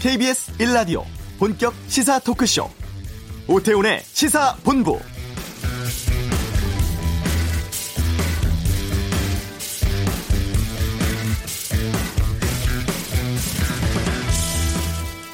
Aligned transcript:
KBS 0.00 0.52
1라디오 0.52 1.04
본격 1.38 1.74
시사 1.86 2.18
토크쇼 2.20 2.70
오태훈의 3.46 4.00
시사본부 4.00 4.98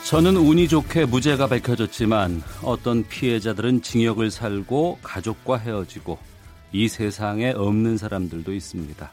저는 0.05 0.37
운이 0.37 0.67
좋게 0.67 1.05
무죄가 1.05 1.47
밝혀졌지만 1.47 2.43
어떤 2.65 3.07
피해자들은 3.07 3.83
징역을 3.83 4.33
살고 4.33 4.99
가족과 5.01 5.59
헤어지고 5.59 6.19
이 6.73 6.89
세상에 6.89 7.53
없는 7.53 7.99
사람들도 7.99 8.53
있습니다. 8.53 9.13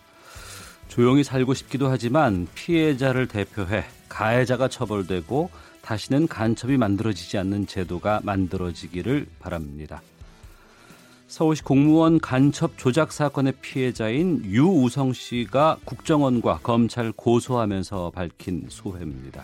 조용히 0.88 1.24
살고 1.24 1.54
싶기도 1.54 1.90
하지만 1.90 2.48
피해자를 2.56 3.28
대표해 3.28 3.84
가해자가 4.14 4.68
처벌되고 4.68 5.50
다시는 5.82 6.28
간첩이 6.28 6.78
만들어지지 6.78 7.40
않는 7.40 7.66
제도가 7.66 8.22
만들어지기를 8.24 9.26
바랍니다. 9.40 10.02
서울시 11.28 11.64
공무원 11.64 12.20
간첩 12.20 12.78
조작 12.78 13.12
사건의 13.12 13.54
피해자인 13.60 14.46
유우성 14.46 15.14
씨가 15.14 15.78
국정원과 15.84 16.60
검찰 16.62 17.12
고소하면서 17.12 18.12
밝힌 18.14 18.66
소회입니다. 18.70 19.44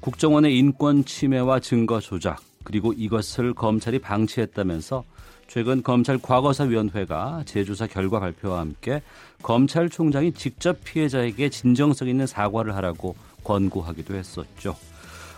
국정원의 0.00 0.56
인권 0.56 1.06
침해와 1.06 1.60
증거 1.60 1.98
조작 1.98 2.40
그리고 2.64 2.92
이것을 2.92 3.54
검찰이 3.54 4.00
방치했다면서 4.00 5.02
최근 5.46 5.82
검찰 5.82 6.18
과거사위원회가 6.18 7.44
재조사 7.46 7.86
결과 7.86 8.20
발표와 8.20 8.60
함께 8.60 9.00
검찰총장이 9.42 10.32
직접 10.32 10.84
피해자에게 10.84 11.48
진정성 11.48 12.08
있는 12.08 12.26
사과를 12.26 12.76
하라고 12.76 13.16
권고하기도 13.48 14.14
했었죠. 14.14 14.76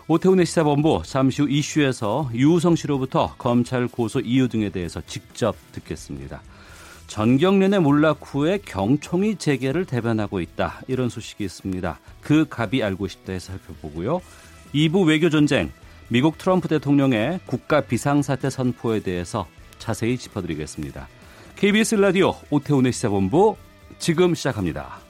오태훈의 0.08 0.44
시사본부 0.44 1.02
잠시 1.04 1.42
후 1.42 1.48
이슈에서 1.48 2.30
유우성 2.34 2.74
씨로부터 2.74 3.34
검찰 3.38 3.86
고소 3.86 4.18
이유 4.20 4.48
등에 4.48 4.70
대해서 4.70 5.00
직접 5.06 5.54
듣겠습니다. 5.70 6.42
전경련의 7.06 7.80
몰락 7.80 8.20
후에 8.22 8.58
경총이 8.64 9.36
재개를 9.36 9.84
대변하고 9.84 10.40
있다. 10.40 10.80
이런 10.88 11.08
소식이 11.08 11.44
있습니다. 11.44 12.00
그 12.20 12.46
갑이 12.48 12.82
알고 12.82 13.06
싶다 13.06 13.32
해서 13.32 13.52
살펴보고요. 13.52 14.20
2부 14.74 15.06
외교 15.06 15.30
전쟁, 15.30 15.72
미국 16.08 16.38
트럼프 16.38 16.66
대통령의 16.66 17.40
국가 17.46 17.80
비상사태 17.80 18.50
선포에 18.50 19.00
대해서 19.00 19.46
자세히 19.78 20.18
짚어드리겠습니다. 20.18 21.08
KBS 21.56 21.96
라디오 21.96 22.34
오태훈의 22.50 22.92
시사본부 22.92 23.56
지금 23.98 24.34
시작합니다. 24.34 25.09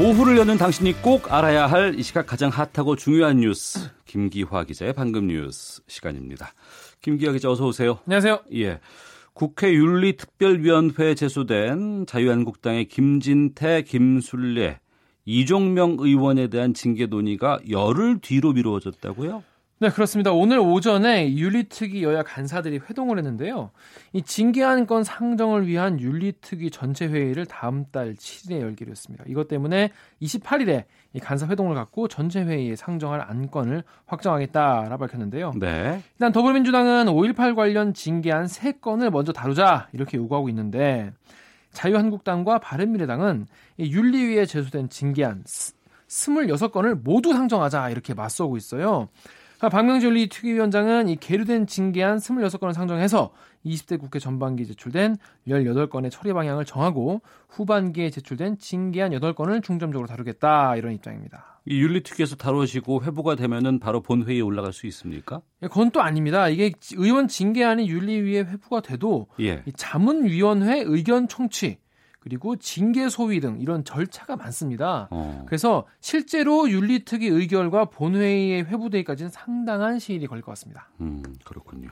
오후를 0.00 0.38
여는 0.38 0.56
당신이 0.56 1.02
꼭 1.02 1.30
알아야 1.30 1.66
할 1.66 1.94
이 1.98 2.02
시각 2.02 2.26
가장 2.26 2.50
핫하고 2.50 2.96
중요한 2.96 3.40
뉴스 3.40 3.90
김기화 4.06 4.64
기자의 4.64 4.94
방금 4.94 5.26
뉴스 5.26 5.82
시간입니다. 5.88 6.54
김기화 7.02 7.32
기자 7.32 7.50
어서 7.50 7.66
오세요. 7.66 7.98
안녕하세요. 8.06 8.40
예. 8.54 8.80
국회 9.34 9.72
윤리특별위원회에 9.74 11.14
제소된 11.14 12.06
자유한국당의 12.06 12.86
김진태, 12.88 13.82
김순례, 13.82 14.80
이종명 15.26 15.96
의원에 15.98 16.48
대한 16.48 16.72
징계 16.72 17.04
논의가 17.06 17.60
열흘 17.68 18.20
뒤로 18.20 18.52
미루어졌다고요? 18.54 19.42
네, 19.82 19.88
그렇습니다. 19.88 20.30
오늘 20.30 20.58
오전에 20.58 21.34
윤리특위 21.34 22.02
여야 22.02 22.22
간사들이 22.22 22.80
회동을 22.90 23.16
했는데요. 23.16 23.70
이 24.12 24.20
징계안 24.20 24.86
건 24.86 25.04
상정을 25.04 25.66
위한 25.66 25.98
윤리특위 25.98 26.70
전체 26.70 27.06
회의를 27.06 27.46
다음 27.46 27.86
달 27.90 28.14
7일에 28.14 28.60
열기로 28.60 28.90
했습니다. 28.90 29.24
이것 29.26 29.48
때문에 29.48 29.90
28일에 30.20 30.84
이 31.14 31.18
간사 31.18 31.46
회동을 31.46 31.74
갖고 31.74 32.08
전체 32.08 32.42
회의에 32.42 32.76
상정할 32.76 33.22
안건을 33.22 33.82
확정하겠다라 34.04 34.94
밝혔는데요. 34.98 35.54
네. 35.58 36.02
일단 36.12 36.30
더불어민주당은 36.30 37.06
5.18 37.06 37.56
관련 37.56 37.94
징계안 37.94 38.44
3건을 38.44 39.08
먼저 39.08 39.32
다루자 39.32 39.88
이렇게 39.94 40.18
요구하고 40.18 40.50
있는데 40.50 41.10
자유한국당과 41.72 42.58
바른미래당은 42.58 43.46
윤리위에 43.78 44.44
제소된 44.44 44.90
징계안 44.90 45.42
26건을 45.44 47.00
모두 47.02 47.32
상정하자 47.32 47.88
이렇게 47.88 48.12
맞서고 48.12 48.58
있어요. 48.58 49.08
박명재 49.68 50.06
윤리특위위원장은 50.06 51.08
이 51.08 51.16
계류된 51.16 51.66
징계안 51.66 52.18
26건을 52.18 52.72
상정해서 52.72 53.32
20대 53.66 53.98
국회 53.98 54.18
전반기에 54.18 54.64
제출된 54.66 55.16
18건의 55.46 56.10
처리 56.10 56.32
방향을 56.32 56.64
정하고 56.64 57.20
후반기에 57.50 58.10
제출된 58.10 58.58
징계안 58.58 59.12
8건을 59.12 59.62
중점적으로 59.62 60.08
다루겠다 60.08 60.76
이런 60.76 60.94
입장입니다. 60.94 61.60
이 61.66 61.78
윤리특위에서 61.80 62.36
다루시고 62.36 63.04
회부가 63.04 63.34
되면은 63.34 63.80
바로 63.80 64.00
본회의에 64.00 64.40
올라갈 64.40 64.72
수 64.72 64.86
있습니까? 64.86 65.42
예, 65.62 65.68
그건 65.68 65.90
또 65.90 66.00
아닙니다. 66.00 66.48
이게 66.48 66.72
의원 66.96 67.28
징계안이 67.28 67.88
윤리위에 67.88 68.40
회부가 68.40 68.80
돼도 68.80 69.26
예. 69.40 69.62
자문위원회 69.76 70.84
의견 70.86 71.28
청취 71.28 71.76
그리고 72.20 72.56
징계 72.56 73.08
소위 73.08 73.40
등 73.40 73.58
이런 73.60 73.82
절차가 73.82 74.36
많습니다. 74.36 75.08
어. 75.10 75.44
그래서 75.46 75.86
실제로 76.00 76.70
윤리특위 76.70 77.26
의결과 77.26 77.86
본회의에 77.86 78.60
회부되기까지는 78.60 79.30
상당한 79.30 79.98
시일이 79.98 80.26
걸릴 80.26 80.42
것 80.42 80.52
같습니다. 80.52 80.88
음, 81.00 81.22
그렇군요. 81.44 81.88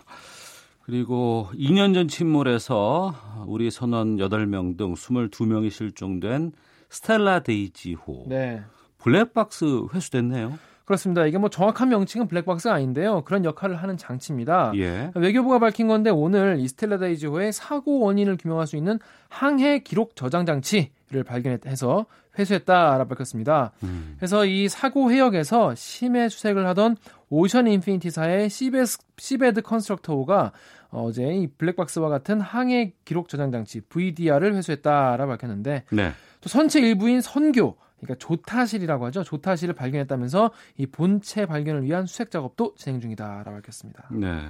그리고 0.83 1.49
2년 1.55 1.95
전 1.95 2.09
침몰에서 2.09 3.15
우리 3.47 3.71
선원 3.71 4.17
8명 4.17 4.77
등 4.77 4.95
22명이 4.95 5.71
실종된 5.71 6.53
스텔라 6.91 7.41
데이지호. 7.41 8.25
네. 8.29 8.63
블랙박스 8.99 9.87
회수됐네요. 9.95 10.59
그렇습니다. 10.89 11.27
이게 11.27 11.37
뭐 11.37 11.51
정확한 11.51 11.91
명칭은 11.91 12.29
블랙박스가 12.29 12.73
아닌데요. 12.73 13.21
그런 13.27 13.45
역할을 13.45 13.77
하는 13.77 13.99
장치입니다. 13.99 14.73
예. 14.77 15.11
외교부가 15.15 15.59
밝힌 15.59 15.87
건데 15.87 16.09
오늘 16.09 16.59
이스텔라데이지호의 16.61 17.53
사고 17.53 18.01
원인을 18.01 18.39
규명할 18.39 18.67
수 18.67 18.75
있는 18.75 18.99
항해 19.29 19.81
기록 19.81 20.17
저장 20.17 20.47
장치를 20.47 21.25
발견해서 21.27 22.07
회수했다라 22.39 23.05
밝혔습니다. 23.05 23.73
음. 23.83 24.15
그래서 24.17 24.47
이 24.47 24.71
사고 24.71 25.13
해역에서 25.13 25.75
심해 25.75 26.31
수색을 26.31 26.67
하던 26.69 26.97
Ocean 27.29 27.67
Infinity사의 27.67 28.49
시베스, 28.49 29.01
Seabed 29.19 29.61
Constructor호가 29.61 30.53
어제 30.89 31.35
이 31.35 31.49
블랙박스와 31.49 32.09
같은 32.09 32.41
항해 32.41 32.95
기록 33.05 33.29
저장 33.29 33.53
장치 33.53 33.83
VDR을 33.83 34.55
회수했다라 34.55 35.27
밝혔는데 35.27 35.85
네. 35.91 36.13
또 36.41 36.49
선체 36.49 36.81
일부인 36.81 37.21
선교 37.21 37.77
그러니까 38.01 38.15
조타실이라고 38.27 39.07
하죠. 39.07 39.25
조타실을 39.25 39.75
발견했다면서 39.75 40.51
이 40.77 40.87
본체 40.87 41.47
발견을 41.47 41.85
위한 41.85 42.07
수색 42.07 42.31
작업도 42.31 42.75
진행 42.77 43.01
중이다라고 43.01 43.51
밝혔습니다. 43.51 44.09
네. 44.13 44.49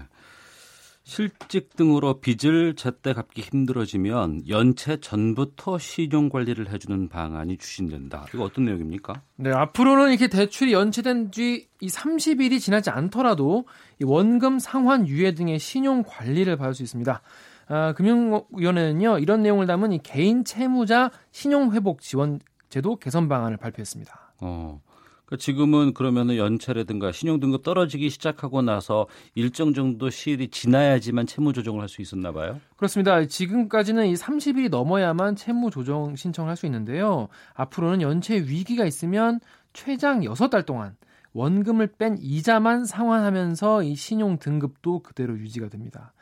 실직 1.05 1.75
등으로 1.75 2.21
빚을 2.21 2.75
제때 2.77 3.15
갚기 3.15 3.41
힘들어지면 3.41 4.47
연체 4.47 5.01
전부터 5.01 5.79
신용 5.79 6.29
관리를 6.29 6.71
해주는 6.71 7.09
방안이 7.09 7.57
추진된다. 7.57 8.27
이거 8.35 8.45
어떤 8.45 8.67
내용입니까? 8.67 9.23
네, 9.37 9.51
앞으로는 9.51 10.11
이렇게 10.11 10.29
대출이 10.29 10.75
연체된 10.75 11.31
뒤 11.31 11.69
이 11.81 11.89
30일이 11.89 12.61
지나지 12.61 12.91
않더라도 12.91 13.65
이 14.01 14.05
원금 14.05 14.59
상환 14.59 15.07
유예 15.07 15.35
등의 15.35 15.59
신용 15.59 16.03
관리를 16.07 16.57
받을 16.57 16.75
수 16.75 16.83
있습니다. 16.83 17.21
아, 17.69 17.93
금융위원회는요 17.93 19.19
이런 19.19 19.43
내용을 19.43 19.67
담은 19.67 19.93
이 19.93 20.01
개인 20.03 20.45
채무자 20.45 21.11
신용 21.31 21.73
회복 21.73 22.01
지원 22.01 22.41
제도 22.69 22.97
개선 22.97 23.29
방안을 23.29 23.57
발표했습니다. 23.57 24.33
어. 24.41 24.81
그러니까 25.27 25.43
지금은 25.45 25.93
그러면은 25.93 26.39
연체라든가 26.39 27.13
신용 27.13 27.39
등급 27.39 27.63
떨어지기 27.63 28.09
시작하고 28.09 28.63
나서 28.63 29.07
일정 29.35 29.75
정도 29.75 30.09
시일이 30.09 30.49
지나야지만 30.49 31.27
채무 31.27 31.53
조정을 31.53 31.83
할 31.83 31.89
수 31.89 32.01
있었나 32.01 32.33
봐요. 32.33 32.59
그렇습니다. 32.77 33.23
지금까지는 33.27 34.07
이 34.07 34.15
30일이 34.15 34.71
넘어야만 34.71 35.37
채무 35.37 35.71
조정 35.71 36.17
신청을 36.17 36.49
할 36.49 36.57
수 36.57 36.65
있는데요. 36.65 37.29
앞으로는 37.55 38.01
연체 38.01 38.37
위기가 38.37 38.87
있으면 38.87 39.41
최장 39.75 40.21
6달 40.21 40.65
동안 40.65 40.97
원금을 41.35 41.89
뺀 41.99 42.17
이자만 42.19 42.87
상환하면서 42.87 43.83
이 43.83 43.95
신용 43.97 44.39
등급도 44.39 45.01
그대로 45.01 45.39
유지가 45.39 45.69
됩니다. 45.69 46.15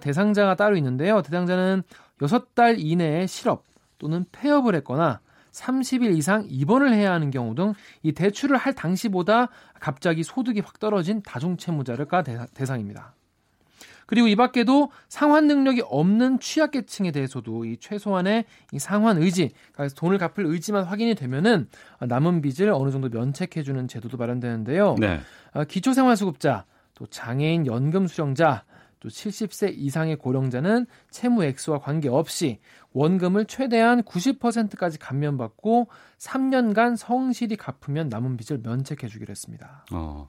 대상자가 0.00 0.56
따로 0.56 0.76
있는데요. 0.76 1.22
대상자는 1.22 1.82
6달 2.18 2.76
이내에 2.80 3.26
실업 3.28 3.64
또는 3.98 4.24
폐업을 4.32 4.74
했거나 4.76 5.20
30일 5.52 6.16
이상 6.16 6.46
입원을 6.48 6.92
해야 6.94 7.12
하는 7.12 7.30
경우 7.30 7.54
등 7.54 7.74
이 8.02 8.12
대출을 8.12 8.56
할 8.56 8.74
당시보다 8.74 9.48
갑자기 9.78 10.22
소득이 10.22 10.60
확 10.60 10.78
떨어진 10.78 11.22
다중채무자가 11.22 12.22
대상입니다. 12.54 13.14
그리고 14.06 14.26
이 14.26 14.34
밖에도 14.34 14.90
상환 15.08 15.46
능력이 15.46 15.82
없는 15.84 16.40
취약계층에 16.40 17.12
대해서도 17.12 17.64
이 17.64 17.76
최소한의 17.78 18.44
이 18.72 18.78
상환 18.78 19.18
의지, 19.18 19.52
그러니까 19.72 19.94
돈을 19.94 20.18
갚을 20.18 20.46
의지만 20.46 20.82
확인이 20.84 21.14
되면은 21.14 21.68
남은 22.00 22.42
빚을 22.42 22.70
어느 22.70 22.90
정도 22.90 23.08
면책해주는 23.08 23.86
제도도 23.86 24.16
마련되는데요. 24.16 24.96
네. 24.98 25.20
기초생활수급자, 25.68 26.64
또 26.94 27.06
장애인 27.06 27.66
연금 27.66 28.08
수령자, 28.08 28.64
또 28.98 29.08
70세 29.08 29.72
이상의 29.76 30.16
고령자는 30.16 30.86
채무 31.10 31.44
액수와 31.44 31.78
관계없이 31.78 32.58
원금을 32.92 33.46
최대한 33.46 34.02
90%까지 34.02 34.98
감면받고 34.98 35.88
3년간 36.18 36.96
성실히 36.96 37.56
갚으면 37.56 38.08
남은 38.08 38.36
빚을 38.36 38.60
면책해 38.62 39.08
주기로 39.08 39.30
했습니다. 39.30 39.84
어. 39.92 40.28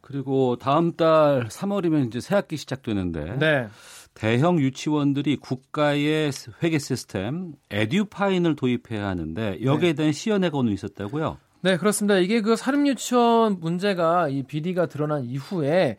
그리고 0.00 0.56
다음 0.56 0.92
달 0.92 1.48
3월이면 1.48 2.06
이제 2.06 2.20
새학기 2.20 2.56
시작되는데 2.56 3.38
네. 3.38 3.68
대형 4.14 4.60
유치원들이 4.60 5.36
국가의 5.36 6.30
회계 6.62 6.78
시스템 6.78 7.54
에듀파인을 7.70 8.54
도입해야 8.56 9.06
하는데 9.06 9.58
여기에 9.62 9.94
대한 9.94 10.12
시연회가 10.12 10.58
오늘 10.58 10.72
있었다고요? 10.72 11.38
네, 11.66 11.76
그렇습니다. 11.78 12.16
이게 12.18 12.42
그 12.42 12.54
사립 12.54 12.86
유치원 12.86 13.58
문제가 13.58 14.28
이 14.28 14.44
비리가 14.44 14.86
드러난 14.86 15.24
이후에 15.24 15.96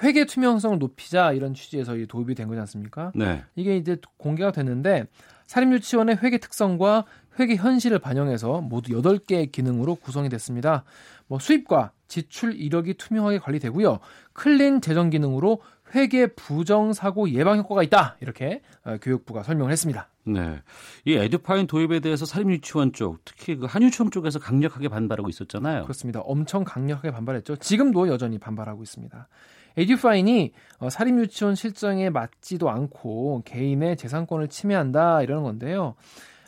회계 0.00 0.26
투명성을 0.26 0.78
높이자 0.78 1.32
이런 1.32 1.54
취지에서 1.54 1.96
도입이 2.06 2.36
된 2.36 2.46
거지 2.46 2.60
않습니까? 2.60 3.10
네. 3.16 3.42
이게 3.56 3.76
이제 3.76 3.96
공개가 4.16 4.52
됐는데 4.52 5.06
사립 5.48 5.72
유치원의 5.72 6.18
회계 6.22 6.38
특성과 6.38 7.04
회계 7.40 7.56
현실을 7.56 7.98
반영해서 7.98 8.60
모두 8.60 8.92
8개의 8.92 9.50
기능으로 9.50 9.96
구성이 9.96 10.28
됐습니다. 10.28 10.84
뭐 11.26 11.40
수입과 11.40 11.90
지출 12.06 12.54
이력이 12.54 12.94
투명하게 12.94 13.38
관리되고요. 13.38 13.98
clean 14.34 14.82
재정 14.82 15.10
기능으로 15.10 15.62
회계 15.94 16.26
부정 16.28 16.92
사고 16.92 17.28
예방 17.30 17.58
효과가 17.58 17.82
있다. 17.82 18.16
이렇게 18.20 18.62
어, 18.84 18.96
교육부가 19.00 19.42
설명을 19.42 19.70
했습니다. 19.72 20.08
네. 20.24 20.60
이 21.04 21.14
에듀파인 21.14 21.66
도입에 21.66 22.00
대해서 22.00 22.24
사립유치원 22.24 22.92
쪽, 22.92 23.24
특히 23.24 23.56
그 23.56 23.66
한유총 23.66 24.10
쪽에서 24.10 24.38
강력하게 24.38 24.88
반발하고 24.88 25.28
있었잖아요. 25.28 25.82
그렇습니다. 25.82 26.20
엄청 26.20 26.64
강력하게 26.64 27.10
반발했죠. 27.10 27.56
지금도 27.56 28.08
여전히 28.08 28.38
반발하고 28.38 28.82
있습니다. 28.82 29.28
에듀파인이 29.76 30.52
어, 30.78 30.90
사립유치원 30.90 31.54
실정에 31.54 32.10
맞지도 32.10 32.70
않고 32.70 33.42
개인의 33.44 33.96
재산권을 33.96 34.48
침해한다 34.48 35.22
이러는 35.22 35.42
건데요. 35.42 35.94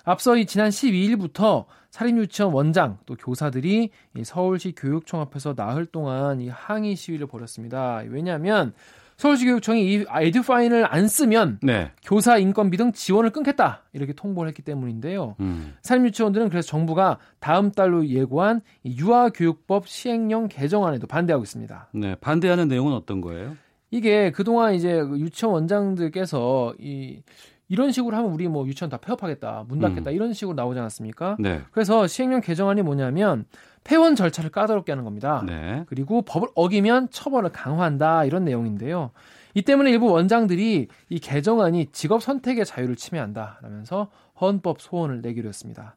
앞서 0.05 0.37
이 0.37 0.45
지난 0.45 0.69
12일부터 0.69 1.65
사립유치원 1.91 2.53
원장 2.53 2.99
또 3.07 3.15
교사들이 3.15 3.91
서울시 4.25 4.75
교육청 4.77 5.21
앞에서 5.21 5.55
나흘 5.55 5.87
동안 5.87 6.41
이 6.41 6.49
항의 6.49 6.97
시위를 6.97 7.27
벌였습니다. 7.27 8.03
왜냐하면 8.09 8.75
서울시 9.25 9.47
교육청이 9.47 9.87
이 9.87 10.05
에듀파인을 10.07 10.85
안 10.87 11.09
쓰면 11.09 11.61
네. 11.63 11.91
교사 12.05 12.37
인건비 12.37 12.77
등 12.77 12.93
지원을 12.93 13.31
끊겠다 13.31 13.81
이렇게 13.95 14.13
통보를 14.13 14.51
했기 14.51 14.61
때문인데요. 14.61 15.37
음. 15.41 15.73
사립유치원들은 15.81 16.51
그래서 16.51 16.69
정부가 16.69 17.17
다음 17.39 17.71
달로 17.71 18.07
예고한 18.07 18.61
유아교육법 18.85 19.89
시행령 19.89 20.49
개정안에도 20.49 21.07
반대하고 21.07 21.43
있습니다. 21.43 21.89
네, 21.95 22.17
반대하는 22.17 22.69
내용은 22.69 22.93
어떤 22.93 23.23
거예요? 23.23 23.57
이게 23.91 24.31
그동안 24.31 24.75
이제 24.75 24.99
유치원 24.99 25.55
원장들께서 25.55 26.75
이 26.79 27.23
이런 27.69 27.93
식으로 27.93 28.15
하면 28.19 28.31
우리 28.31 28.47
뭐 28.47 28.67
유치원 28.67 28.91
다 28.91 28.99
폐업하겠다, 28.99 29.65
문 29.69 29.79
닫겠다 29.79 30.11
음. 30.11 30.15
이런 30.15 30.35
식으로 30.35 30.55
나오지 30.55 30.79
않았습니까? 30.81 31.39
네. 31.41 31.63
그래서 31.71 32.07
시행령 32.07 32.43
개정안이 32.43 32.83
뭐냐면 32.83 33.47
폐원 33.85 34.17
절차를 34.17 34.51
까다롭게 34.51 34.91
하는 34.93 35.05
겁니다. 35.05 35.45
네. 35.47 35.85
그리고 35.87 36.23
법을 36.23 36.49
어기면 36.55 37.11
처벌을 37.11 37.51
강화한다 37.51 38.25
이런 38.25 38.45
내용인데요. 38.45 39.11
이 39.53 39.63
때문에 39.63 39.91
일부 39.91 40.11
원장들이 40.11 40.89
이 41.11 41.19
개정안이 41.21 41.93
직업 41.93 42.23
선택의 42.23 42.65
자유를 42.65 42.97
침해한다라면서 42.97 44.11
헌법 44.41 44.81
소원을 44.81 45.21
내기로 45.21 45.49
했습니다. 45.49 45.97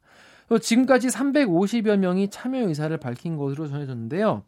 지금까지 0.62 1.07
350여 1.07 1.98
명이 1.98 2.30
참여 2.30 2.68
의사를 2.68 2.95
밝힌 2.98 3.36
것으로 3.36 3.68
전해졌는데요. 3.68 4.44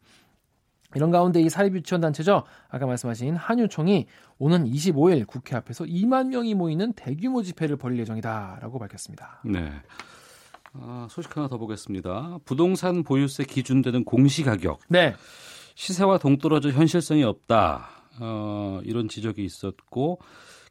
이런 0.94 1.10
가운데 1.10 1.40
이 1.40 1.48
사립유치원 1.48 2.00
단체죠. 2.00 2.44
아까 2.68 2.86
말씀하신 2.86 3.36
한유총이 3.36 4.06
오는 4.38 4.64
25일 4.64 5.26
국회 5.26 5.56
앞에서 5.56 5.84
2만 5.84 6.28
명이 6.28 6.54
모이는 6.54 6.92
대규모 6.94 7.42
집회를 7.42 7.76
벌일 7.76 8.00
예정이다라고 8.00 8.78
밝혔습니다. 8.78 9.40
네. 9.44 9.70
아, 10.72 11.06
소식 11.10 11.36
하나 11.36 11.48
더 11.48 11.58
보겠습니다. 11.58 12.38
부동산 12.44 13.02
보유세 13.02 13.44
기준되는 13.44 14.04
공시가격. 14.04 14.80
네. 14.88 15.14
시세와 15.74 16.18
동떨어져 16.18 16.70
현실성이 16.70 17.24
없다. 17.24 17.88
어, 18.20 18.80
이런 18.84 19.08
지적이 19.08 19.44
있었고 19.44 20.20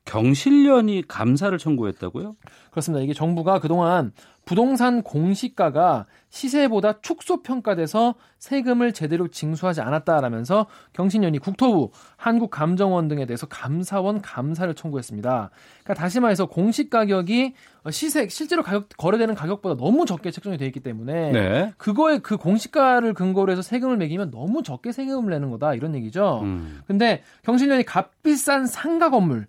경실련이 0.10 1.04
감사를 1.08 1.56
청구했다고요? 1.56 2.36
그렇습니다. 2.72 3.04
이게 3.04 3.14
정부가 3.14 3.60
그동안 3.60 4.12
부동산 4.44 5.04
공시가가 5.04 6.08
시세보다 6.30 7.02
축소 7.02 7.44
평가돼서 7.44 8.16
세금을 8.40 8.94
제대로 8.94 9.28
징수하지 9.28 9.82
않았다라면서 9.82 10.66
경신련이 10.94 11.38
국토부, 11.38 11.92
한국감정원 12.18 13.08
등에 13.08 13.28
대해서 13.28 13.46
감사원 13.46 14.22
감사를 14.22 14.74
청구했습니다. 14.74 15.52
그러니까 15.84 15.94
다시 15.94 16.20
말해서 16.20 16.48
공시 16.48 16.90
가격이 16.90 17.54
시세 17.92 18.28
실제로 18.30 18.64
가격 18.64 18.90
거래되는 18.98 19.36
가격보다 19.36 19.76
너무 19.76 20.08
적게 20.08 20.32
책정이 20.32 20.58
되어 20.58 20.66
있기 20.66 20.80
때문에 20.80 21.32
네. 21.32 21.74
그거에 21.78 22.18
그 22.18 22.38
공시가를 22.38 23.14
근거로 23.14 23.52
해서 23.52 23.62
세금을 23.62 23.98
매기면 23.98 24.32
너무 24.32 24.64
적게 24.64 24.92
세금을 24.92 25.30
내는 25.30 25.52
거다 25.52 25.76
이런 25.76 25.94
얘기죠. 25.94 26.40
음. 26.42 26.82
근데 26.88 27.22
경신련이 27.44 27.84
값비싼 27.84 28.66
상가 28.66 29.12
건물 29.12 29.46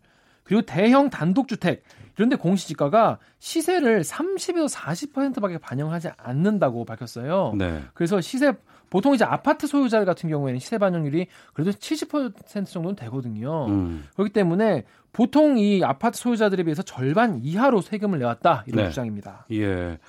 그리고 0.50 0.62
대형 0.62 1.10
단독주택 1.10 1.84
그런데 2.16 2.34
공시지가가 2.34 3.18
시세를 3.38 4.02
30에서 4.02 4.68
40%밖에 4.68 5.58
반영하지 5.58 6.10
않는다고 6.16 6.84
밝혔어요. 6.84 7.54
네. 7.56 7.84
그래서 7.94 8.20
시세 8.20 8.52
보통 8.90 9.14
이제 9.14 9.24
아파트 9.24 9.68
소유자 9.68 10.04
같은 10.04 10.28
경우에는 10.28 10.58
시세 10.58 10.76
반영률이 10.78 11.28
그래도 11.54 11.70
70% 11.70 12.66
정도는 12.66 12.96
되거든요. 12.96 13.66
음. 13.68 14.08
그렇기 14.14 14.32
때문에 14.32 14.86
보통 15.12 15.56
이 15.56 15.84
아파트 15.84 16.18
소유자들에 16.18 16.64
비해서 16.64 16.82
절반 16.82 17.38
이하로 17.44 17.80
세금을 17.80 18.18
내왔다 18.18 18.64
이런 18.66 18.86
네. 18.86 18.90
주장입니다. 18.90 19.46
예. 19.52 20.00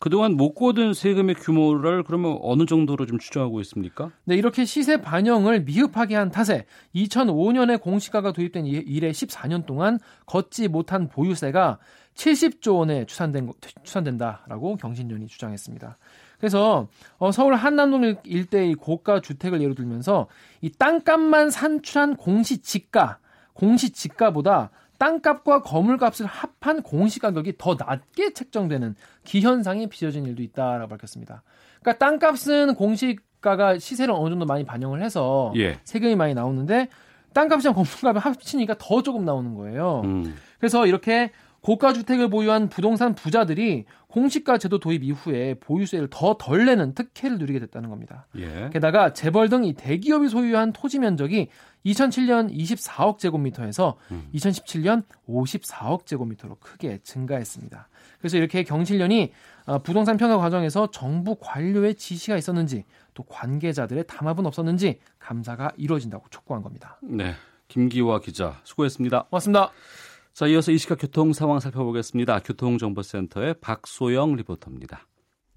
그동안 0.00 0.32
못 0.32 0.54
거둔 0.54 0.94
세금의 0.94 1.34
규모를 1.36 2.02
그러면 2.04 2.38
어느 2.40 2.64
정도로 2.64 3.04
좀 3.04 3.18
추정하고 3.18 3.60
있습니까? 3.60 4.10
네, 4.24 4.34
이렇게 4.34 4.64
시세 4.64 4.96
반영을 4.96 5.60
미흡하게 5.60 6.16
한 6.16 6.30
탓에 6.30 6.64
2005년에 6.94 7.78
공시가가 7.78 8.32
도입된 8.32 8.64
이래 8.64 9.10
14년 9.10 9.66
동안 9.66 9.98
걷지 10.24 10.68
못한 10.68 11.08
보유세가 11.08 11.78
70조 12.14 12.78
원에 12.78 13.04
추산된 13.04 13.52
추산된다라고 13.84 14.76
경신련이 14.76 15.26
주장했습니다. 15.26 15.98
그래서 16.38 16.88
어, 17.18 17.30
서울 17.30 17.54
한남동 17.54 18.16
일대의 18.24 18.76
고가 18.76 19.20
주택을 19.20 19.60
예로 19.60 19.74
들면서 19.74 20.28
이 20.62 20.70
땅값만 20.70 21.50
산출한 21.50 22.16
공시 22.16 22.62
지가 22.62 23.18
공시 23.52 23.90
지가보다 23.90 24.70
땅값과 25.00 25.62
거물값을 25.62 26.26
합한 26.26 26.82
공시가격이 26.82 27.54
더 27.56 27.74
낮게 27.74 28.34
책정되는 28.34 28.94
기현상이 29.24 29.88
빚어진 29.88 30.26
일도 30.26 30.42
있다라고 30.42 30.88
밝혔습니다. 30.88 31.42
그러니까 31.80 32.04
땅값은 32.04 32.74
공시가가 32.74 33.78
시세를 33.78 34.12
어느 34.14 34.28
정도 34.28 34.44
많이 34.44 34.64
반영을 34.64 35.02
해서 35.02 35.54
예. 35.56 35.78
세금이 35.84 36.16
많이 36.16 36.34
나오는데 36.34 36.88
땅값이랑 37.32 37.74
건물값을 37.74 38.20
합치니까 38.20 38.74
더 38.78 39.02
조금 39.02 39.24
나오는 39.24 39.54
거예요. 39.54 40.02
음. 40.04 40.36
그래서 40.58 40.86
이렇게 40.86 41.30
고가 41.62 41.92
주택을 41.94 42.28
보유한 42.28 42.68
부동산 42.68 43.14
부자들이 43.14 43.84
공시가 44.08 44.58
제도 44.58 44.78
도입 44.80 45.02
이후에 45.04 45.54
보유세를 45.60 46.08
더 46.10 46.36
덜 46.38 46.66
내는 46.66 46.94
특혜를 46.94 47.38
누리게 47.38 47.58
됐다는 47.60 47.88
겁니다. 47.88 48.26
예. 48.36 48.68
게다가 48.72 49.12
재벌 49.14 49.48
등 49.48 49.64
이 49.64 49.72
대기업이 49.72 50.28
소유한 50.28 50.72
토지 50.72 50.98
면적이 50.98 51.48
2007년 51.86 52.54
24억 52.54 53.18
제곱미터에서 53.18 53.96
음. 54.10 54.28
2017년 54.34 55.04
54억 55.28 56.06
제곱미터로 56.06 56.56
크게 56.56 56.98
증가했습니다. 57.02 57.88
그래서 58.18 58.36
이렇게 58.36 58.62
경실련이 58.62 59.32
어, 59.66 59.78
부동산 59.78 60.16
평가 60.16 60.36
과정에서 60.36 60.90
정부 60.90 61.36
관료의 61.40 61.94
지시가 61.94 62.36
있었는지 62.36 62.84
또 63.14 63.22
관계자들의 63.24 64.04
담합은 64.06 64.46
없었는지 64.46 65.00
감사가 65.18 65.72
이루어진다고 65.76 66.26
촉구한 66.30 66.62
겁니다. 66.62 66.98
네. 67.02 67.34
김기화 67.68 68.20
기자 68.20 68.60
수고했습니다. 68.64 69.24
고맙습니다. 69.24 69.70
자, 70.32 70.46
이어서 70.46 70.72
이 70.72 70.78
시각 70.78 70.98
교통 71.00 71.32
상황 71.32 71.60
살펴보겠습니다. 71.60 72.40
교통정보센터의 72.40 73.54
박소영 73.60 74.36
리포터입니다. 74.36 75.06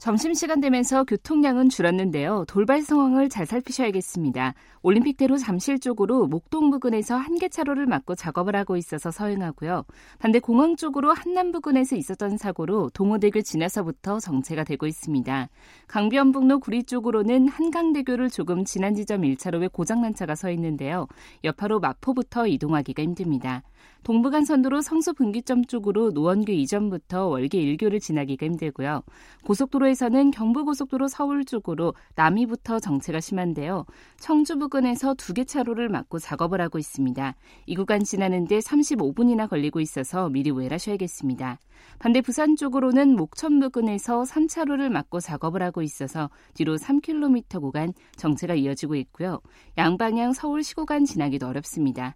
점심시간 0.03 0.60
되면서 0.60 1.05
교통량은 1.05 1.69
줄었는데요. 1.69 2.43
돌발 2.50 2.81
상황을 2.81 3.29
잘 3.29 3.45
살피셔야겠습니다. 3.45 4.53
올림픽대로 4.81 5.38
잠실 5.38 5.79
쪽으로 5.79 6.27
목동 6.27 6.72
부근에서 6.72 7.15
한개 7.15 7.48
차로를 7.48 7.86
막고 7.86 8.13
작업을 8.13 8.53
하고 8.53 8.75
있어서 8.75 9.12
서행하고요. 9.12 9.86
반대 10.19 10.39
공항 10.39 10.75
쪽으로 10.75 11.13
한남 11.13 11.53
부근에서 11.53 11.95
있었던 11.95 12.36
사고로 12.36 12.89
동호대교 12.93 13.43
지나서부터 13.43 14.19
정체가 14.19 14.65
되고 14.65 14.88
있습니다. 14.88 15.48
강변북로 15.88 16.60
구리 16.60 16.83
쪽으로는 16.83 17.48
한강대교를 17.48 18.29
조금 18.29 18.65
지난 18.65 18.95
지점 18.95 19.22
1차로에 19.22 19.72
고장난 19.72 20.13
차가 20.13 20.36
서 20.36 20.51
있는데요. 20.51 21.07
여파로 21.45 21.79
마포부터 21.79 22.48
이동하기가 22.48 23.01
힘듭니다. 23.01 23.63
동부간선도로 24.03 24.81
성수 24.81 25.13
분기점 25.13 25.63
쪽으로 25.63 26.11
노원교 26.11 26.51
이전부터 26.51 27.27
월계 27.27 27.57
1교를 27.59 28.01
지나기가 28.01 28.45
힘들고요. 28.45 29.01
고속도로에 29.45 29.93
제주도에서는 29.93 30.31
경부고속도로 30.31 31.07
서울 31.07 31.45
쪽으로 31.45 31.93
남이부터 32.15 32.79
정체가 32.79 33.19
심한데요. 33.19 33.85
청주 34.19 34.57
부근에서 34.57 35.13
두 35.13 35.33
개 35.33 35.45
차로를 35.45 35.89
막고 35.89 36.19
작업을 36.19 36.61
하고 36.61 36.77
있습니다. 36.77 37.35
이 37.65 37.75
구간 37.75 38.03
지나는데 38.03 38.59
35분이나 38.59 39.49
걸리고 39.49 39.79
있어서 39.79 40.29
미리 40.29 40.51
우회하셔야겠습니다. 40.51 41.57
반대 41.97 42.21
부산 42.21 42.55
쪽으로는 42.55 43.15
목천 43.15 43.59
부근에서 43.59 44.23
3차로를 44.23 44.89
막고 44.89 45.19
작업을 45.19 45.63
하고 45.63 45.81
있어서 45.81 46.29
뒤로 46.53 46.77
3km 46.77 47.61
구간 47.61 47.93
정체가 48.15 48.53
이어지고 48.53 48.95
있고요. 48.95 49.39
양방향 49.77 50.33
서울 50.33 50.63
시 50.63 50.75
구간 50.75 51.05
지나기도 51.05 51.47
어렵습니다. 51.47 52.15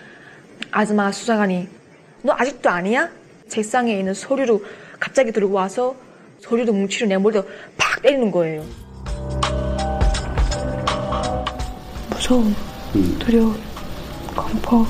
아줌마 0.71 1.11
수사관이 1.11 1.67
너 2.23 2.33
아직도 2.37 2.69
아니야? 2.69 3.09
책상에 3.49 3.97
있는 3.97 4.13
서류를 4.13 4.59
갑자기 4.99 5.31
들고 5.31 5.53
와서 5.53 5.95
서류도 6.39 6.71
뭉치로 6.73 7.07
내 7.07 7.17
머리도 7.17 7.43
팍 7.77 8.01
때리는 8.01 8.31
거예요. 8.31 8.65
무서움, 12.09 12.55
두려움, 13.19 13.59
공포. 14.35 14.85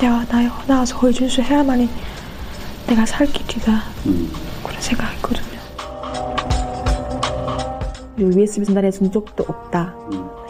내가 0.00 0.24
나의 0.30 0.46
허나와서 0.46 0.96
허위 0.98 1.12
준수해야만이 1.12 1.88
내가 2.86 3.04
살 3.06 3.26
길이다. 3.26 3.82
그런 4.62 4.80
생각했거든요. 4.80 5.56
USB 8.18 8.64
전달해 8.64 8.90
준 8.90 9.10
적도 9.10 9.44
없다. 9.48 9.94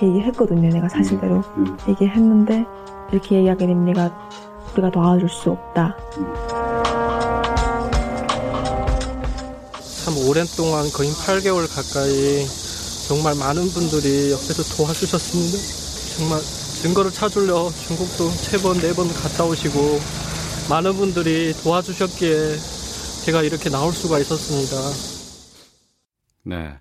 얘기했거든요. 0.02 0.68
내가 0.68 0.88
사실대로 0.88 1.42
얘기했는데 1.88 2.64
이렇게 3.12 3.36
얘기하게 3.36 3.66
되면 3.66 3.84
내가 3.84 4.28
우리가 4.72 4.90
도와줄 4.90 5.28
수 5.28 5.50
없다. 5.50 5.96
참 10.04 10.16
오랜 10.28 10.46
동안 10.56 10.90
거의 10.92 11.10
8개월 11.10 11.66
가까이 11.68 12.46
정말 13.08 13.34
많은 13.36 13.68
분들이 13.68 14.32
옆에서 14.32 14.62
도와주셨습니다. 14.76 16.16
정말 16.16 16.40
증거를 16.82 17.10
찾으려 17.10 17.70
중국도 17.86 18.28
세 18.30 18.58
번, 18.58 18.78
네 18.80 18.92
번 18.92 19.08
갔다 19.08 19.44
오시고 19.44 19.98
많은 20.68 20.94
분들이 20.94 21.52
도와주셨기에 21.62 22.56
제가 23.24 23.42
이렇게 23.42 23.70
나올 23.70 23.92
수가 23.92 24.18
있었습니다. 24.18 24.76
네. 26.44 26.78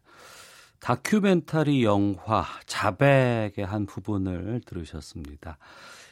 다큐멘터리 0.86 1.84
영화 1.84 2.46
자백의 2.68 3.66
한 3.66 3.88
부분을 3.88 4.62
들으셨습니다. 4.68 5.58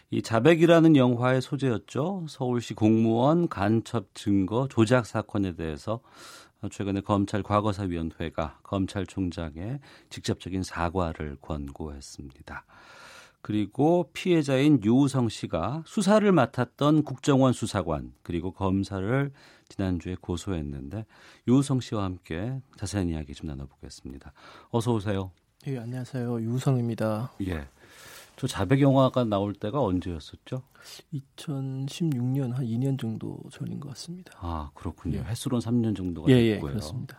이 0.10 0.24
자백이라는 0.24 0.96
영화의 0.96 1.44
소재였죠. 1.44 2.26
서울시 2.28 2.74
공무원 2.74 3.48
간첩 3.48 4.16
증거 4.16 4.68
조작 4.68 5.06
사건에 5.06 5.56
대해서 5.56 6.00
최근에 6.72 7.02
검찰 7.02 7.44
과거사위원회가 7.44 8.62
검찰총장의 8.64 9.80
직접적인 10.10 10.64
사과를 10.64 11.38
권고했습니다. 11.40 12.66
그리고 13.44 14.10
피해자인 14.14 14.82
유우성 14.84 15.30
씨가 15.30 15.84
수사를 15.86 16.32
맡았던 16.32 17.04
국정원 17.04 17.54
수사관 17.54 18.14
그리고 18.24 18.52
검사를 18.52 19.32
지난주에 19.74 20.16
고소했는데 20.22 21.06
유우성 21.48 21.80
씨와 21.82 22.04
함께 22.04 22.62
자세한 22.78 23.10
이야기 23.10 23.34
좀 23.34 23.48
나눠보겠습니다. 23.48 24.32
어서 24.70 24.94
오세요. 24.94 25.32
예, 25.68 25.80
안녕하세요. 25.80 26.42
유우성입니다. 26.42 27.32
예. 27.48 27.68
저 28.36 28.48
자백 28.48 28.82
영화가 28.82 29.24
나올 29.26 29.54
때가 29.54 29.82
언제였었죠? 29.82 30.62
2016년 31.14 32.54
한 32.54 32.66
2년 32.66 33.00
정도 33.00 33.40
전인 33.52 33.80
것 33.80 33.90
같습니다. 33.90 34.34
아 34.38 34.70
그렇군요. 34.76 35.20
예. 35.20 35.24
횟수로는 35.24 35.66
3년 35.66 35.96
정도가 35.96 36.30
예, 36.32 36.54
됐고요. 36.54 36.70
예, 36.70 36.74
그렇습니다. 36.74 37.18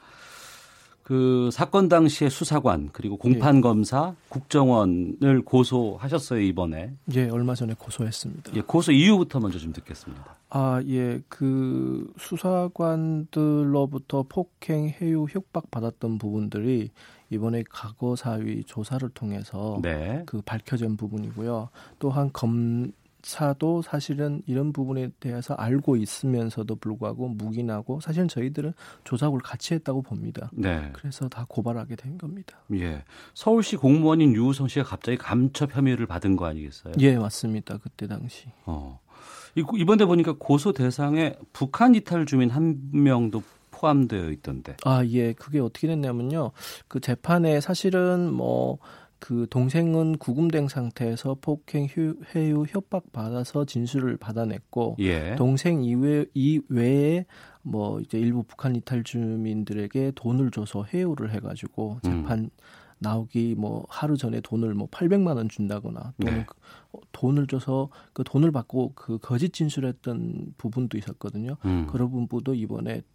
그 1.04 1.50
사건 1.52 1.88
당시에 1.90 2.30
수사관 2.30 2.88
그리고 2.92 3.18
공판 3.18 3.61
검사, 3.61 4.14
국정원을 4.30 5.42
고소하셨어요 5.44 6.40
이번에. 6.40 6.94
예, 7.14 7.28
얼마 7.28 7.54
전에 7.54 7.75
고소했습니다. 7.78 8.52
예, 8.56 8.62
고소 8.62 8.92
이유부터 8.92 9.38
먼저 9.38 9.58
좀 9.58 9.75
듣겠습니다. 9.75 10.38
아, 10.49 10.82
예, 10.88 11.20
그 11.28 12.11
수사관들로부터 12.16 14.25
폭행, 14.30 14.88
해유, 14.88 15.26
협박 15.28 15.70
받았던 15.70 16.16
부분들이 16.16 16.88
이번에 17.28 17.64
과거 17.68 18.16
사위 18.16 18.64
조사를 18.64 19.06
통해서 19.11 19.80
네. 19.82 20.23
그 20.25 20.40
밝혀진 20.40 20.96
부분이고요. 20.96 21.68
또한 21.99 22.30
검 22.32 22.92
사도 23.25 23.83
사실은 23.83 24.43
이런 24.47 24.73
부분에 24.73 25.09
대해서 25.19 25.54
알고 25.54 25.97
있으면서도 25.97 26.76
불구하고 26.76 27.28
묵인하고 27.28 28.00
사실은 28.00 28.28
저희들은 28.28 28.75
조작을 29.04 29.40
같이 29.40 29.75
했다고 29.75 30.02
봅니다. 30.02 30.50
네. 30.52 30.90
그래서 30.93 31.28
다 31.28 31.47
고발하게 31.49 31.97
된 31.97 32.19
겁니다. 32.19 32.59
예. 32.75 33.02
서울시 33.33 33.76
공무원인 33.76 34.35
유우성 34.35 34.69
씨가 34.69 34.85
갑자기 34.85 35.16
감첩 35.19 35.75
혐의를 35.75 36.07
받은 36.07 36.37
거 36.37 36.45
아니겠어요? 36.47 36.95
예, 37.00 37.16
맞습니다. 37.16 37.78
그때 37.78 38.07
당시. 38.07 38.47
어. 38.66 39.00
이번에 39.57 40.04
보니까 40.04 40.35
고소 40.38 40.73
대상에 40.73 41.37
북한 41.52 41.95
이탈 41.95 42.26
주민 42.26 42.50
한 42.50 42.90
명도 42.93 43.43
포함되어 43.71 44.31
있던데. 44.31 44.76
아, 44.85 45.04
예. 45.07 45.33
그게 45.33 45.61
어떻게 45.61 45.87
됐냐면요. 45.87 46.52
그 46.88 47.00
재판에 47.00 47.61
사실은 47.61 48.33
뭐, 48.33 48.78
그 49.25 49.47
동생은 49.49 50.19
구금된 50.19 50.69
상태에서 50.69 51.38
폭행, 51.40 51.87
휴, 51.87 52.14
해유, 52.35 52.66
협박 52.69 53.11
받아서 53.11 53.64
진술을 53.64 54.19
받아냈고, 54.19 54.97
예. 54.99 55.35
동생 55.37 55.83
이외, 55.83 56.26
이외에 56.35 57.25
뭐 57.62 58.00
이제 58.00 58.19
일부 58.19 58.43
북한 58.43 58.76
이탈 58.76 59.02
주민들에게 59.02 60.12
돈을 60.14 60.50
줘서 60.50 60.85
해유를 60.85 61.33
해가지고 61.33 62.00
재판 62.02 62.40
음. 62.40 62.50
나오기 62.99 63.54
뭐 63.57 63.87
하루 63.88 64.19
전에 64.19 64.43
돈을 64.43 64.75
뭐 64.75 64.88
800만 64.90 65.37
원 65.37 65.49
준다거나 65.49 66.12
또는 66.21 66.38
네. 66.40 66.45
그 66.47 67.00
돈을 67.12 67.47
줘서 67.47 67.88
그 68.12 68.25
돈을 68.25 68.52
받고 68.52 68.93
그 68.95 69.16
거짓 69.16 69.54
진술했던 69.54 70.52
부분도 70.59 70.99
있었거든요. 70.99 71.57
음. 71.64 71.87
그런 71.87 72.11
부분도 72.11 72.52
이번에 72.52 73.00
또 73.00 73.13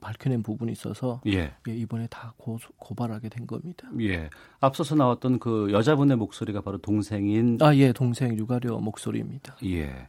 밝혀낸 0.00 0.42
부분이 0.42 0.72
있어서 0.72 1.20
예. 1.26 1.52
예, 1.68 1.76
이번에 1.76 2.06
다 2.08 2.34
고, 2.36 2.58
고발하게 2.78 3.28
된 3.28 3.46
겁니다. 3.46 3.88
예. 4.00 4.30
앞서서 4.60 4.94
나왔던 4.94 5.38
그 5.38 5.68
여자분의 5.72 6.16
목소리가 6.16 6.60
바로 6.60 6.78
동생인 6.78 7.58
아, 7.60 7.74
예, 7.74 7.92
동생 7.92 8.36
유가려 8.36 8.78
목소리입니다. 8.78 9.56
예. 9.64 10.08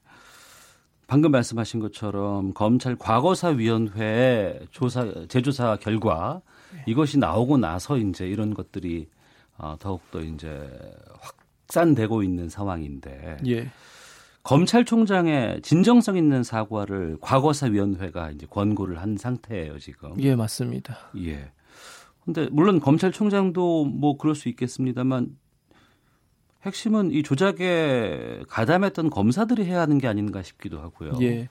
방금 1.07 1.31
말씀하신 1.31 1.79
것처럼 1.79 2.53
검찰 2.53 2.95
과거사 2.95 3.49
위원회 3.49 4.59
조사 4.71 5.11
재조사 5.27 5.77
결과 5.77 6.41
예. 6.75 6.83
이것이 6.85 7.17
나오고 7.17 7.57
나서 7.57 7.97
이제 7.97 8.27
이런 8.27 8.53
것들이 8.53 9.07
어, 9.57 9.75
더욱 9.79 10.01
더 10.11 10.21
이제 10.21 10.69
확산되고 11.19 12.23
있는 12.23 12.47
상황인데 12.49 13.37
예. 13.47 13.69
검찰총장의 14.43 15.61
진정성 15.61 16.17
있는 16.17 16.43
사과를 16.43 17.17
과거사위원회가 17.21 18.31
이제 18.31 18.47
권고를 18.49 18.99
한 18.99 19.17
상태예요 19.17 19.79
지금. 19.79 20.19
예, 20.21 20.35
맞습니다. 20.35 20.97
예. 21.17 21.51
근데 22.23 22.47
물론 22.51 22.79
검찰총장도 22.79 23.85
뭐 23.85 24.17
그럴 24.17 24.35
수 24.35 24.49
있겠습니다만 24.49 25.37
핵심은 26.63 27.11
이 27.11 27.23
조작에 27.23 28.41
가담했던 28.47 29.09
검사들이 29.09 29.65
해야 29.65 29.81
하는 29.81 29.97
게 29.97 30.07
아닌가 30.07 30.43
싶기도 30.43 30.79
하고요. 30.79 31.13
예. 31.21 31.47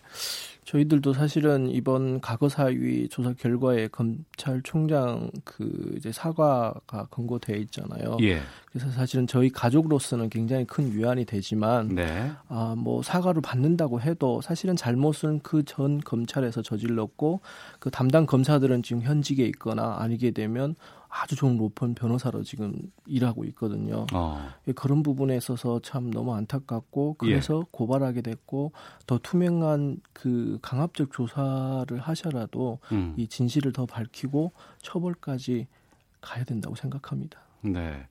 저희들도 0.68 1.14
사실은 1.14 1.70
이번 1.70 2.20
과거사위 2.20 3.08
조사 3.08 3.32
결과에 3.32 3.88
검찰총장 3.88 5.30
그 5.42 5.94
이제 5.96 6.12
사과가 6.12 7.06
권고돼 7.10 7.56
있잖아요. 7.60 8.18
예. 8.20 8.40
그래서 8.66 8.90
사실은 8.90 9.26
저희 9.26 9.48
가족으로서는 9.48 10.28
굉장히 10.28 10.66
큰 10.66 10.92
위안이 10.92 11.24
되지만 11.24 11.94
네. 11.94 12.32
아, 12.48 12.74
뭐 12.76 13.02
사과를 13.02 13.40
받는다고 13.40 14.02
해도 14.02 14.42
사실은 14.42 14.76
잘못은 14.76 15.40
그 15.40 15.62
전 15.64 16.00
검찰에서 16.00 16.62
저질렀고 16.62 17.40
그 17.78 17.90
담당 17.90 18.26
검사들은 18.26 18.82
지금 18.82 19.02
현직에 19.02 19.44
있거나 19.46 19.96
아니게 19.98 20.30
되면 20.30 20.76
아주 21.08 21.36
좋은 21.36 21.56
로펌 21.56 21.94
변호사로 21.94 22.42
지금 22.42 22.74
일하고 23.06 23.44
있거든요. 23.46 24.06
어. 24.12 24.48
예, 24.66 24.72
그런 24.72 25.02
부분에 25.02 25.36
있어서 25.36 25.80
참 25.80 26.10
너무 26.10 26.34
안타깝고 26.34 27.14
그래서 27.18 27.60
예. 27.60 27.68
고발하게 27.70 28.20
됐고 28.22 28.72
더 29.06 29.18
투명한 29.18 30.00
그 30.12 30.58
강압적 30.62 31.12
조사를 31.12 31.98
하셔라도 31.98 32.78
음. 32.92 33.14
이 33.16 33.26
진실을 33.26 33.72
더 33.72 33.86
밝히고 33.86 34.52
처벌까지 34.82 35.66
가야 36.20 36.44
된다고 36.44 36.74
생각합니다. 36.74 37.40
네. 37.62 38.06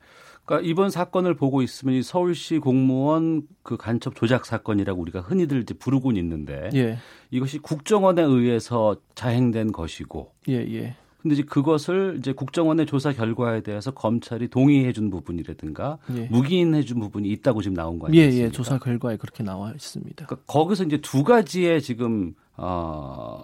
그러니까 0.46 0.68
이번 0.68 0.90
사건을 0.90 1.36
보고 1.36 1.62
있으면 1.62 1.96
이 1.96 2.02
서울시 2.02 2.58
공무원 2.58 3.44
그 3.64 3.76
간첩 3.76 4.16
조작 4.16 4.46
사건이라고 4.46 5.02
우리가 5.02 5.20
흔히들 5.20 5.62
이제 5.62 5.74
부르곤 5.74 6.16
있는데 6.16 6.70
예. 6.74 6.98
이것이 7.32 7.60
국정원에 7.60 8.22
의해서 8.22 8.96
자행된 9.14 9.74
것이고 9.74 10.32
예, 10.48 10.54
예. 10.54 10.96
근데 11.22 11.34
이제 11.34 11.44
그것을 11.44 12.18
이제 12.20 12.32
국정원의 12.32 12.86
조사 12.86 13.12
결과에 13.12 13.62
대해서 13.62 13.92
검찰이 13.92 14.50
동의해 14.50 14.94
준 14.94 15.10
부분이라든가 15.10 15.98
예. 16.16 16.28
묵인해 16.28 16.84
준 16.84 17.00
부분이 17.00 17.28
있다고 17.30 17.62
지금 17.62 17.76
나온 17.76 17.98
거 18.00 18.08
아니겠습니까? 18.08 18.40
예, 18.42 18.46
예. 18.46 18.52
조사 18.52 18.78
결과에 18.78 19.18
그렇게 19.18 19.44
나와 19.44 19.72
있습니다. 19.72 20.26
그러니까 20.26 20.46
거기서 20.46 20.84
이제 20.84 20.98
두 21.02 21.24
가지의 21.24 21.82
지금 21.82 22.36
어 22.56 23.44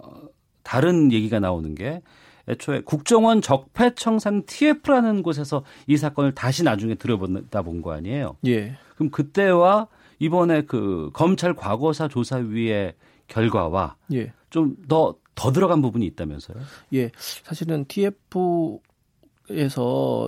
다른 0.62 1.12
얘기가 1.12 1.40
나오는 1.40 1.74
게 1.74 2.00
애초에 2.48 2.82
국정원 2.82 3.40
적폐청산 3.40 4.44
TF라는 4.46 5.22
곳에서 5.22 5.64
이 5.86 5.96
사건을 5.96 6.34
다시 6.34 6.62
나중에 6.62 6.94
들어보다 6.94 7.62
본 7.62 7.82
거 7.82 7.92
아니에요? 7.92 8.36
예. 8.46 8.76
그럼 8.94 9.10
그때와 9.10 9.88
이번에 10.20 10.62
그 10.62 11.10
검찰 11.12 11.54
과거사 11.54 12.08
조사위의 12.08 12.94
결과와 13.28 13.96
예. 14.12 14.32
좀더 14.50 15.16
더 15.34 15.52
들어간 15.52 15.82
부분이 15.82 16.06
있다면서요? 16.06 16.56
예, 16.94 17.10
사실은 17.16 17.84
TF에서 17.86 18.80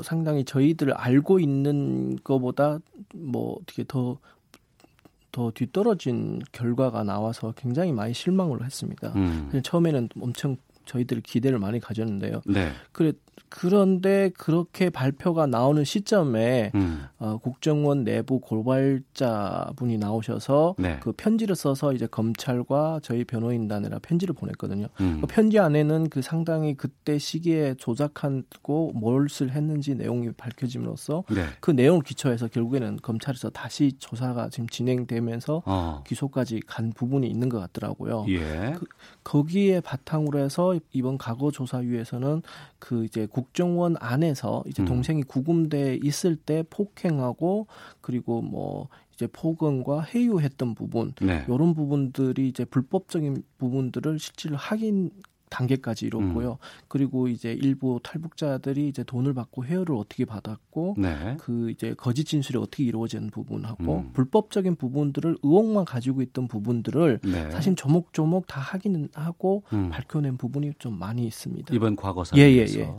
상당히 0.03 0.45
저희들 0.45 0.93
알고 0.93 1.41
있는 1.41 2.17
것보다 2.23 2.79
뭐 3.15 3.59
어떻게 3.61 3.85
더더 3.85 5.53
뒤떨어진 5.55 6.41
결과가 6.53 7.05
나와서 7.05 7.53
굉장히 7.57 7.93
많이 7.93 8.15
실망을 8.15 8.65
했습니다. 8.65 9.13
음. 9.17 9.51
처음에는 9.63 10.09
엄청 10.21 10.57
저희들 10.87 11.21
기대를 11.21 11.59
많이 11.59 11.81
가졌는데요. 11.81 12.41
네. 12.47 12.71
그래 12.93 13.13
그런데 13.49 14.31
그렇게 14.37 14.91
발표가 14.91 15.47
나오는 15.47 15.85
시점에 15.85 16.73
음. 16.75 17.05
어, 17.19 17.39
국정원 17.39 18.05
내부 18.05 18.41
고발자 18.41 19.73
분이 19.77 19.99
나오셔서 19.99 20.75
네. 20.79 20.99
그 21.01 21.13
편지를 21.13 21.55
써서 21.55 21.93
이제 21.93 22.07
검찰과 22.07 23.01
저희 23.03 23.25
변호인단이라 23.25 24.01
편지를 24.01 24.35
보냈거든요. 24.35 24.89
음. 25.01 25.19
그 25.21 25.27
편지 25.27 25.59
안에는 25.59 26.09
그 26.09 26.23
상당히 26.23 26.75
그때 26.75 27.19
시기에 27.19 27.75
조작하고 27.75 28.93
뭘을 28.95 29.29
했는지 29.51 29.95
내용이 29.95 30.33
밝혀짐으로써 30.33 31.25
네. 31.31 31.45
그 31.61 31.71
내용을 31.71 32.03
기초해서 32.03 32.49
결국에는 32.49 32.97
검찰에서 33.03 33.51
다시 33.51 33.93
조사가 33.99 34.49
지금 34.51 34.69
진행되면서 34.69 35.63
어. 35.67 36.03
기소까지 36.07 36.61
간 36.67 36.93
부분이 36.93 37.27
있는 37.29 37.49
것 37.49 37.61
같더라고요. 37.61 38.27
예. 38.29 38.75
그, 38.77 38.87
거기에 39.27 39.81
바탕으로 39.81 40.39
해서 40.39 40.79
이번 40.93 41.19
과거 41.19 41.51
조사위에서는 41.51 42.43
그 42.79 43.05
이제 43.05 43.27
국정원 43.27 43.97
안에서 43.99 44.63
이제 44.69 44.85
음. 44.85 44.87
동생이 44.87 45.25
구금돼 45.25 45.99
있을 46.01 46.37
때 46.37 46.63
폭행하고 46.71 47.67
그리고 48.01 48.41
뭐 48.41 48.87
이제 49.15 49.27
폭언과 49.27 50.03
해유했던 50.03 50.77
부분 50.77 51.13
네. 51.21 51.45
이런 51.49 51.75
부분들이 51.75 52.49
이제 52.49 52.65
불법적인 52.65 53.43
부분들을 53.59 54.21
실질로 54.21 54.57
확인 54.57 55.11
단계까지 55.51 56.07
이뤘고요. 56.07 56.53
음. 56.53 56.57
그리고 56.89 57.29
이제 57.29 57.53
일부 57.53 58.01
탈북자들이 58.03 58.89
이제 58.89 59.05
돈을 59.05 59.35
받고 59.35 59.65
회유를 59.65 59.95
어떻게 59.95 60.25
받았고 60.25 60.97
네. 60.99 61.37
그 61.39 61.71
이제 61.71 61.95
거짓 61.95 62.25
진술이 62.25 62.59
어떻게 62.59 62.85
이루어진 62.85 63.31
부분하고 63.31 63.99
음. 63.99 64.11
불법적인 64.13 64.77
부분들을 64.77 65.39
의혹만 65.43 65.85
가지고 65.85 66.23
있던 66.23 66.49
부분들을 66.49 67.21
네. 67.23 67.51
사실 67.51 67.75
조목조목 67.77 68.47
다 68.47 68.61
확인하고 68.61 69.63
음. 69.73 69.91
밝혀낸 69.91 70.37
부분이 70.37 70.73
좀 70.79 70.99
많이 70.99 71.27
있습니다. 71.27 71.75
이번 71.75 71.97
과거사에서. 71.97 72.41
예, 72.41 72.51
예, 72.53 72.61
예. 72.63 72.97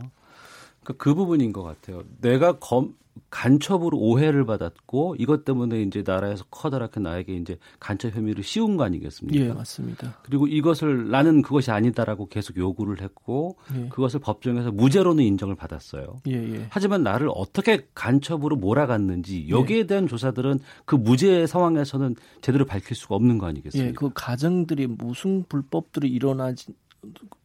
그러니까 0.82 0.94
그 0.96 1.14
부분인 1.14 1.52
것 1.52 1.62
같아요. 1.62 2.02
내가 2.20 2.58
검 2.58 2.94
간첩으로 3.30 3.98
오해를 3.98 4.46
받았고 4.46 5.16
이것 5.18 5.44
때문에 5.44 5.82
이제 5.82 6.02
나라에서 6.06 6.44
커다랗게 6.50 7.00
나에게 7.00 7.36
이제 7.36 7.58
간첩 7.78 8.14
혐의를 8.14 8.42
씌운 8.42 8.76
거 8.76 8.84
아니겠습니까? 8.84 9.44
예, 9.44 9.52
맞습니다. 9.52 10.18
그리고 10.22 10.46
이것을 10.46 11.10
나는 11.10 11.42
그것이 11.42 11.70
아니다라고 11.70 12.26
계속 12.28 12.56
요구를 12.56 13.02
했고 13.02 13.56
예. 13.74 13.88
그것을 13.88 14.20
법정에서 14.20 14.70
무죄로는 14.72 15.24
인정을 15.24 15.56
받았어요. 15.56 16.20
예, 16.28 16.32
예. 16.32 16.66
하지만 16.70 17.02
나를 17.02 17.28
어떻게 17.34 17.86
간첩으로 17.94 18.56
몰아갔는지 18.56 19.48
여기에 19.50 19.78
예. 19.78 19.86
대한 19.86 20.06
조사들은 20.06 20.60
그 20.86 20.94
무죄 20.94 21.46
상황에서는 21.46 22.16
제대로 22.40 22.64
밝힐 22.64 22.96
수가 22.96 23.14
없는 23.14 23.38
거 23.38 23.46
아니겠습니까? 23.46 23.88
예, 23.90 23.92
그 23.92 24.10
가정들이 24.14 24.86
무슨 24.86 25.44
불법들이 25.48 26.08
일어나지 26.08 26.72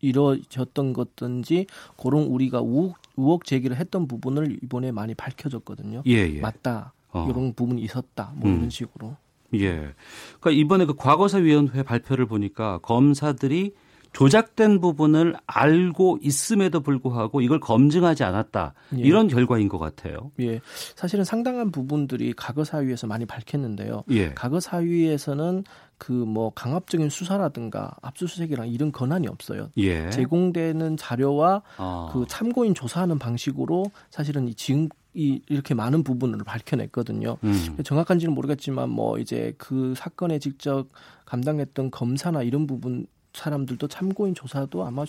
이루어졌던 0.02 0.94
것든지 0.94 1.68
그런 1.98 2.24
우리가 2.24 2.62
우혹, 2.62 2.96
우혹 3.16 3.46
제기를 3.46 3.78
했던 3.78 4.08
부분을 4.08 4.60
이번에 4.64 4.92
많이 4.92 5.14
밝혀졌거든요. 5.14 6.04
예, 6.08 6.36
예. 6.36 6.40
맞다. 6.40 6.94
어. 7.12 7.28
이런 7.30 7.54
부분이 7.54 7.82
있었다. 7.82 8.34
뭐 8.36 8.50
음. 8.50 8.58
이런 8.58 8.70
식으로. 8.70 9.16
예. 9.56 9.94
그러니까 10.40 10.52
이번에 10.52 10.86
그 10.86 10.96
과거사위원회 10.96 11.84
발표를 11.84 12.26
보니까 12.26 12.80
검사들이 12.80 13.74
조작된 14.14 14.80
부분을 14.80 15.36
알고 15.48 16.20
있음에도 16.22 16.82
불구하고 16.82 17.42
이걸 17.42 17.60
검증하지 17.60 18.24
않았다. 18.24 18.74
예. 18.98 19.02
이런 19.02 19.28
결과인 19.28 19.68
것 19.68 19.80
같아요. 19.80 20.32
예. 20.40 20.62
사실은 20.96 21.26
상당한 21.26 21.72
부분들이 21.72 22.34
과거사위에서 22.34 23.08
많이 23.08 23.26
밝혔는데요. 23.26 24.04
예. 24.12 24.34
과거사위에서는 24.34 25.64
그 26.04 26.12
뭐 26.34 26.52
강압적인 26.54 27.10
수사라든가 27.10 27.96
압수수색이랑 28.02 28.68
이런 28.68 28.92
권한이 28.92 29.28
없어요. 29.28 29.70
예. 29.78 30.10
제공되는 30.10 30.98
자료와 30.98 31.62
아. 31.78 32.10
그 32.12 32.26
참고인 32.28 32.74
조사하는 32.74 33.20
방식으로 33.20 33.86
사실은 34.10 34.50
이 34.50 34.56
지금 34.56 34.90
이 35.14 35.40
이렇게 35.48 35.74
많은 35.74 36.04
부분을 36.04 36.44
밝혀냈거든요. 36.44 37.38
음. 37.44 37.78
정확한지는 37.84 38.34
모르겠지만 38.34 38.90
뭐 38.90 39.20
이제 39.20 39.54
그 39.58 39.94
사건에 39.96 40.40
직접 40.40 40.88
감당했던 41.26 41.92
검사나 41.92 42.42
이런 42.44 42.68
부분 42.68 43.06
사람들도 43.34 43.88
참고인 43.88 44.36
조사도 44.36 44.84
아마 44.84 45.06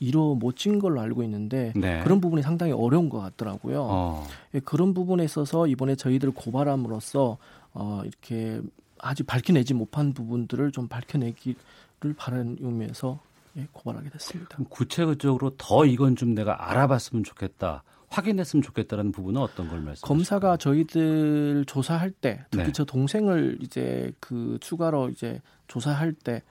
이뤄 0.00 0.34
못진 0.34 0.78
걸로 0.78 1.00
알고 1.00 1.22
있는데 1.22 1.72
네. 1.74 2.00
그런 2.02 2.20
부분이 2.20 2.42
상당히 2.42 2.72
어려운 2.72 3.08
것 3.08 3.20
같더라고요. 3.20 3.86
어. 3.88 4.26
예, 4.54 4.60
그런 4.60 4.92
부분에 4.92 5.24
있어서 5.24 5.66
이번에 5.66 5.94
저희들 5.94 6.32
고발함으로써 6.32 7.38
어, 7.74 8.02
이렇게 8.04 8.60
아직 9.00 9.26
밝혀내지 9.26 9.74
못한 9.74 10.12
부분들을 10.12 10.72
좀 10.72 10.88
밝혀내기를 10.88 12.14
바라는 12.16 12.58
의미에서 12.60 13.20
예, 13.56 13.66
고발하게 13.72 14.10
됐습니다. 14.10 14.58
구체적으로 14.68 15.50
더 15.56 15.84
이건 15.84 16.16
좀 16.16 16.34
내가 16.34 16.70
알아봤으면 16.70 17.24
좋겠다. 17.24 17.82
확인했으면 18.10 18.62
좋겠다는 18.62 19.12
부분은 19.12 19.40
어떤 19.40 19.68
걸 19.68 19.80
말씀? 19.80 20.06
검사가 20.06 20.56
저희들 20.56 21.64
조사할 21.66 22.10
때 22.10 22.44
특히 22.50 22.66
네. 22.66 22.72
저 22.72 22.84
동생을 22.84 23.58
이제 23.60 24.12
그 24.18 24.58
추가로 24.60 25.10
이제 25.10 25.42
조사할 25.66 26.14
때 26.14 26.42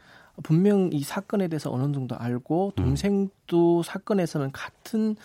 분명 0.44 0.90
이 0.94 1.02
사건에 1.02 1.48
대해서 1.48 1.72
어느 1.72 1.92
정도 1.94 2.16
알고 2.16 2.74
음. 2.78 2.84
동생도 2.84 3.78
음. 3.80 3.84
사건에서는 3.84 4.52
같은 4.52 5.16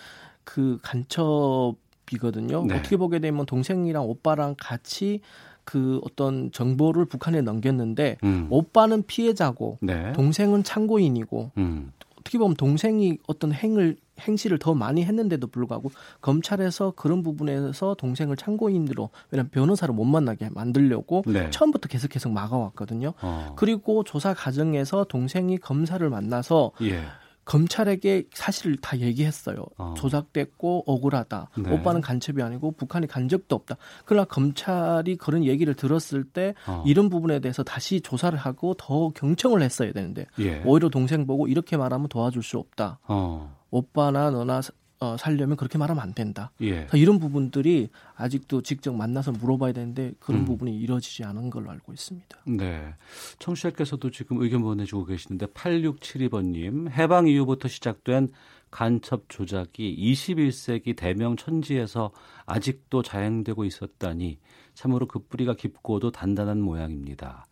그 0.44 0.78
간첩이거든요. 0.82 2.64
네. 2.66 2.78
어떻게 2.78 2.96
보게 2.96 3.18
되면 3.18 3.44
동생이랑 3.44 4.04
오빠랑 4.04 4.56
같이 4.58 5.20
그 5.64 6.00
어떤 6.04 6.50
정보를 6.52 7.04
북한에 7.04 7.40
넘겼는데 7.40 8.18
음. 8.24 8.46
오빠는 8.50 9.04
피해자고 9.06 9.78
네. 9.80 10.12
동생은 10.12 10.64
참고인이고 10.64 11.52
음. 11.58 11.92
어떻게 12.18 12.38
보면 12.38 12.56
동생이 12.56 13.18
어떤 13.26 13.52
행을 13.52 13.96
행실을 14.20 14.58
더 14.58 14.74
많이 14.74 15.04
했는데도 15.04 15.48
불구하고 15.48 15.90
검찰에서 16.20 16.92
그런 16.94 17.22
부분에서 17.22 17.94
동생을 17.94 18.36
참고인으로 18.36 19.10
왜냐하면 19.30 19.50
변호사를 19.50 19.92
못 19.94 20.04
만나게 20.04 20.50
만들려고 20.50 21.24
네. 21.26 21.50
처음부터 21.50 21.88
계속 21.88 22.08
계속 22.08 22.32
막아왔거든요. 22.32 23.14
어. 23.20 23.54
그리고 23.56 24.04
조사 24.04 24.34
과정에서 24.34 25.04
동생이 25.04 25.58
검사를 25.58 26.08
만나서 26.08 26.72
예. 26.82 27.02
검찰에게 27.44 28.24
사실을 28.32 28.76
다 28.76 28.98
얘기했어요. 28.98 29.64
어. 29.76 29.94
조작됐고 29.96 30.84
억울하다. 30.86 31.50
네. 31.58 31.72
오빠는 31.72 32.00
간첩이 32.00 32.42
아니고 32.42 32.72
북한이 32.72 33.06
간 33.06 33.28
적도 33.28 33.56
없다. 33.56 33.76
그러나 34.04 34.24
검찰이 34.24 35.16
그런 35.16 35.44
얘기를 35.44 35.74
들었을 35.74 36.24
때 36.24 36.54
어. 36.66 36.84
이런 36.86 37.08
부분에 37.08 37.40
대해서 37.40 37.62
다시 37.62 38.00
조사를 38.00 38.38
하고 38.38 38.74
더 38.74 39.10
경청을 39.10 39.62
했어야 39.62 39.92
되는데 39.92 40.26
예. 40.38 40.62
오히려 40.64 40.88
동생 40.88 41.26
보고 41.26 41.48
이렇게 41.48 41.76
말하면 41.76 42.08
도와줄 42.08 42.42
수 42.42 42.58
없다. 42.58 43.00
어. 43.08 43.56
오빠나 43.70 44.30
너나 44.30 44.60
어, 45.02 45.16
살려면 45.16 45.56
그렇게 45.56 45.78
말하면 45.78 46.00
안 46.00 46.14
된다. 46.14 46.52
예. 46.62 46.86
이런 46.94 47.18
부분들이 47.18 47.88
아직도 48.14 48.62
직접 48.62 48.92
만나서 48.92 49.32
물어봐야 49.32 49.72
되는데 49.72 50.12
그런 50.20 50.42
음. 50.42 50.44
부분이 50.44 50.78
이루어지지 50.78 51.24
않은 51.24 51.50
걸로 51.50 51.72
알고 51.72 51.92
있습니다. 51.92 52.38
네. 52.46 52.94
청취자께서도 53.40 54.12
지금 54.12 54.40
의견 54.40 54.62
보내주고 54.62 55.06
계시는데 55.06 55.46
8672번님 55.46 56.88
해방 56.88 57.26
이후부터 57.26 57.66
시작된 57.66 58.28
간첩 58.70 59.28
조작이 59.28 59.96
21세기 59.98 60.94
대명 60.94 61.34
천지에서 61.34 62.12
아직도 62.46 63.02
자행되고 63.02 63.64
있었다니 63.64 64.38
참으로 64.74 65.08
그 65.08 65.18
뿌리가 65.18 65.54
깊고도 65.54 66.12
단단한 66.12 66.60
모양입니다. 66.60 67.46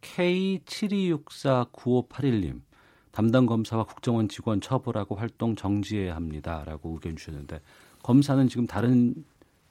K72649581님 0.00 2.62
담당 3.12 3.46
검사와 3.46 3.84
국정원 3.84 4.28
직원 4.28 4.60
처벌하고 4.60 5.14
활동 5.16 5.56
정지해야 5.56 6.14
합니다라고 6.14 6.92
의견 6.94 7.16
주셨는데 7.16 7.60
검사는 8.02 8.48
지금 8.48 8.66
다른 8.66 9.14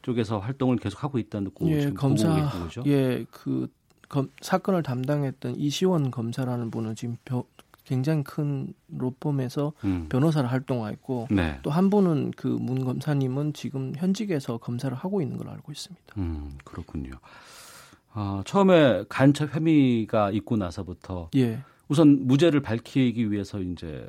쪽에서 0.02 0.40
활동을 0.40 0.78
계속 0.78 1.04
하고 1.04 1.18
있다는 1.18 1.52
거 1.54 1.68
예, 1.68 1.82
지금 1.82 1.96
검사 1.96 2.30
보고 2.30 2.42
계신 2.42 2.60
거죠? 2.60 2.84
예, 2.88 3.26
그 3.32 3.68
검, 4.10 4.30
사건을 4.42 4.84
담당했던 4.84 5.56
이시원 5.58 6.12
검사라는 6.12 6.72
분은 6.72 6.96
지금 6.96 7.18
벼, 7.26 7.44
굉장히 7.84 8.24
큰 8.24 8.74
로펌에서 8.90 9.74
음. 9.86 10.08
변호사를 10.10 10.50
활동하고 10.52 11.28
네. 11.32 11.60
또한 11.64 11.90
분은 11.90 12.32
그 12.32 12.48
문 12.48 12.84
검사님은 12.84 13.54
지금 13.54 13.94
현직에서 13.96 14.58
검사를 14.58 14.96
하고 14.96 15.22
있는 15.22 15.38
걸로 15.38 15.52
알고 15.52 15.72
있습니다. 15.72 16.14
음, 16.18 16.58
그렇군요. 16.66 17.12
아, 18.14 18.42
처음에 18.46 19.04
간첩 19.10 19.54
혐의가 19.54 20.32
있고 20.32 20.58
나서부터 20.58 21.30
예, 21.36 21.60
우선 21.88 22.28
무죄를 22.28 22.62
밝히기 22.62 23.32
위해서 23.32 23.60
이제 23.62 24.08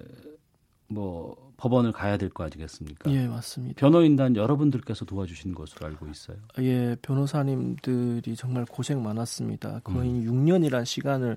뭐 0.89 1.37
법원을 1.59 1.93
가야 1.93 2.17
될 2.17 2.31
거 2.31 2.45
아니겠습니까? 2.45 3.11
예, 3.13 3.27
맞습니다. 3.27 3.79
변호인단 3.81 4.37
여러분들께서 4.37 5.05
도와주신 5.05 5.55
것으로 5.55 5.87
알고 5.87 6.07
있어요. 6.09 6.37
예, 6.61 6.97
변호사님들이 7.03 8.37
정말 8.37 8.65
고생 8.65 9.03
많았습니다. 9.03 9.81
거의 9.85 10.11
음. 10.11 10.45
6년이란 10.47 10.85
시간을 10.85 11.37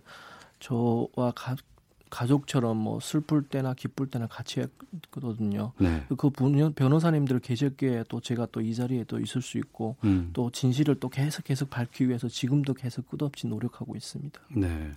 저와 0.59 1.31
가, 1.35 1.55
가족처럼 2.11 2.77
뭐 2.77 2.99
슬플 2.99 3.43
때나 3.43 3.73
기쁠 3.73 4.07
때나 4.07 4.27
같이 4.27 4.59
했거든요. 4.59 5.71
네. 5.79 6.05
그 6.17 6.29
분- 6.29 6.73
변호사님들 6.73 7.39
계셨기에 7.39 8.05
또 8.09 8.19
제가 8.21 8.47
또 8.51 8.61
이 8.61 8.75
자리에 8.75 9.05
또 9.05 9.19
있을 9.19 9.41
수 9.41 9.57
있고 9.57 9.95
음, 10.03 10.29
또 10.33 10.51
진실을 10.51 10.95
또 10.99 11.09
계속 11.09 11.43
계속 11.45 11.69
밝히기 11.71 12.07
위해서 12.09 12.27
지금도 12.27 12.73
계속 12.75 13.09
끝없이 13.09 13.47
노력하고 13.47 13.95
있습니다. 13.95 14.39
네. 14.55 14.91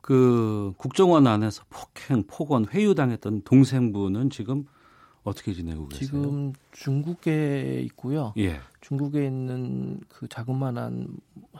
그 0.00 0.72
국정원 0.76 1.26
안에서 1.26 1.62
폭행, 1.70 2.24
폭언, 2.26 2.66
회유당했던 2.70 3.42
동생분은 3.42 4.30
지금 4.30 4.64
어떻게 5.22 5.52
지내고 5.52 5.88
계세요? 5.88 6.06
지금 6.06 6.52
중국에 6.72 7.82
있고요. 7.86 8.32
예. 8.38 8.60
중국에 8.80 9.26
있는 9.26 10.00
그 10.08 10.26
자그마한 10.28 11.08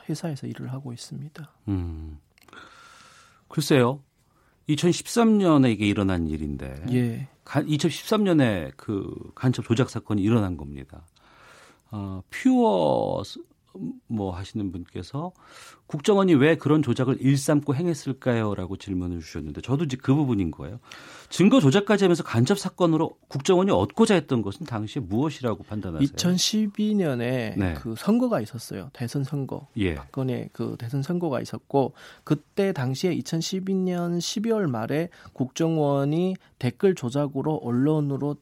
회사에서 0.08 0.46
일을 0.46 0.72
하고 0.72 0.92
있습니다. 0.92 1.50
음. 1.68 2.18
글쎄요. 3.48 4.00
2013년에 4.68 5.70
이게 5.72 5.86
일어난 5.86 6.26
일인데 6.28 6.84
예. 6.92 7.28
2013년에 7.44 8.72
그 8.76 9.12
간첩 9.34 9.64
조작 9.66 9.90
사건이 9.90 10.22
일어난 10.22 10.56
겁니다. 10.56 11.04
어, 11.90 12.22
퓨어 12.30 13.22
스- 13.24 13.40
뭐 14.06 14.34
하시는 14.34 14.72
분께서 14.72 15.32
국정원이 15.86 16.34
왜 16.34 16.56
그런 16.56 16.82
조작을 16.82 17.16
일삼고 17.20 17.74
행했을까요?라고 17.74 18.76
질문을 18.76 19.20
주셨는데 19.20 19.60
저도 19.60 19.84
이제 19.84 19.96
그 20.00 20.14
부분인 20.14 20.50
거예요. 20.50 20.80
증거 21.28 21.60
조작까지 21.60 22.04
하면서 22.04 22.22
간첩 22.22 22.58
사건으로 22.58 23.16
국정원이 23.28 23.70
얻고자 23.70 24.14
했던 24.14 24.42
것은 24.42 24.66
당시에 24.66 25.02
무엇이라고 25.02 25.62
판단하세요? 25.64 26.08
2012년에 26.08 27.56
네. 27.56 27.74
그 27.78 27.94
선거가 27.96 28.40
있었어요. 28.40 28.90
대선 28.92 29.24
선거. 29.24 29.68
예. 29.76 29.94
박근혜 29.94 30.48
그 30.52 30.76
대선 30.78 31.02
선거가 31.02 31.40
있었고 31.40 31.94
그때 32.24 32.72
당시에 32.72 33.16
2012년 33.16 34.18
12월 34.18 34.68
말에 34.68 35.08
국정원이 35.32 36.36
댓글 36.58 36.94
조작으로 36.94 37.56
언론으로 37.56 38.36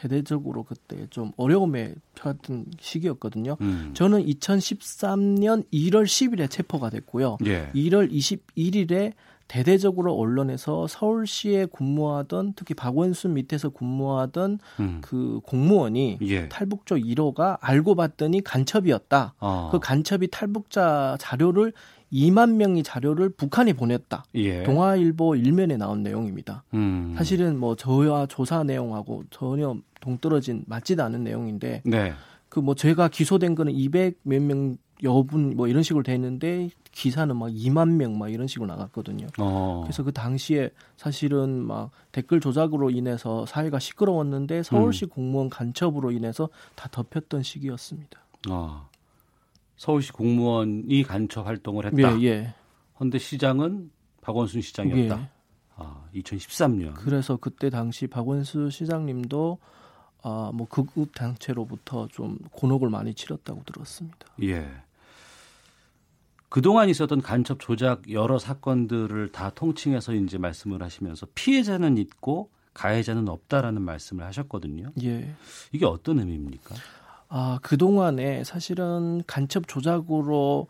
대대적으로 0.00 0.62
그때 0.62 1.06
좀 1.10 1.32
어려움에 1.36 1.94
처했던 2.14 2.66
시기였거든요. 2.78 3.56
음. 3.60 3.90
저는 3.94 4.24
2013년 4.24 5.64
1월 5.72 6.04
10일에 6.04 6.48
체포가 6.48 6.90
됐고요. 6.90 7.38
예. 7.46 7.70
1월 7.74 8.10
21일에 8.12 9.14
대대적으로 9.48 10.14
언론에서 10.14 10.86
서울시에 10.86 11.66
근무하던 11.66 12.52
특히 12.54 12.74
박원순 12.74 13.34
밑에서 13.34 13.70
근무하던 13.70 14.58
음. 14.78 15.00
그 15.02 15.40
공무원이 15.42 16.18
예. 16.22 16.48
탈북조 16.48 16.96
1호가 16.96 17.56
알고 17.60 17.94
봤더니 17.94 18.42
간첩이었다. 18.44 19.34
어. 19.40 19.68
그 19.72 19.80
간첩이 19.80 20.28
탈북자 20.30 21.16
자료를 21.18 21.72
2만 22.12 22.54
명이 22.54 22.82
자료를 22.82 23.28
북한에 23.30 23.72
보냈다. 23.72 24.24
예. 24.34 24.62
동아일보 24.62 25.36
일면에 25.36 25.76
나온 25.76 26.02
내용입니다. 26.02 26.64
음. 26.74 27.14
사실은 27.16 27.58
뭐 27.58 27.76
저와 27.76 28.26
조사 28.26 28.62
내용하고 28.64 29.24
전혀 29.30 29.76
동떨어진 30.00 30.64
맞지도 30.66 31.02
않은 31.04 31.24
내용인데 31.24 31.82
네. 31.84 32.12
그뭐 32.48 32.74
제가 32.74 33.08
기소된 33.08 33.54
거는 33.54 33.72
200 33.74 34.20
몇 34.22 34.40
명 34.42 34.76
여분 35.04 35.54
뭐 35.56 35.68
이런 35.68 35.84
식으로 35.84 36.02
돼 36.02 36.12
있는데 36.14 36.70
기사는 36.90 37.36
막 37.36 37.50
2만 37.50 37.90
명 37.90 38.18
막 38.18 38.30
이런 38.32 38.48
식으로 38.48 38.66
나갔거든요. 38.66 39.28
어. 39.38 39.82
그래서 39.84 40.02
그 40.02 40.10
당시에 40.12 40.70
사실은 40.96 41.50
막 41.64 41.90
댓글 42.10 42.40
조작으로 42.40 42.90
인해서 42.90 43.46
사회가 43.46 43.78
시끄러웠는데 43.78 44.64
서울시 44.64 45.04
음. 45.04 45.08
공무원 45.10 45.50
간첩으로 45.50 46.10
인해서 46.10 46.48
다 46.74 46.88
덮였던 46.90 47.44
시기였습니다. 47.44 48.18
어. 48.50 48.88
서울시 49.78 50.12
공무원이 50.12 51.04
간첩 51.04 51.46
활동을 51.46 51.86
했다. 51.86 52.20
예, 52.20 52.26
예. 52.26 52.54
헌데 53.00 53.18
시장은 53.18 53.90
박원순 54.20 54.60
시장이었다. 54.60 55.20
예. 55.20 55.30
아, 55.76 56.04
2013년. 56.14 56.94
그래서 56.94 57.36
그때 57.36 57.70
당시 57.70 58.08
박원수 58.08 58.70
시장님도 58.70 59.58
아, 60.22 60.50
뭐 60.52 60.66
극우 60.68 61.06
단체로부터 61.14 62.08
좀 62.08 62.38
곤혹을 62.50 62.90
많이 62.90 63.14
치렀다고 63.14 63.62
들었습니다. 63.64 64.18
예. 64.42 64.68
그동안 66.48 66.88
있었던 66.88 67.20
간첩 67.22 67.60
조작 67.60 68.10
여러 68.10 68.38
사건들을 68.38 69.30
다 69.30 69.50
통칭해서 69.50 70.14
이제 70.14 70.38
말씀을 70.38 70.82
하시면서 70.82 71.26
피해자는 71.34 71.98
있고 71.98 72.50
가해자는 72.74 73.28
없다라는 73.28 73.82
말씀을 73.82 74.24
하셨거든요. 74.24 74.90
예. 75.04 75.34
이게 75.72 75.86
어떤 75.86 76.18
의미입니까? 76.18 76.74
아, 77.28 77.58
그동안에 77.62 78.44
사실은 78.44 79.22
간첩 79.26 79.68
조작으로 79.68 80.66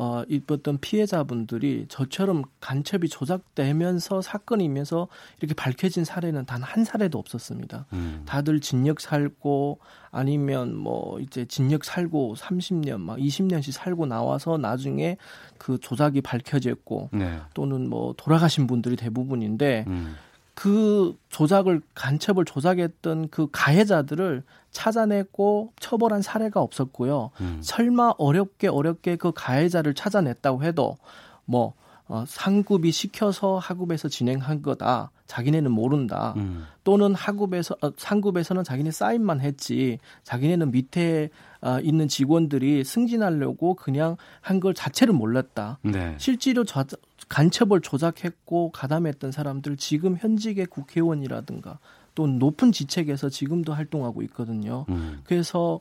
어, 0.00 0.22
입었던 0.28 0.78
피해자분들이 0.78 1.86
저처럼 1.88 2.44
간첩이 2.60 3.08
조작되면서 3.08 4.22
사건이면서 4.22 5.08
이렇게 5.40 5.54
밝혀진 5.54 6.04
사례는 6.04 6.46
단 6.46 6.62
한 6.62 6.84
사례도 6.84 7.18
없었습니다. 7.18 7.86
음. 7.94 8.22
다들 8.24 8.60
진역 8.60 9.00
살고 9.00 9.80
아니면 10.12 10.76
뭐 10.76 11.18
이제 11.18 11.46
진역 11.46 11.84
살고 11.84 12.36
30년 12.38 13.00
막 13.00 13.16
20년씩 13.18 13.72
살고 13.72 14.06
나와서 14.06 14.56
나중에 14.56 15.16
그 15.56 15.78
조작이 15.78 16.20
밝혀졌고 16.20 17.08
네. 17.12 17.40
또는 17.54 17.88
뭐 17.88 18.14
돌아가신 18.16 18.68
분들이 18.68 18.94
대부분인데 18.94 19.84
음. 19.88 20.14
그 20.54 21.16
조작을 21.30 21.80
간첩을 21.94 22.44
조작했던 22.44 23.30
그 23.30 23.48
가해자들을 23.50 24.44
찾아냈고 24.78 25.72
처벌한 25.80 26.22
사례가 26.22 26.60
없었고요. 26.60 27.30
음. 27.40 27.58
설마 27.60 28.14
어렵게 28.16 28.68
어렵게 28.68 29.16
그 29.16 29.32
가해자를 29.34 29.94
찾아냈다고 29.94 30.62
해도 30.62 30.96
뭐 31.44 31.74
어, 32.06 32.24
상급이 32.26 32.90
시켜서 32.90 33.58
하급에서 33.58 34.08
진행한 34.08 34.62
거다. 34.62 35.10
자기네는 35.26 35.70
모른다. 35.70 36.32
음. 36.38 36.64
또는 36.82 37.14
하급에서 37.14 37.76
어, 37.82 37.90
상급에서는 37.98 38.64
자기네 38.64 38.92
사인만 38.92 39.40
했지. 39.40 39.98
자기네는 40.22 40.70
밑에 40.70 41.28
어, 41.60 41.78
있는 41.80 42.08
직원들이 42.08 42.84
승진하려고 42.84 43.74
그냥 43.74 44.16
한 44.40 44.60
걸 44.60 44.72
자체를 44.74 45.12
몰랐다. 45.12 45.80
네. 45.82 46.14
실제로 46.18 46.64
저, 46.64 46.84
간첩을 47.28 47.80
조작했고 47.82 48.70
가담했던 48.70 49.32
사람들 49.32 49.76
지금 49.76 50.16
현직의 50.16 50.66
국회의원이라든가 50.66 51.78
또 52.18 52.26
높은 52.26 52.72
지책에서 52.72 53.28
지금도 53.28 53.72
활동하고 53.72 54.22
있거든요. 54.22 54.86
음. 54.88 55.20
그래서 55.22 55.78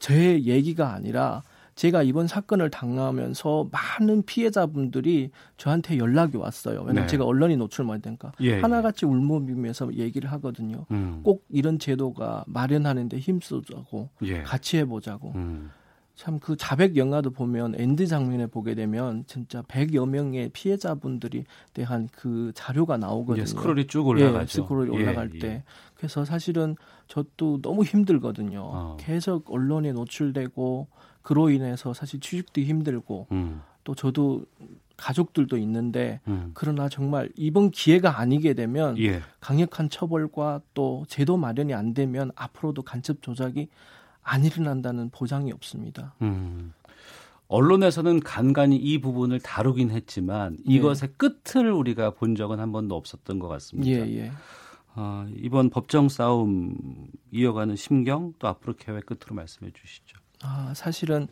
제 0.00 0.42
얘기가 0.42 0.92
아니라 0.92 1.44
제가 1.76 2.02
이번 2.02 2.26
사건을 2.26 2.68
당하면서 2.68 3.68
많은 3.70 4.24
피해자분들이 4.24 5.30
저한테 5.58 5.98
연락이 5.98 6.36
왔어요. 6.36 6.80
왜냐면 6.80 7.02
네. 7.02 7.06
제가 7.06 7.24
언론이 7.24 7.56
노출 7.58 7.84
많이 7.84 8.02
되니까 8.02 8.32
예, 8.40 8.60
하나같이 8.60 9.06
울먹이면서 9.06 9.94
얘기를 9.94 10.32
하거든요. 10.32 10.84
음. 10.90 11.20
꼭 11.22 11.44
이런 11.48 11.78
제도가 11.78 12.42
마련하는데 12.48 13.16
힘쓰자고 13.16 14.08
예. 14.22 14.42
같이 14.42 14.78
해보자고. 14.78 15.30
음. 15.36 15.70
참 16.22 16.38
그 16.38 16.56
자백 16.56 16.96
영화도 16.96 17.30
보면 17.30 17.74
end 17.76 18.06
장면에 18.06 18.46
보게 18.46 18.76
되면 18.76 19.24
진짜 19.26 19.60
100여 19.62 20.08
명의 20.08 20.50
피해자분들이 20.50 21.44
대한 21.74 22.08
그 22.12 22.52
자료가 22.54 22.96
나오거든요. 22.96 23.42
예, 23.42 23.46
스크롤이 23.46 23.88
쭉 23.88 24.06
올라가죠. 24.06 24.42
예, 24.42 24.46
스크롤이 24.46 24.90
예, 24.92 25.02
올라갈 25.02 25.30
예. 25.34 25.38
때. 25.40 25.64
그래서 25.96 26.24
사실은 26.24 26.76
저도 27.08 27.60
너무 27.60 27.82
힘들거든요. 27.82 28.60
어. 28.62 28.96
계속 29.00 29.52
언론에 29.52 29.90
노출되고 29.92 30.86
그로 31.22 31.50
인해서 31.50 31.92
사실 31.92 32.20
취직도 32.20 32.60
힘들고 32.60 33.26
음, 33.32 33.60
또 33.82 33.96
저도 33.96 34.44
가족들도 34.96 35.56
있는데 35.58 36.20
음. 36.28 36.52
그러나 36.54 36.88
정말 36.88 37.30
이번 37.34 37.72
기회가 37.72 38.20
아니게 38.20 38.54
되면 38.54 38.96
예. 38.98 39.22
강력한 39.40 39.88
처벌과 39.88 40.60
또 40.72 41.04
제도 41.08 41.36
마련이 41.36 41.74
안 41.74 41.94
되면 41.94 42.30
앞으로도 42.36 42.82
간첩 42.82 43.22
조작이 43.22 43.68
안 44.22 44.44
일어난다는 44.44 45.10
보장이 45.10 45.52
없습니다. 45.52 46.14
음. 46.22 46.72
언론에서는 47.48 48.20
간간히 48.20 48.76
이 48.76 48.98
부분을 48.98 49.38
다루긴 49.40 49.90
했지만 49.90 50.56
이것의 50.64 51.12
끝을 51.18 51.70
우리가 51.70 52.10
본 52.10 52.34
적은 52.34 52.58
한 52.58 52.72
번도 52.72 52.96
없었던 52.96 53.38
것 53.38 53.48
같습니다. 53.48 53.90
예, 53.90 54.24
예. 54.24 54.32
아, 54.94 55.26
이번 55.36 55.68
법정 55.68 56.08
싸움 56.08 57.08
이어가는 57.30 57.76
심경 57.76 58.34
또 58.38 58.48
앞으로 58.48 58.74
계획 58.76 59.04
끝으로 59.04 59.34
말씀해 59.34 59.70
주시죠. 59.72 60.18
아, 60.42 60.72
사실은 60.74 61.28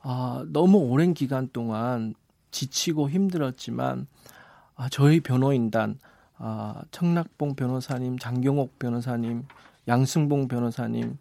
아, 0.00 0.44
너무 0.48 0.78
오랜 0.78 1.14
기간 1.14 1.48
동안 1.52 2.14
지치고 2.50 3.08
힘들었지만 3.10 4.08
아, 4.74 4.88
저희 4.88 5.20
변호인단 5.20 5.98
아, 6.36 6.82
청락봉 6.90 7.54
변호사님, 7.54 8.18
장경옥 8.18 8.78
변호사님, 8.78 9.44
양승봉 9.86 10.48
변호사님, 10.48 11.18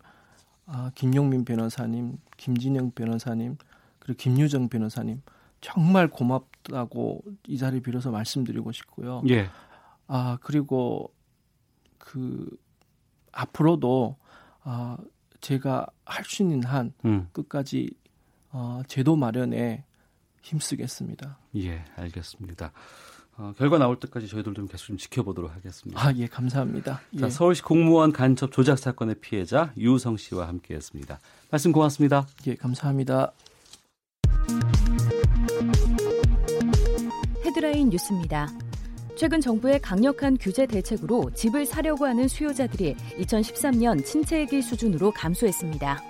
아, 0.71 0.91
김용민 0.93 1.45
변호사님, 1.45 2.17
김진영 2.37 2.91
변호사님, 2.91 3.57
그리고 3.97 4.17
김유정 4.17 4.69
변호사님 4.69 5.21
정말 5.61 6.07
고맙다고 6.09 7.23
이 7.47 7.57
자리 7.57 7.81
빌어서 7.81 8.11
말씀드리고 8.11 8.71
싶고요. 8.71 9.23
예. 9.29 9.49
아 10.07 10.37
그리고 10.41 11.11
그 11.97 12.47
앞으로도 13.31 14.15
아 14.63 14.97
제가 15.41 15.87
할 16.05 16.25
수 16.25 16.43
있는 16.43 16.63
한 16.63 16.93
음. 17.05 17.27
끝까지 17.31 17.89
어, 18.51 18.81
제도 18.87 19.15
마련에 19.15 19.83
힘쓰겠습니다. 20.41 21.37
예, 21.57 21.83
알겠습니다. 21.95 22.71
어, 23.41 23.53
결과 23.57 23.77
나올 23.77 23.97
때까지 23.97 24.27
저희들 24.27 24.53
좀 24.53 24.67
계속 24.67 24.87
좀 24.87 24.97
지켜보도록 24.97 25.55
하겠습니다. 25.55 25.99
아 26.05 26.13
예 26.17 26.27
감사합니다. 26.27 26.99
자, 27.19 27.25
예, 27.25 27.29
서울시 27.29 27.61
공무원 27.61 28.11
간첩 28.11 28.51
조작 28.51 28.77
사건의 28.77 29.15
피해자 29.21 29.71
유성 29.77 30.17
씨와 30.17 30.47
함께했습니다. 30.49 31.19
말씀 31.49 31.71
고맙습니다. 31.71 32.27
예 32.47 32.55
감사합니다. 32.55 33.31
헤드라인 37.45 37.89
뉴스입니다. 37.89 38.49
최근 39.15 39.39
정부의 39.41 39.79
강력한 39.81 40.37
규제 40.37 40.65
대책으로 40.65 41.31
집을 41.33 41.65
사려고 41.65 42.05
하는 42.05 42.27
수요자들이 42.27 42.95
2013년 43.19 44.03
친체액일 44.05 44.61
수준으로 44.63 45.11
감소했습니다. 45.11 46.01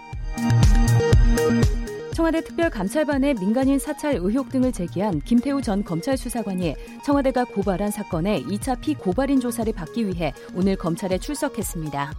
청와대 2.19 2.41
특별감찰반의 2.41 3.35
민간인 3.35 3.79
사찰 3.79 4.15
의혹 4.15 4.49
등을 4.49 4.73
제기한 4.73 5.21
김태우 5.21 5.61
전 5.61 5.85
검찰 5.85 6.17
수사관이 6.17 6.75
청와대가 7.05 7.45
고발한 7.45 7.91
사건의 7.91 8.43
2차 8.43 8.81
피고발인 8.81 9.39
조사를 9.39 9.71
받기 9.71 10.05
위해 10.05 10.33
오늘 10.53 10.75
검찰에 10.75 11.17
출석했습니다. 11.17 12.13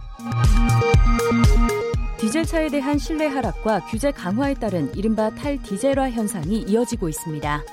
디젤차에 2.17 2.69
대한 2.69 2.97
신뢰 2.97 3.27
하락과 3.27 3.81
규제 3.91 4.09
강화에 4.09 4.55
따른 4.55 4.91
이른바 4.95 5.29
탈디젤화 5.35 6.09
현상이 6.09 6.65
이어지고 6.67 7.07
있습니다. 7.07 7.63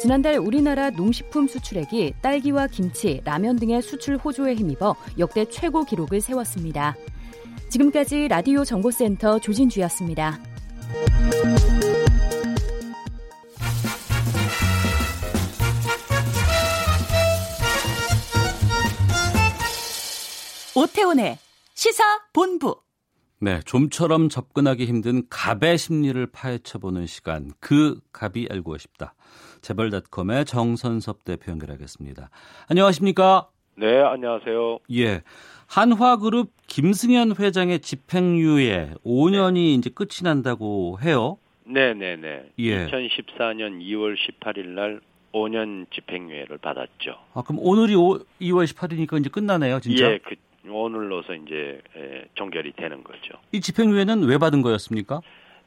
지난달 0.00 0.38
우리나라 0.38 0.88
농식품 0.88 1.46
수출액이 1.46 2.14
딸기와 2.22 2.68
김치, 2.68 3.20
라면 3.22 3.56
등의 3.56 3.82
수출 3.82 4.16
호조에 4.16 4.54
힘입어 4.54 4.96
역대 5.18 5.44
최고 5.44 5.84
기록을 5.84 6.22
세웠습니다. 6.22 6.96
지금까지 7.76 8.28
라디오 8.28 8.64
정보센터 8.64 9.38
조진주였습니다. 9.38 10.38
오태훈의 20.74 21.36
시사 21.74 22.02
본부. 22.32 22.80
네, 23.40 23.60
좀처럼 23.66 24.30
접근하기 24.30 24.86
힘든 24.86 25.22
갑의 25.28 25.76
심리를 25.76 26.26
파헤쳐보는 26.32 27.06
시간. 27.06 27.50
그 27.60 28.00
갑이 28.12 28.48
알고 28.50 28.78
싶다. 28.78 29.14
재벌닷컴의 29.60 30.46
정선섭 30.46 31.24
대표 31.24 31.52
연결하겠습니다. 31.52 32.30
안녕하십니까? 32.70 33.50
네, 33.78 34.00
안녕하세요. 34.00 34.78
예. 34.94 35.22
한화그룹 35.68 36.50
김승현 36.66 37.34
회장의 37.38 37.80
집행유예 37.80 38.94
5년이 39.04 39.78
이제 39.78 39.90
끝이 39.90 40.22
난다고 40.22 40.98
해요. 41.02 41.38
네, 41.64 41.94
네, 41.94 42.16
네. 42.16 42.48
예. 42.58 42.86
2014년 42.86 43.80
2월 43.82 44.16
18일 44.16 44.66
날 44.68 45.00
5년 45.32 45.86
집행유예를 45.92 46.58
받았죠. 46.58 47.18
아, 47.34 47.42
그럼 47.42 47.58
오늘이 47.60 47.94
오, 47.96 48.18
2월 48.40 48.64
18일이니까 48.66 49.20
이제 49.20 49.28
끝나네요, 49.28 49.80
진짜. 49.80 50.10
예, 50.10 50.18
그 50.18 50.36
오늘로서 50.68 51.34
이제 51.34 51.80
에, 51.96 52.24
종결이 52.34 52.72
되는 52.76 53.02
거죠. 53.04 53.34
이 53.52 53.60
집행유예는 53.60 54.24
왜 54.24 54.38
받은 54.38 54.62
거였습니까? 54.62 55.20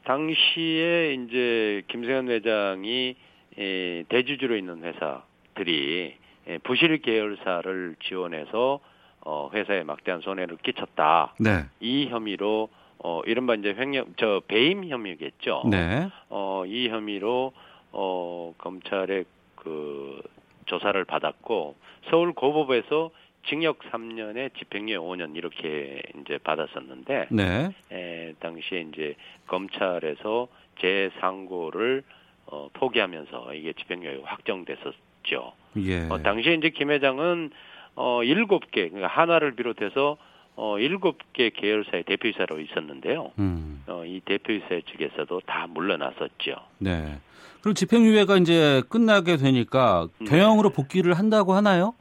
당시에 0.04 1.14
이제 1.14 1.82
김승현 1.88 2.28
회장이 2.28 3.14
에, 3.58 4.04
대주주로 4.08 4.56
있는 4.56 4.82
회사들이 4.82 6.14
에, 6.48 6.58
부실 6.58 7.00
계열사를 7.00 7.96
지원해서 8.02 8.80
어, 9.22 9.50
회사에 9.52 9.82
막대한 9.82 10.20
손해를 10.20 10.56
끼쳤다. 10.58 11.34
네. 11.38 11.64
이 11.80 12.08
혐의로 12.08 12.68
어, 12.98 13.22
이른바 13.26 13.54
이제 13.54 13.74
횡령, 13.76 14.14
저 14.18 14.42
배임 14.46 14.84
혐의겠죠. 14.84 15.64
네. 15.70 16.08
어, 16.28 16.64
이 16.66 16.88
혐의로 16.88 17.52
어, 17.92 18.54
검찰의 18.58 19.24
그 19.56 20.22
조사를 20.66 21.02
받았고 21.04 21.76
서울 22.08 22.32
고법에서 22.32 23.10
징역 23.48 23.78
3년에 23.90 24.54
집행유예 24.58 24.96
5년 24.98 25.34
이렇게 25.34 26.02
이제 26.20 26.38
받았었는데 26.38 27.28
네. 27.30 27.70
에, 27.90 28.34
당시에 28.38 28.86
이제 28.92 29.14
검찰에서 29.46 30.48
제 30.78 31.10
상고를 31.20 32.02
어, 32.46 32.68
포기하면서 32.74 33.54
이게 33.54 33.72
집행유예가 33.72 34.26
확정됐었죠. 34.26 35.52
예. 35.78 36.08
어, 36.08 36.22
당시에 36.22 36.54
이제 36.54 36.70
김 36.70 36.90
회장은 36.90 37.50
어, 37.96 38.22
일곱 38.22 38.70
개 38.70 38.88
그러니까 38.88 39.08
하나를 39.08 39.54
비롯해서 39.54 40.16
어, 40.56 40.78
일곱 40.78 41.18
개 41.32 41.50
계열사의 41.50 42.04
대표이사로 42.04 42.60
있었는데요. 42.60 43.32
음. 43.38 43.82
어, 43.86 44.04
이 44.04 44.20
대표이사 44.24 44.80
측에서도 44.90 45.40
다 45.46 45.66
물러났었죠. 45.68 46.54
네. 46.78 47.18
그리고 47.62 47.74
집행유예가 47.74 48.36
이제 48.36 48.82
끝나게 48.88 49.36
되니까 49.36 50.08
네. 50.18 50.26
경영으로 50.26 50.70
복귀를 50.70 51.14
한다고 51.14 51.54
하나요? 51.54 51.94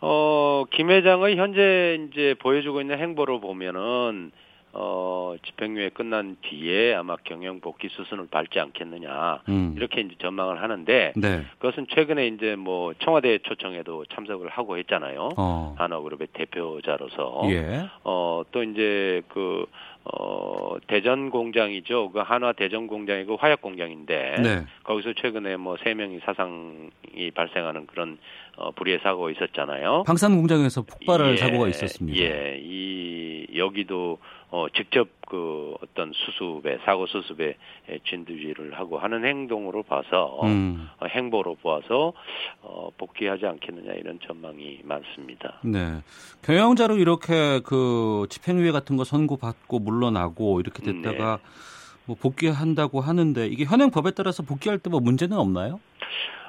어, 0.00 0.64
김 0.70 0.90
회장의 0.90 1.36
현재 1.36 1.98
이제 2.10 2.34
보여주고 2.40 2.80
있는 2.80 2.98
행보를 2.98 3.40
보면은 3.40 4.32
어, 4.76 5.34
집행유예 5.46 5.90
끝난 5.90 6.36
뒤에 6.42 6.94
아마 6.94 7.16
경영 7.22 7.60
복귀 7.60 7.88
수순을 7.88 8.26
밟지 8.30 8.58
않겠느냐 8.58 9.42
음. 9.48 9.74
이렇게 9.76 10.00
이제 10.00 10.14
전망을 10.18 10.60
하는데 10.62 11.12
네. 11.14 11.42
그것은 11.58 11.86
최근에 11.90 12.26
이제 12.26 12.56
뭐 12.56 12.92
청와대 12.98 13.38
초청에도 13.38 14.04
참석을 14.06 14.48
하고 14.48 14.76
했잖아요. 14.78 15.30
어. 15.36 15.74
한화그룹의 15.78 16.28
대표자로서 16.32 17.42
예. 17.50 17.88
어, 18.02 18.42
또 18.50 18.62
이제 18.64 19.22
그, 19.28 19.66
어, 20.04 20.76
대전 20.88 21.30
공장이죠. 21.30 22.10
그 22.10 22.18
한화 22.18 22.52
대전 22.52 22.86
공장이 22.88 23.24
그 23.24 23.34
화약 23.34 23.62
공장인데. 23.62 24.36
네. 24.42 24.64
거기서 24.82 25.12
최근에 25.14 25.56
뭐 25.56 25.76
세 25.84 25.94
명이 25.94 26.20
사상이 26.24 27.30
발생하는 27.34 27.86
그런 27.86 28.18
어, 28.56 28.70
불의의 28.72 29.00
사고가 29.02 29.30
있었잖아요. 29.32 30.04
방산 30.06 30.36
공장에서 30.36 30.82
폭발할 30.82 31.32
예, 31.32 31.36
사고가 31.36 31.68
있었습니다. 31.68 32.18
예, 32.20 32.58
이 32.62 33.46
여기도 33.56 34.18
어, 34.54 34.68
직접 34.72 35.08
그 35.28 35.74
어떤 35.82 36.12
수습에 36.12 36.78
사고 36.84 37.08
수습에 37.08 37.56
진두지를 38.08 38.78
하고 38.78 38.98
하는 38.98 39.24
행동으로 39.24 39.82
봐서 39.82 40.38
음. 40.44 40.88
어, 41.00 41.06
행보로 41.06 41.56
보아서 41.56 42.12
어, 42.62 42.88
복귀하지 42.96 43.46
않겠느냐 43.46 43.94
이런 43.94 44.20
전망이 44.24 44.78
많습니다. 44.84 45.58
네. 45.64 46.00
경영자로 46.42 46.98
이렇게 46.98 47.58
그 47.64 48.26
집행유예 48.30 48.70
같은 48.70 48.96
거 48.96 49.02
선고받고 49.02 49.80
물러나고 49.80 50.60
이렇게 50.60 50.84
됐다가 50.84 51.38
네. 51.42 51.42
뭐 52.06 52.14
복귀한다고 52.20 53.00
하는데 53.00 53.48
이게 53.48 53.64
현행 53.64 53.90
법에 53.90 54.12
따라서 54.12 54.44
복귀할 54.44 54.78
때 54.78 54.88
뭐 54.88 55.00
문제는 55.00 55.36
없나요? 55.36 55.80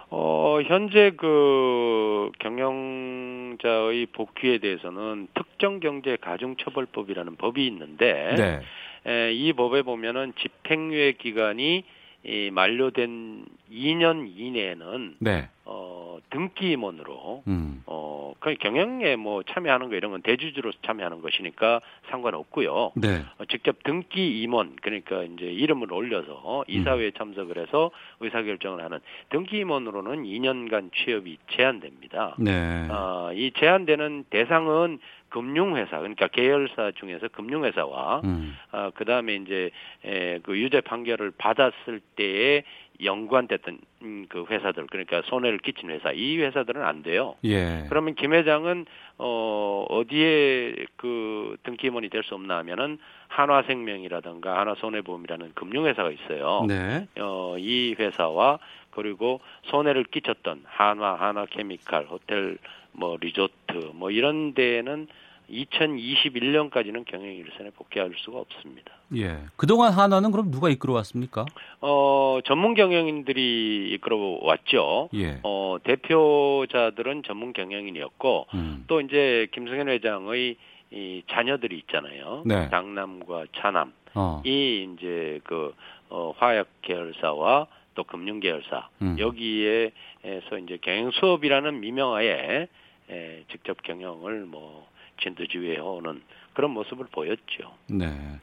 어, 0.09 0.59
현재 0.65 1.11
그 1.17 2.31
경영자의 2.39 4.07
복귀에 4.07 4.59
대해서는 4.59 5.27
특정 5.33 5.79
경제 5.79 6.17
가중처벌법이라는 6.17 7.35
법이 7.37 7.65
있는데 7.67 8.35
네. 8.37 8.61
에, 9.07 9.33
이 9.33 9.53
법에 9.53 9.81
보면은 9.81 10.33
집행유예 10.39 11.13
기간이 11.13 11.83
이 12.23 12.49
만료된 12.51 13.45
2년 13.71 14.31
이내에는 14.35 15.15
네. 15.19 15.49
어, 15.65 16.19
등기 16.29 16.71
임원으로 16.71 17.43
음. 17.47 17.81
어, 17.87 18.33
그 18.39 18.53
경영에 18.53 19.15
뭐 19.15 19.41
참여하는 19.43 19.89
거 19.89 19.95
이런 19.95 20.11
건 20.11 20.21
대주주로 20.21 20.71
참여하는 20.85 21.21
것이니까 21.21 21.81
상관없고요. 22.09 22.91
네. 22.95 23.23
어, 23.39 23.45
직접 23.45 23.83
등기 23.83 24.41
임원 24.41 24.75
그러니까 24.81 25.23
이제 25.23 25.45
이름을 25.45 25.91
올려서 25.91 26.65
이사회에 26.67 27.11
참석을 27.17 27.57
해서 27.57 27.89
의사 28.19 28.43
결정을 28.43 28.83
하는 28.83 28.99
등기 29.29 29.57
임원으로는 29.59 30.23
2년간 30.23 30.91
취업이 30.93 31.37
제한됩니다. 31.49 32.35
네. 32.37 32.87
어, 32.89 33.31
이 33.33 33.51
제한되는 33.57 34.25
대상은 34.29 34.99
금융회사 35.29 35.97
그러니까 35.97 36.27
계열사 36.27 36.91
중에서 36.95 37.27
금융회사와 37.27 38.21
음. 38.23 38.55
어, 38.71 38.91
그다음에 38.95 39.35
이제 39.35 39.71
에, 40.05 40.39
그 40.43 40.57
유죄 40.57 40.79
판결을 40.79 41.31
받았을 41.37 41.99
때에 42.15 42.63
연관됐던 43.03 43.77
음, 44.03 44.25
그 44.29 44.45
회사들 44.49 44.87
그러니까 44.87 45.21
손해를 45.25 45.57
끼친 45.59 45.89
회사 45.89 46.11
이 46.11 46.37
회사들은 46.37 46.83
안 46.83 47.03
돼요. 47.03 47.35
예. 47.43 47.85
그러면 47.89 48.15
김 48.15 48.33
회장은 48.33 48.85
어 49.17 49.85
어디에 49.89 50.75
그 50.95 51.57
등기 51.63 51.87
임원이 51.87 52.09
될 52.09 52.23
수 52.23 52.35
없나 52.35 52.57
하면은 52.57 52.97
한화생명이라든가 53.27 54.59
한화손해보험이라는 54.59 55.51
금융회사가 55.55 56.11
있어요. 56.11 56.65
네. 56.67 57.07
어이 57.19 57.95
회사와 57.99 58.59
그리고 58.91 59.41
손해를 59.63 60.05
끼쳤던 60.05 60.63
한화, 60.65 61.15
한화케미칼, 61.15 62.05
호텔 62.05 62.57
뭐 62.93 63.17
리조트 63.19 63.91
뭐 63.93 64.09
이런 64.11 64.53
데에는 64.53 65.07
2021년까지는 65.49 67.05
경영 67.05 67.33
일선에 67.33 67.69
복귀할 67.71 68.11
수가 68.17 68.39
없습니다. 68.39 68.91
예. 69.15 69.37
그동안 69.55 69.93
한화는 69.93 70.31
그럼 70.31 70.51
누가 70.51 70.69
이끌어왔습니까? 70.69 71.45
어, 71.81 72.39
전문 72.45 72.73
경영인들이 72.73 73.91
이끌어 73.93 74.39
왔죠. 74.41 75.09
예. 75.13 75.39
어, 75.43 75.77
대표자들은 75.83 77.23
전문 77.23 77.53
경영인이었고 77.53 78.47
음. 78.53 78.83
또 78.87 79.01
이제 79.01 79.47
김승현 79.53 79.89
회장의 79.89 80.57
이 80.91 81.23
자녀들이 81.29 81.77
있잖아요. 81.79 82.43
네. 82.45 82.69
장남과 82.69 83.45
차남. 83.57 83.93
어. 84.13 84.41
이 84.45 84.87
이제 84.93 85.41
그 85.43 85.73
어, 86.09 86.33
화약 86.37 86.67
계열사와 86.81 87.67
또 87.95 88.03
금융 88.03 88.39
계열사 88.39 88.89
음. 89.01 89.17
여기에서 89.19 90.57
이제 90.63 90.77
경영 90.81 91.11
수업이라는 91.11 91.79
미명하에 91.79 92.67
에, 93.09 93.43
직접 93.51 93.81
경영을 93.83 94.45
뭐 94.45 94.87
진두지휘해 95.21 95.79
오는 95.79 96.21
그런 96.53 96.71
모습을 96.71 97.05
보였죠. 97.11 97.73
네. 97.87 98.39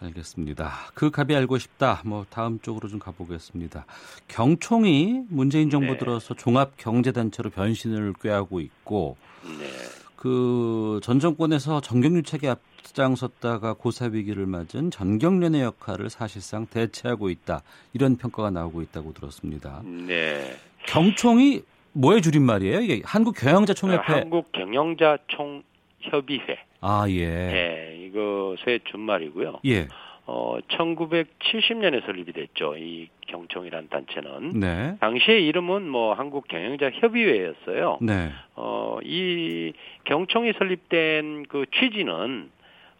알겠습니다. 0.00 0.72
그 0.94 1.10
갑이 1.10 1.34
알고 1.34 1.58
싶다. 1.58 2.02
뭐 2.04 2.26
다음 2.28 2.58
쪽으로 2.60 2.88
좀 2.88 2.98
가보겠습니다. 2.98 3.86
경총이 4.28 5.26
문재인 5.28 5.70
정부 5.70 5.92
네. 5.92 5.98
들어서 5.98 6.34
종합 6.34 6.76
경제 6.76 7.12
단체로 7.12 7.50
변신을 7.50 8.14
꾀하고 8.20 8.60
있고 8.60 9.16
네. 9.44 9.68
그전 10.16 11.20
정권에서 11.20 11.80
정경유착에 11.80 12.48
앞장섰다가 12.48 13.74
고사 13.74 14.06
위기를 14.06 14.46
맞은 14.46 14.90
전경련의 14.90 15.62
역할을 15.62 16.10
사실상 16.10 16.66
대체하고 16.66 17.30
있다. 17.30 17.62
이런 17.92 18.16
평가가 18.16 18.50
나오고 18.50 18.82
있다고 18.82 19.12
들었습니다. 19.14 19.82
네. 19.84 20.56
경총이 20.86 21.62
뭐의 21.92 22.22
줄임말이에요? 22.22 22.80
이게 22.80 23.02
한국 23.04 23.36
경영자 23.36 23.74
총협회. 23.74 24.12
한국 24.12 24.50
경영자 24.52 25.18
총 25.28 25.62
협의회. 26.02 26.58
아 26.80 27.06
예. 27.08 27.26
네, 27.26 27.96
이것의 28.06 28.80
준말이고요. 28.84 29.60
예. 29.66 29.88
어, 30.24 30.56
1970년에 30.68 32.04
설립이 32.06 32.32
됐죠. 32.32 32.76
이 32.76 33.08
경총이란 33.26 33.88
단체는. 33.88 34.60
네. 34.60 34.96
당시의 35.00 35.46
이름은 35.46 35.88
뭐 35.88 36.14
한국 36.14 36.46
경영자 36.46 36.90
협의회였어요. 36.94 37.98
네. 38.00 38.30
어, 38.54 38.98
이 39.02 39.72
경총이 40.04 40.52
설립된 40.58 41.46
그 41.48 41.66
취지는 41.72 42.50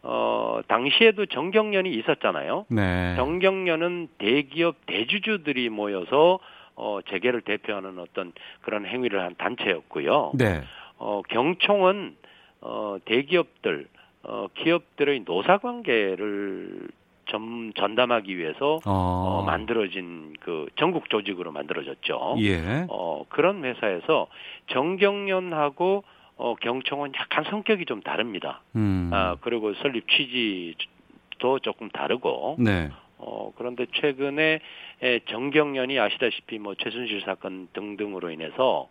어, 0.01 0.59
당시에도 0.67 1.25
정경련이 1.25 1.89
있었잖아요. 1.91 2.65
네. 2.69 3.15
정경련은 3.15 4.09
대기업 4.17 4.75
대주주들이 4.85 5.69
모여서 5.69 6.39
어, 6.75 6.99
재계를 7.09 7.41
대표하는 7.41 7.99
어떤 7.99 8.33
그런 8.61 8.85
행위를 8.85 9.21
한 9.21 9.35
단체였고요. 9.37 10.33
네. 10.35 10.61
어, 10.97 11.21
경총은 11.29 12.17
어, 12.63 12.97
대기업들, 13.05 13.87
어, 14.23 14.47
기업들의 14.55 15.23
노사 15.25 15.57
관계를 15.57 16.87
점, 17.25 17.73
전담하기 17.73 18.37
위해서 18.37 18.79
어. 18.85 18.91
어, 18.91 19.43
만들어진 19.43 20.33
그 20.39 20.67
전국 20.77 21.09
조직으로 21.09 21.51
만들어졌죠. 21.51 22.35
예. 22.39 22.85
어, 22.89 23.25
그런 23.29 23.63
회사에서 23.65 24.27
정경련하고 24.67 26.03
어, 26.37 26.55
경총은 26.55 27.11
약간 27.15 27.43
성격이 27.43 27.85
좀 27.85 28.01
다릅니다. 28.01 28.61
음. 28.75 29.09
아, 29.13 29.35
그리고 29.41 29.73
설립 29.75 30.07
취지도 30.09 31.59
조금 31.59 31.89
다르고 31.89 32.57
네. 32.59 32.89
어, 33.17 33.51
그런데 33.57 33.85
최근에 33.93 34.59
에, 35.01 35.19
정경련이 35.29 35.99
아시다시피 35.99 36.59
뭐 36.59 36.75
최순실 36.75 37.21
사건 37.25 37.67
등등으로 37.73 38.31
인해서 38.31 38.89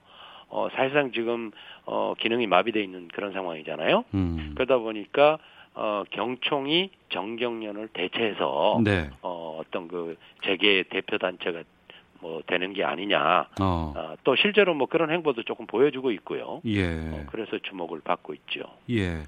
어, 0.52 0.68
사실상 0.74 1.10
지금 1.12 1.50
어, 1.86 2.14
기능이 2.18 2.46
마비돼 2.46 2.82
있는 2.82 3.08
그런 3.08 3.32
상황이잖아요. 3.32 4.04
음. 4.14 4.52
그러다 4.54 4.78
보니까 4.78 5.38
어, 5.74 6.04
경총이 6.10 6.90
정경련을 7.08 7.88
대체해서 7.88 8.78
네. 8.84 9.08
어, 9.22 9.58
어떤 9.60 9.88
그 9.88 10.16
재계 10.44 10.84
대표 10.90 11.16
단체가 11.16 11.62
뭐 12.20 12.42
되는 12.46 12.74
게 12.74 12.84
아니냐. 12.84 13.48
어. 13.60 13.94
아, 13.96 14.16
또 14.24 14.36
실제로 14.36 14.74
뭐 14.74 14.86
그런 14.86 15.10
행보도 15.10 15.42
조금 15.42 15.66
보여주고 15.66 16.12
있고요. 16.12 16.60
예. 16.66 16.86
어, 16.86 17.24
그래서 17.30 17.58
주목을 17.58 18.00
받고 18.04 18.34
있죠. 18.34 18.60
예. 18.90 19.22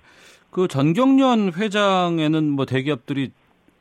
그 0.51 0.69
전경련 0.69 1.55
회장에는 1.55 2.51
뭐 2.51 2.67
대기업들이 2.67 3.33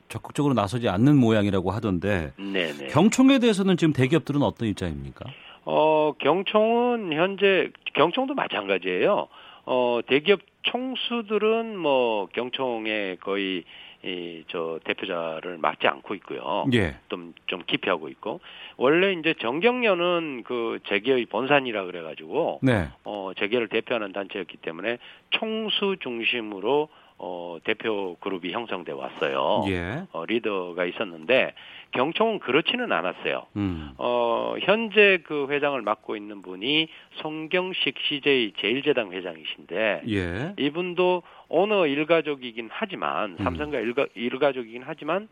적극적으로 0.07 0.53
나서지 0.53 0.89
않는 0.89 1.17
모양이라고 1.17 1.71
하던데 1.71 2.33
네네. 2.37 2.87
경총에 2.87 3.39
대해서는 3.39 3.77
지금 3.77 3.93
대기업들은 3.93 4.41
어떤 4.41 4.69
입장입니까? 4.69 5.25
어, 5.65 6.13
경총은 6.19 7.13
현재 7.13 7.69
경총도 7.93 8.33
마찬가지예요. 8.33 9.27
어, 9.65 9.99
대기업 10.07 10.41
총수들은 10.63 11.77
뭐 11.77 12.27
경총에 12.33 13.17
거의 13.21 13.63
이저 14.05 14.79
대표자를 14.83 15.57
맡지 15.59 15.87
않고 15.87 16.13
있고요. 16.15 16.65
예. 16.73 16.97
좀, 17.07 17.33
좀 17.47 17.63
기피하고 17.65 18.09
있고 18.09 18.41
원래 18.75 19.13
이제 19.13 19.33
정경련은 19.39 20.43
그 20.45 20.79
재계의 20.87 21.27
본산이라 21.27 21.85
그래가지고 21.85 22.59
네. 22.63 22.89
어 23.05 23.31
재계를 23.37 23.69
대표하는 23.69 24.11
단체였기 24.11 24.57
때문에 24.57 24.97
총수 25.29 25.95
중심으로 26.01 26.89
어 27.17 27.57
대표 27.63 28.17
그룹이 28.19 28.51
형성돼 28.51 28.91
왔어요. 28.91 29.63
예. 29.69 30.03
어 30.11 30.25
리더가 30.25 30.83
있었는데 30.83 31.53
경총은 31.93 32.39
그렇지는 32.39 32.91
않았어요. 32.91 33.45
음. 33.55 33.91
어 33.97 34.55
현재 34.61 35.19
그 35.23 35.47
회장을 35.49 35.81
맡고 35.81 36.15
있는 36.15 36.41
분이 36.41 36.87
송경식 37.21 37.95
CJ 37.99 38.53
제일제당 38.57 39.11
회장이신데 39.11 40.03
예. 40.09 40.53
이분도 40.57 41.23
오너 41.49 41.87
일가족이긴 41.87 42.69
하지만 42.71 43.37
음. 43.39 43.43
삼성가 43.43 43.79
일가 43.79 44.07
일가족이긴 44.15 44.83
하지만 44.85 45.27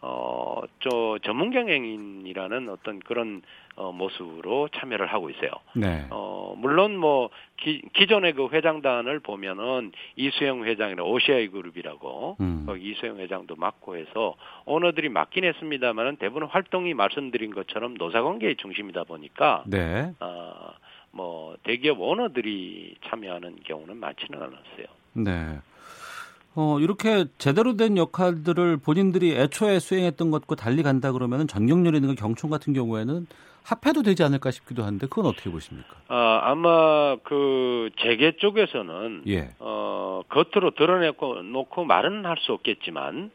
어 0.00 0.46
저 0.80 1.18
전문 1.22 1.50
경영인이라는 1.50 2.68
어떤 2.68 3.00
그런 3.00 3.42
어 3.76 3.92
모습으로 3.92 4.68
참여를 4.74 5.06
하고 5.06 5.28
있어요. 5.28 5.50
네. 5.74 6.06
어 6.10 6.54
물론 6.56 6.96
뭐 6.96 7.28
기, 7.58 7.82
기존의 7.92 8.32
그 8.32 8.48
회장단을 8.48 9.20
보면은 9.20 9.92
이수영 10.16 10.64
회장이나 10.64 11.02
오시아이 11.02 11.48
그룹이라고 11.48 12.38
음. 12.40 12.64
거기 12.66 12.90
이수영 12.90 13.18
회장도 13.18 13.56
맡고 13.56 13.96
해서 13.96 14.34
오너들이 14.64 15.10
맡긴 15.10 15.44
했습니다만은 15.44 16.16
대부분 16.16 16.44
활동이 16.44 16.94
말씀드린 16.94 17.54
것처럼 17.54 17.94
노사관계의 17.94 18.56
중심이다 18.56 19.04
보니까 19.04 19.64
네. 19.66 20.10
아뭐 20.20 21.56
대기업 21.62 22.00
오너들이 22.00 22.96
참여하는 23.06 23.56
경우는 23.64 23.98
많지는 23.98 24.38
않았어요. 24.38 24.86
네. 25.12 25.58
어, 26.58 26.80
이렇게 26.80 27.26
제대로 27.36 27.76
된 27.76 27.98
역할들을 27.98 28.78
본인들이 28.78 29.36
애초에 29.36 29.78
수행했던 29.78 30.30
것과 30.30 30.54
달리 30.54 30.82
간다 30.82 31.12
그러면은 31.12 31.46
전경련이나 31.46 32.14
경총 32.14 32.48
같은 32.48 32.72
경우에는 32.72 33.26
합해도 33.66 34.02
되지 34.02 34.22
않을까 34.22 34.52
싶기도 34.52 34.84
한데 34.84 35.06
그건 35.08 35.26
어떻게 35.26 35.50
보십니까? 35.50 35.96
아, 36.08 36.40
아마 36.44 37.16
그 37.24 37.90
재계 37.98 38.36
쪽에서는 38.36 39.24
예. 39.26 39.48
어, 39.58 40.22
겉으로 40.28 40.70
드러내고 40.72 41.42
놓고 41.42 41.84
말은 41.84 42.24
할 42.24 42.36
수 42.38 42.52
없겠지만 42.52 43.30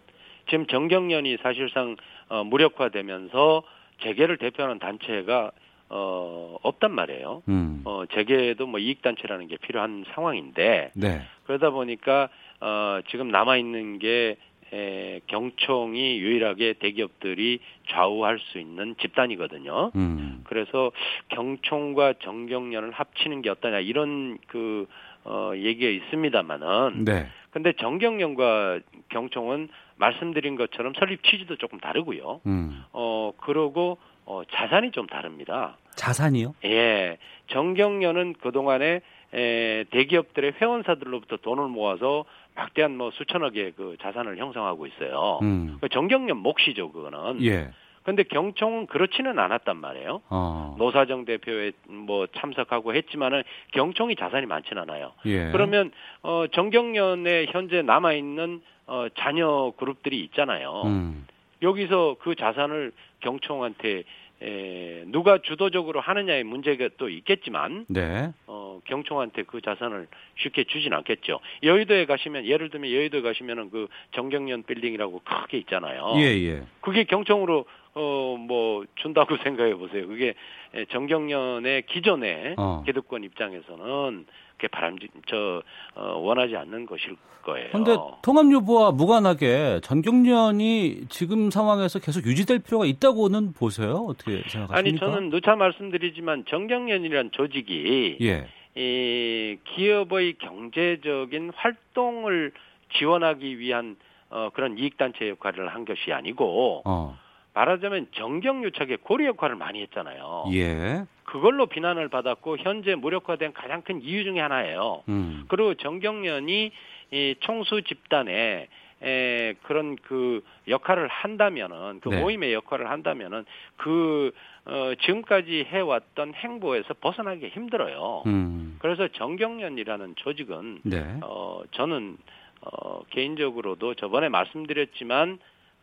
지금 0.49 0.67
정경련이 0.67 1.37
사실상 1.43 1.97
어, 2.29 2.43
무력화되면서 2.45 3.63
재계를 4.03 4.37
대표하는 4.37 4.79
단체가 4.79 5.51
어, 5.89 6.57
없단 6.61 6.91
말이에요. 6.93 7.43
음. 7.49 7.81
어, 7.83 8.03
재계도 8.13 8.65
뭐 8.67 8.79
이익 8.79 9.01
단체라는 9.01 9.47
게 9.47 9.57
필요한 9.57 10.05
상황인데 10.15 10.91
네. 10.95 11.21
그러다 11.45 11.71
보니까 11.71 12.29
어, 12.61 12.99
지금 13.09 13.29
남아 13.31 13.57
있는 13.57 13.99
게 13.99 14.37
에, 14.73 15.19
경총이 15.27 16.19
유일하게 16.19 16.73
대기업들이 16.79 17.59
좌우할 17.89 18.39
수 18.39 18.59
있는 18.59 18.95
집단이거든요. 19.01 19.91
음. 19.95 20.41
그래서 20.45 20.91
경총과 21.29 22.13
정경련을 22.21 22.91
합치는 22.91 23.41
게 23.41 23.49
어떠냐 23.49 23.79
이런 23.79 24.37
그 24.47 24.87
어, 25.23 25.51
얘기가 25.55 25.89
있습니다만은 25.89 27.05
네. 27.05 27.27
근데 27.51 27.73
정경련과 27.73 28.79
경총은 29.09 29.69
말씀드린 29.97 30.55
것처럼 30.55 30.93
설립 30.97 31.23
취지도 31.23 31.57
조금 31.57 31.79
다르고요. 31.79 32.41
음. 32.45 32.83
어 32.91 33.33
그러고 33.37 33.97
어, 34.25 34.41
자산이 34.49 34.91
좀 34.91 35.07
다릅니다. 35.07 35.77
자산이요? 35.95 36.55
예, 36.65 37.17
정경련은 37.47 38.35
그 38.41 38.51
동안에 38.51 39.01
에, 39.33 39.83
대기업들의 39.91 40.53
회원사들로부터 40.59 41.37
돈을 41.37 41.67
모아서 41.67 42.25
막대한 42.55 42.97
뭐 42.97 43.11
수천억의 43.11 43.73
그 43.75 43.97
자산을 44.01 44.37
형성하고 44.37 44.85
있어요. 44.87 45.39
음. 45.41 45.77
그 45.81 45.89
정경련 45.89 46.37
몫이죠, 46.37 46.91
그거는. 46.91 47.43
예. 47.43 47.71
근데 48.03 48.23
경총은 48.23 48.87
그렇지는 48.87 49.37
않았단 49.37 49.77
말이에요. 49.77 50.21
어. 50.29 50.75
노사정 50.79 51.25
대표에 51.25 51.71
뭐 51.87 52.25
참석하고 52.35 52.95
했지만은 52.95 53.43
경총이 53.73 54.15
자산이 54.15 54.47
많지는 54.47 54.81
않아요. 54.83 55.13
예. 55.25 55.51
그러면 55.51 55.91
어 56.23 56.45
정경련에 56.51 57.47
현재 57.49 57.83
남아 57.83 58.13
있는 58.13 58.61
어 58.87 59.07
자녀 59.17 59.71
그룹들이 59.77 60.19
있잖아요. 60.25 60.81
음. 60.85 61.27
여기서 61.61 62.15
그 62.19 62.33
자산을 62.33 62.91
경총한테 63.19 64.03
에, 64.41 65.03
누가 65.07 65.37
주도적으로 65.37 66.01
하느냐의 66.01 66.43
문제가 66.43 66.89
또 66.97 67.09
있겠지만 67.09 67.85
네. 67.87 68.31
어, 68.47 68.79
경총한테 68.85 69.43
그 69.43 69.61
자산을 69.61 70.07
쉽게 70.37 70.63
주진 70.63 70.93
않겠죠. 70.93 71.39
여의도에 71.63 72.05
가시면 72.05 72.45
예를 72.45 72.69
들면 72.69 72.91
여의도에 72.91 73.21
가시면은 73.21 73.69
그 73.69 73.87
정경련 74.15 74.63
빌딩이라고 74.63 75.21
크게 75.23 75.57
있잖아요. 75.59 76.13
예, 76.17 76.21
예. 76.21 76.63
그게 76.81 77.03
경총으로 77.03 77.65
어 77.93 78.21
뭐 78.51 78.85
준다고 78.95 79.37
생각해 79.43 79.75
보세요. 79.75 80.07
그게 80.07 80.33
에, 80.73 80.85
정경련의 80.85 81.83
기존의 81.83 82.55
어. 82.57 82.83
기득권 82.85 83.23
입장에서는 83.23 84.25
그게 84.57 84.67
바람직 84.67 85.11
저 85.27 85.61
어, 85.95 86.17
원하지 86.19 86.55
않는 86.55 86.85
것일 86.85 87.15
거예요. 87.43 87.69
근데 87.71 87.95
통합 88.21 88.45
유보와 88.51 88.91
무관하게 88.91 89.79
전경련이 89.83 91.07
지금 91.09 91.49
상황에서 91.49 91.99
계속 91.99 92.25
유지될 92.25 92.59
필요가 92.59 92.85
있다고는 92.85 93.53
보세요? 93.53 94.05
어떻게 94.07 94.43
생각하십니까? 94.47 94.75
아니 94.77 94.97
저는 94.97 95.29
누차 95.29 95.55
말씀드리지만 95.55 96.45
정경련이라는 96.47 97.31
조직이 97.31 98.17
예. 98.21 98.47
이 98.75 99.57
기업의 99.75 100.35
경제적인 100.37 101.51
활동을 101.55 102.51
지원하기 102.93 103.59
위한 103.59 103.97
어, 104.29 104.49
그런 104.53 104.77
이익단체 104.77 105.27
역할을 105.29 105.73
한 105.73 105.83
것이 105.83 106.13
아니고 106.13 106.83
어. 106.85 107.17
말하자면 107.53 108.07
정경유착의 108.13 108.97
고리 109.03 109.25
역할을 109.25 109.55
많이 109.55 109.81
했잖아요. 109.81 110.45
예. 110.53 111.05
그걸로 111.23 111.65
비난을 111.65 112.09
받았고 112.09 112.57
현재 112.57 112.95
무력화된 112.95 113.53
가장 113.53 113.81
큰 113.81 114.01
이유 114.01 114.23
중에 114.23 114.39
하나예요. 114.39 115.03
음. 115.09 115.45
그리고 115.47 115.73
정경련이 115.75 116.71
이 117.11 117.35
총수 117.39 117.83
집단에 117.83 118.67
에, 119.03 119.53
그런 119.63 119.95
그 119.95 120.43
역할을 120.67 121.07
한다면은 121.07 122.01
그 122.01 122.09
네. 122.09 122.21
모임의 122.21 122.53
역할을 122.53 122.89
한다면은 122.89 123.45
그 123.77 124.31
어, 124.65 124.93
지금까지 125.01 125.65
해왔던 125.69 126.35
행보에서 126.35 126.93
벗어나기 127.01 127.47
힘들어요. 127.47 128.23
음. 128.27 128.77
그래서 128.79 129.07
정경련이라는 129.07 130.15
조직은 130.17 130.81
네. 130.83 131.17
어, 131.23 131.63
저는 131.71 132.17
어, 132.61 133.01
개인적으로도 133.09 133.95
저번에 133.95 134.29
말씀드렸지만 134.29 135.39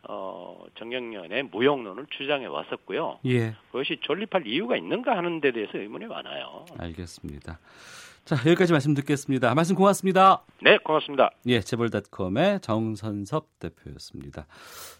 어, 0.07 0.63
정경련의 0.77 1.43
무용론을 1.43 2.05
주장해 2.09 2.45
왔었고요. 2.45 3.19
예. 3.25 3.55
그것이 3.71 3.99
존립할 4.01 4.47
이유가 4.47 4.77
있는가 4.77 5.15
하는 5.17 5.41
데 5.41 5.51
대해서 5.51 5.77
의문이 5.77 6.05
많아요. 6.05 6.65
알겠습니다. 6.77 7.59
자, 8.25 8.35
여기까지 8.45 8.71
말씀 8.71 8.93
듣겠습니다. 8.93 9.55
말씀 9.55 9.75
고맙습니다. 9.75 10.43
네, 10.61 10.77
고맙습니다. 10.83 11.31
예, 11.47 11.61
재벌닷컴의 11.61 12.59
정선섭 12.61 13.47
대표였습니다. 13.59 14.45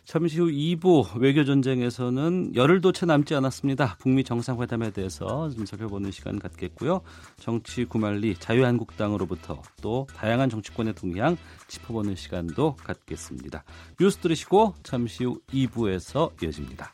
잠시 0.03 0.39
후 0.39 0.47
2부 0.47 1.19
외교 1.19 1.43
전쟁에서는 1.43 2.55
열흘도 2.55 2.91
채 2.91 3.05
남지 3.05 3.35
않았습니다. 3.35 3.97
북미 3.99 4.23
정상회담에 4.23 4.91
대해서 4.91 5.49
좀 5.49 5.65
살펴보는 5.65 6.11
시간 6.11 6.39
갖겠고요. 6.39 7.01
정치 7.39 7.85
구말리 7.85 8.35
자유한국당으로부터 8.35 9.61
또 9.81 10.07
다양한 10.15 10.49
정치권의 10.49 10.95
동향 10.95 11.37
짚어보는 11.67 12.15
시간도 12.15 12.75
갖겠습니다. 12.77 13.63
뉴스 13.99 14.17
들으시고 14.17 14.73
잠시 14.81 15.25
후 15.25 15.39
2부에서 15.53 16.31
이어집니다. 16.43 16.93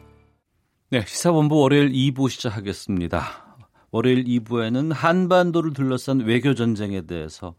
네, 0.91 1.05
시사본부 1.07 1.57
월요일 1.57 1.93
2부 1.93 2.29
시작하겠습니다. 2.29 3.55
월요일 3.91 4.25
2부에는 4.25 4.91
한반도를 4.91 5.71
둘러싼 5.71 6.19
외교 6.19 6.53
전쟁에 6.53 7.03
대해서 7.03 7.55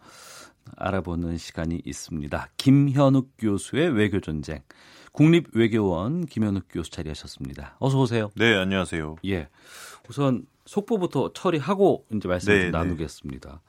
알아보는 0.77 1.39
시간이 1.39 1.81
있습니다. 1.83 2.51
김현욱 2.59 3.31
교수의 3.39 3.89
외교 3.95 4.21
전쟁. 4.21 4.61
국립외교원 5.13 6.27
김현욱 6.27 6.65
교수 6.69 6.91
자리하셨습니다. 6.91 7.77
어서 7.79 8.01
오세요. 8.01 8.29
네, 8.37 8.55
안녕하세요. 8.55 9.17
예. 9.25 9.49
우선 10.11 10.45
속보부터 10.67 11.33
처리하고 11.33 12.05
이제 12.13 12.29
말씀 12.29 12.53
네, 12.53 12.65
좀 12.65 12.71
네. 12.73 12.79
나누겠습니다. 12.79 13.63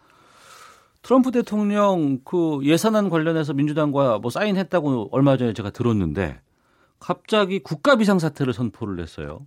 트럼프 1.03 1.32
대통령 1.32 2.20
그 2.26 2.59
예산안 2.64 3.09
관련해서 3.09 3.53
민주당과 3.53 4.20
뭐 4.20 4.30
사인했다고 4.30 5.07
얼마 5.14 5.38
전에 5.38 5.53
제가 5.53 5.70
들었는데 5.70 6.41
갑자기 7.04 7.60
국가 7.60 7.97
비상 7.97 8.18
사태를 8.18 8.54
선포를 8.54 9.01
했어요. 9.01 9.45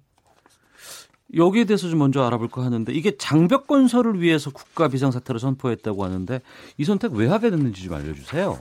여기에 1.35 1.65
대해서 1.65 1.89
좀 1.89 1.99
먼저 1.99 2.23
알아볼까 2.23 2.63
하는데 2.63 2.93
이게 2.93 3.17
장벽 3.17 3.67
건설을 3.67 4.21
위해서 4.21 4.51
국가 4.51 4.89
비상 4.89 5.11
사태를 5.11 5.41
선포했다고 5.41 6.05
하는데 6.05 6.41
이 6.77 6.85
선택 6.85 7.13
왜 7.13 7.27
하게 7.27 7.49
됐는지 7.49 7.83
좀 7.83 7.95
알려주세요. 7.95 8.61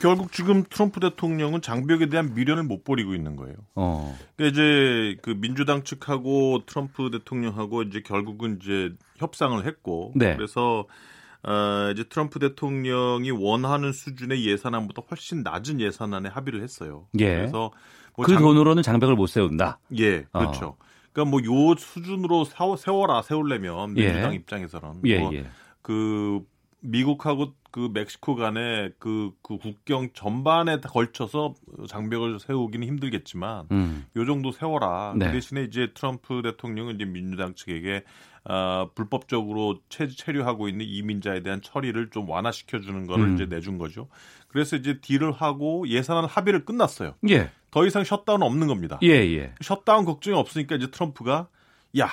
결국 0.00 0.30
지금 0.30 0.64
트럼프 0.68 1.00
대통령은 1.00 1.62
장벽에 1.62 2.08
대한 2.10 2.34
미련을 2.34 2.64
못 2.64 2.84
버리고 2.84 3.14
있는 3.14 3.36
거예요. 3.36 3.56
어. 3.74 4.16
그러니까 4.36 4.54
이제 4.54 5.18
그 5.22 5.30
민주당 5.30 5.82
측하고 5.82 6.64
트럼프 6.66 7.10
대통령하고 7.10 7.82
이제 7.82 8.02
결국은 8.02 8.58
이제 8.62 8.90
협상을 9.16 9.64
했고 9.66 10.12
네. 10.14 10.36
그래서 10.36 10.84
어 11.42 11.90
이제 11.92 12.04
트럼프 12.04 12.38
대통령이 12.38 13.30
원하는 13.30 13.92
수준의 13.92 14.46
예산안보다 14.46 15.02
훨씬 15.10 15.42
낮은 15.42 15.80
예산안에 15.80 16.28
합의를 16.28 16.62
했어요. 16.62 17.06
예. 17.18 17.36
그래서 17.36 17.70
뭐 18.16 18.24
그 18.26 18.32
장- 18.32 18.42
돈으로는 18.42 18.82
장벽을 18.82 19.14
못 19.16 19.26
세운다. 19.26 19.78
예, 19.98 20.22
그렇죠. 20.32 20.66
어. 20.66 20.76
그러니까 21.12 21.30
뭐 21.30 21.40
요 21.44 21.74
수준으로 21.76 22.44
세워, 22.44 22.76
세워라 22.76 23.22
세우려면 23.22 23.96
예. 23.98 24.06
민주당 24.06 24.34
입장에서는 24.34 25.00
예, 25.04 25.18
뭐 25.18 25.32
예. 25.34 25.46
그 25.82 26.40
미국하고 26.80 27.52
그 27.70 27.90
멕시코 27.92 28.36
간의 28.36 28.92
그, 28.98 29.32
그 29.42 29.58
국경 29.58 30.10
전반에 30.12 30.80
다 30.80 30.88
걸쳐서 30.88 31.54
장벽을 31.88 32.38
세우기는 32.38 32.86
힘들겠지만 32.86 33.66
음. 33.72 34.04
요 34.16 34.24
정도 34.26 34.52
세워라. 34.52 35.14
네. 35.16 35.26
그 35.26 35.32
대신에 35.32 35.62
이제 35.64 35.88
트럼프 35.94 36.42
대통령은 36.42 36.94
이제 36.96 37.04
민주당 37.04 37.54
측에게 37.54 38.04
아, 38.46 38.88
불법적으로 38.94 39.80
체, 39.88 40.06
체류하고 40.06 40.68
있는 40.68 40.84
이민자에 40.86 41.42
대한 41.42 41.62
처리를 41.62 42.10
좀 42.10 42.28
완화시켜 42.28 42.80
주는 42.80 43.06
거를 43.06 43.24
음. 43.24 43.34
이제 43.34 43.46
내준 43.46 43.78
거죠. 43.78 44.08
그래서 44.48 44.76
이제 44.76 45.00
deal을 45.00 45.32
하고 45.32 45.88
예산안 45.88 46.26
합의를 46.26 46.64
끝났어요. 46.64 47.14
예. 47.30 47.50
더 47.70 47.86
이상 47.86 48.04
셧다운은 48.04 48.46
없는 48.46 48.66
겁니다. 48.66 48.98
예, 49.02 49.08
예. 49.08 49.54
셧다운 49.60 50.04
걱정이 50.04 50.36
없으니까 50.36 50.76
이제 50.76 50.90
트럼프가 50.90 51.48
야 51.98 52.10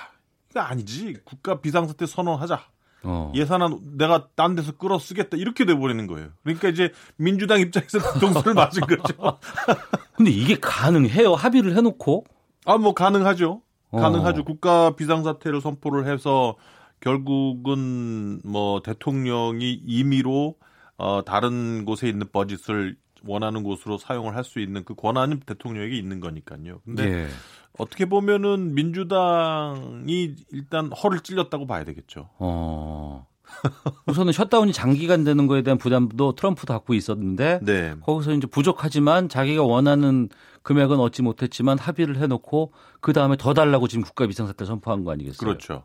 이거 0.49 0.59
아니지 0.61 1.17
국가 1.23 1.61
비상사태 1.61 2.05
선언하자 2.05 2.65
어. 3.03 3.31
예산안 3.35 3.97
내가 3.97 4.27
딴 4.35 4.55
데서 4.55 4.73
끌어 4.73 4.99
쓰겠다 4.99 5.37
이렇게 5.37 5.65
돼버리는 5.65 6.05
거예요. 6.07 6.29
그러니까 6.43 6.69
이제 6.69 6.91
민주당 7.15 7.59
입장에서 7.59 8.19
통수를 8.19 8.53
맞은 8.53 8.81
거죠. 8.81 9.39
근데 10.15 10.31
이게 10.31 10.57
가능해요? 10.59 11.33
합의를 11.33 11.75
해놓고? 11.77 12.25
아, 12.65 12.77
뭐 12.77 12.93
가능하죠. 12.93 13.61
어. 13.91 13.99
가능하죠. 13.99 14.43
국가 14.43 14.95
비상사태를 14.95 15.61
선포를 15.61 16.07
해서 16.07 16.55
결국은 16.99 18.39
뭐 18.43 18.81
대통령이 18.81 19.81
임의로 19.85 20.55
어 20.97 21.21
다른 21.25 21.83
곳에 21.85 22.07
있는 22.07 22.27
버짓을 22.31 22.95
원하는 23.25 23.63
곳으로 23.63 23.97
사용을 23.97 24.35
할 24.35 24.43
수 24.43 24.59
있는 24.59 24.83
그 24.83 24.95
권한은 24.95 25.41
대통령에게 25.45 25.95
있는 25.97 26.19
거니까요. 26.19 26.79
근데 26.85 27.23
예. 27.23 27.27
어떻게 27.77 28.05
보면은 28.05 28.73
민주당이 28.75 30.35
일단 30.51 30.91
허를 30.91 31.21
찔렸다고 31.21 31.67
봐야 31.67 31.83
되겠죠. 31.83 32.29
어. 32.39 33.27
우선은 34.07 34.31
셧다운이 34.31 34.71
장기간 34.73 35.23
되는 35.23 35.45
거에 35.47 35.61
대한 35.61 35.77
부담도 35.77 36.35
트럼프도 36.35 36.73
갖고 36.73 36.93
있었는데 36.93 37.59
네. 37.63 37.95
거기서 38.01 38.33
이제 38.33 38.47
부족하지만 38.47 39.27
자기가 39.27 39.63
원하는 39.63 40.29
금액은 40.63 40.99
얻지 40.99 41.21
못했지만 41.23 41.77
합의를 41.79 42.17
해놓고 42.17 42.73
그 42.99 43.13
다음에 43.13 43.35
더 43.37 43.53
달라고 43.53 43.87
지금 43.87 44.03
국가 44.03 44.27
비상사태 44.27 44.65
선포한 44.65 45.03
거 45.03 45.11
아니겠어요? 45.11 45.37
그렇죠. 45.47 45.83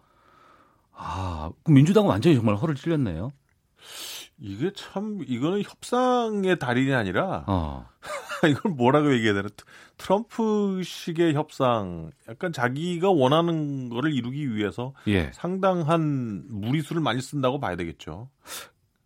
아, 0.92 1.50
민주당은 1.68 2.08
완전히 2.08 2.36
정말 2.36 2.56
허를 2.56 2.74
찔렸네요. 2.74 3.32
이게 4.38 4.70
참 4.74 5.20
이거는 5.26 5.62
협상의 5.62 6.58
달인이 6.58 6.92
아니라 6.92 7.44
어. 7.46 7.88
이걸 8.50 8.72
뭐라고 8.72 9.12
얘기해야 9.14 9.32
되나 9.34 9.48
트- 9.48 9.64
트럼프식의 9.96 11.34
협상 11.34 12.10
약간 12.28 12.52
자기가 12.52 13.10
원하는 13.10 13.88
거를 13.88 14.12
이루기 14.12 14.54
위해서 14.54 14.92
예. 15.08 15.30
상당한 15.32 16.44
무리수를 16.48 17.00
많이 17.00 17.22
쓴다고 17.22 17.60
봐야 17.60 17.76
되겠죠. 17.76 18.28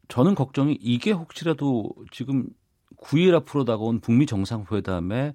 저는 0.08 0.34
걱정이 0.34 0.76
이게 0.80 1.12
혹시라도 1.12 1.92
지금 2.10 2.48
9일 2.96 3.34
앞으로 3.34 3.64
다가온 3.64 4.00
북미 4.00 4.26
정상회담에 4.26 5.34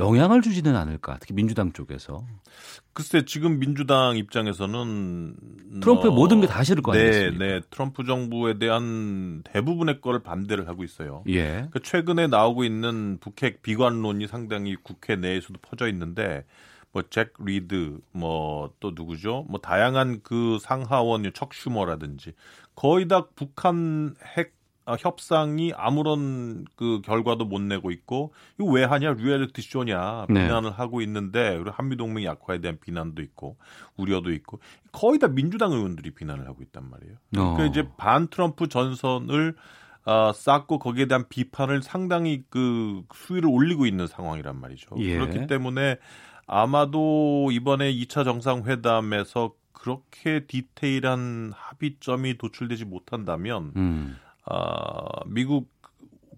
영향을 0.00 0.42
주지는 0.42 0.74
않을까, 0.76 1.18
특히 1.20 1.34
민주당 1.34 1.72
쪽에서. 1.72 2.24
글쎄 2.92 3.24
지금 3.24 3.58
민주당 3.60 4.16
입장에서는 4.16 5.36
트럼프의 5.80 6.12
모든 6.12 6.40
게 6.40 6.46
다 6.46 6.64
싫을 6.64 6.82
거 6.82 6.92
네, 6.92 7.00
아니겠습니까? 7.00 7.44
네, 7.44 7.60
트럼프 7.70 8.04
정부에 8.04 8.58
대한 8.58 9.42
대부분의 9.44 10.00
거를 10.00 10.22
반대를 10.22 10.66
하고 10.68 10.82
있어요. 10.84 11.22
예. 11.28 11.44
그러니까 11.52 11.78
최근에 11.82 12.26
나오고 12.26 12.64
있는 12.64 13.18
북핵 13.20 13.62
비관론이 13.62 14.26
상당히 14.26 14.74
국회 14.82 15.16
내에서도 15.16 15.58
퍼져 15.62 15.88
있는데 15.88 16.44
뭐잭 16.92 17.34
리드 17.44 17.98
뭐 18.12 18.72
또 18.80 18.90
누구죠? 18.94 19.46
뭐 19.48 19.60
다양한 19.60 20.20
그 20.22 20.58
상하원 20.60 21.30
척 21.34 21.54
슈머라든지 21.54 22.32
거의 22.74 23.06
다 23.06 23.26
북한 23.36 24.14
핵 24.36 24.48
아, 24.48 24.59
협상이 24.98 25.72
아무런 25.76 26.64
그 26.76 27.00
결과도 27.04 27.44
못 27.44 27.60
내고 27.60 27.90
있고 27.90 28.32
이거 28.58 28.70
왜 28.70 28.84
하냐 28.84 29.12
리얼리티 29.12 29.62
쇼냐 29.62 30.26
네. 30.28 30.42
비난을 30.44 30.72
하고 30.72 31.00
있는데 31.02 31.56
그리고 31.56 31.70
한미 31.70 31.96
동맹 31.96 32.24
약화에 32.24 32.60
대한 32.60 32.78
비난도 32.80 33.22
있고 33.22 33.56
우려도 33.96 34.32
있고 34.32 34.60
거의 34.92 35.18
다 35.18 35.28
민주당 35.28 35.72
의원들이 35.72 36.12
비난을 36.12 36.46
하고 36.46 36.62
있단 36.62 36.88
말이에요. 36.90 37.16
그러니까 37.30 37.62
어. 37.62 37.66
이제 37.66 37.88
반 37.96 38.28
트럼프 38.28 38.68
전선을 38.68 39.54
어, 40.06 40.32
쌓고 40.32 40.78
거기에 40.78 41.06
대한 41.06 41.24
비판을 41.28 41.82
상당히 41.82 42.42
그 42.48 43.02
수위를 43.14 43.48
올리고 43.50 43.86
있는 43.86 44.06
상황이란 44.06 44.58
말이죠. 44.58 44.96
예. 44.98 45.18
그렇기 45.18 45.46
때문에 45.46 45.98
아마도 46.46 47.50
이번에 47.52 47.92
2차 47.92 48.24
정상회담에서 48.24 49.52
그렇게 49.72 50.46
디테일한 50.46 51.52
합의점이 51.54 52.38
도출되지 52.38 52.84
못한다면 52.84 53.72
음. 53.76 54.16
아, 54.50 55.22
미국 55.26 55.70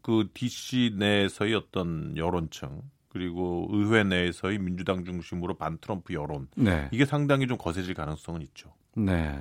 그 0.02 0.28
DC 0.34 0.96
내에서의 0.98 1.54
어떤 1.54 2.16
여론층 2.16 2.82
그리고 3.08 3.68
의회 3.70 4.04
내에서의 4.04 4.58
민주당 4.58 5.04
중심으로 5.04 5.54
반 5.54 5.78
트럼프 5.80 6.12
여론 6.14 6.48
네. 6.56 6.88
이게 6.92 7.04
상당히 7.04 7.46
좀 7.46 7.56
거세질 7.56 7.94
가능성은 7.94 8.42
있죠. 8.42 8.72
네. 8.94 9.38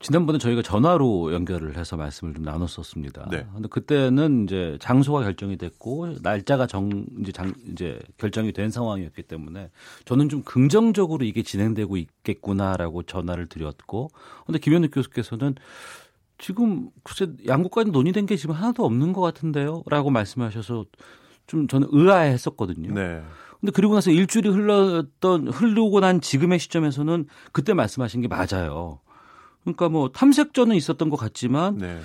지난번에 0.00 0.38
저희가 0.38 0.60
전화로 0.60 1.32
연결을 1.32 1.78
해서 1.78 1.96
말씀을 1.96 2.34
좀 2.34 2.44
나눴었습니다. 2.44 3.28
네. 3.30 3.46
근데 3.54 3.68
그때는 3.68 4.44
이제 4.44 4.76
장소가 4.80 5.22
결정이 5.22 5.56
됐고 5.56 6.16
날짜가 6.22 6.66
정 6.66 7.06
이제 7.18 7.32
장 7.32 7.54
이제 7.72 7.98
결정이 8.18 8.52
된 8.52 8.70
상황이었기 8.70 9.22
때문에 9.22 9.70
저는 10.04 10.28
좀 10.28 10.42
긍정적으로 10.42 11.24
이게 11.24 11.42
진행되고 11.42 11.96
있겠구나라고 11.96 13.04
전화를 13.04 13.46
드렸고 13.48 14.10
근데 14.44 14.58
김현욱 14.58 14.90
교수께서는 14.92 15.54
지금 16.38 16.90
글쎄 17.02 17.32
양국 17.46 17.72
간에 17.72 17.90
논의된 17.90 18.26
게 18.26 18.36
지금 18.36 18.54
하나도 18.54 18.84
없는 18.84 19.12
것 19.12 19.20
같은데요라고 19.20 20.10
말씀하셔서 20.10 20.84
좀 21.46 21.68
저는 21.68 21.88
의아해했었거든요. 21.90 22.92
네. 22.92 23.22
근데 23.60 23.72
그리고 23.72 23.94
나서 23.94 24.10
일주일이 24.10 24.48
흘렀던 24.48 25.48
흐르고 25.48 26.00
난 26.00 26.20
지금의 26.20 26.58
시점에서는 26.58 27.26
그때 27.52 27.72
말씀하신 27.72 28.20
게 28.20 28.28
맞아요. 28.28 29.00
그러니까 29.62 29.88
뭐 29.88 30.10
탐색전은 30.10 30.76
있었던 30.76 31.08
것 31.10 31.16
같지만 31.16 31.78
네. 31.78 32.00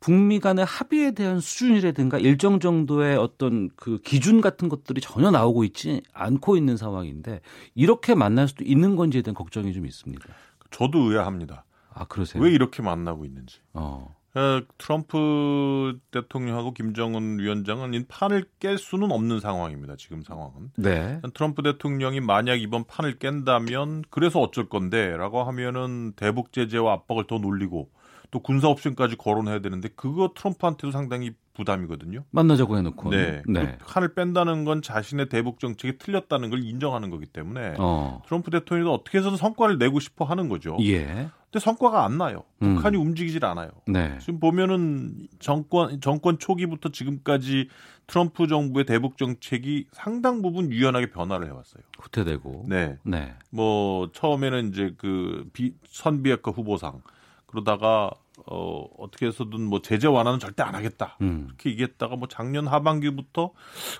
북미 0.00 0.38
간의 0.38 0.64
합의에 0.66 1.12
대한 1.12 1.40
수준이라든가 1.40 2.18
일정 2.18 2.60
정도의 2.60 3.16
어떤 3.16 3.70
그 3.76 3.98
기준 4.02 4.40
같은 4.40 4.68
것들이 4.68 5.00
전혀 5.00 5.30
나오고 5.30 5.64
있지 5.64 6.02
않고 6.12 6.56
있는 6.56 6.76
상황인데 6.76 7.40
이렇게 7.74 8.14
만날 8.14 8.48
수도 8.48 8.64
있는 8.64 8.96
건지에 8.96 9.22
대한 9.22 9.34
걱정이 9.34 9.72
좀 9.72 9.86
있습니다. 9.86 10.22
저도 10.70 11.10
의아합니다. 11.10 11.64
아 11.94 12.04
그러세요? 12.06 12.42
왜 12.42 12.50
이렇게 12.50 12.82
만나고 12.82 13.24
있는지. 13.24 13.60
어. 13.72 14.14
어, 14.36 14.60
트럼프 14.78 15.96
대통령하고 16.10 16.74
김정은 16.74 17.38
위원장은 17.38 17.94
이 17.94 18.04
판을 18.06 18.46
깰 18.58 18.76
수는 18.78 19.12
없는 19.12 19.38
상황입니다. 19.38 19.94
지금 19.96 20.22
상황은. 20.22 20.72
네. 20.76 21.20
트럼프 21.34 21.62
대통령이 21.62 22.18
만약 22.20 22.60
이번 22.60 22.84
판을 22.84 23.20
깬다면 23.20 24.02
그래서 24.10 24.40
어쩔 24.40 24.68
건데라고 24.68 25.44
하면은 25.44 26.14
대북 26.16 26.52
제재와 26.52 26.92
압박을 26.94 27.28
더 27.28 27.38
놀리고 27.38 27.90
또 28.32 28.40
군사 28.40 28.68
옵션까지 28.68 29.14
거론해야 29.16 29.60
되는데 29.60 29.88
그거 29.94 30.32
트럼프한테도 30.34 30.90
상당히 30.90 31.32
부담이거든요. 31.54 32.24
만나자고 32.30 32.76
해놓고. 32.76 33.10
네. 33.10 33.42
네. 33.46 33.76
그 33.80 33.86
판을 33.86 34.14
뺀다는 34.14 34.64
건 34.64 34.82
자신의 34.82 35.28
대북 35.28 35.60
정책이 35.60 35.98
틀렸다는 35.98 36.50
걸 36.50 36.64
인정하는 36.64 37.10
거기 37.10 37.26
때문에 37.26 37.76
어. 37.78 38.22
트럼프 38.26 38.50
대통령도 38.50 38.92
어떻게 38.92 39.18
해서든 39.18 39.36
성과를 39.36 39.78
내고 39.78 40.00
싶어 40.00 40.24
하는 40.24 40.48
거죠. 40.48 40.76
예. 40.82 41.30
근데 41.50 41.60
성과가 41.60 42.04
안 42.04 42.18
나요. 42.18 42.42
음. 42.62 42.74
북한이 42.74 42.96
움직이질 42.96 43.44
않아요. 43.44 43.70
네. 43.86 44.18
지금 44.18 44.40
보면은 44.40 45.28
정권 45.38 46.00
정권 46.00 46.38
초기부터 46.38 46.88
지금까지 46.88 47.68
트럼프 48.08 48.48
정부의 48.48 48.84
대북 48.84 49.16
정책이 49.16 49.86
상당 49.92 50.42
부분 50.42 50.72
유연하게 50.72 51.10
변화를 51.10 51.46
해왔어요. 51.46 51.82
후퇴되고. 52.00 52.66
네. 52.68 52.98
네. 53.04 53.34
뭐 53.50 54.10
처음에는 54.12 54.70
이제 54.70 54.94
그 54.98 55.48
비, 55.52 55.74
선비핵화 55.86 56.50
후보상 56.50 57.00
그러다가 57.46 58.10
어 58.46 58.86
어떻게 58.98 59.26
해서든 59.26 59.60
뭐 59.62 59.80
제재 59.80 60.08
완화는 60.08 60.38
절대 60.40 60.62
안 60.62 60.74
하겠다. 60.74 61.16
음. 61.20 61.44
이렇게 61.48 61.70
얘기했다가 61.70 62.16
뭐 62.16 62.26
작년 62.28 62.66
하반기부터 62.66 63.52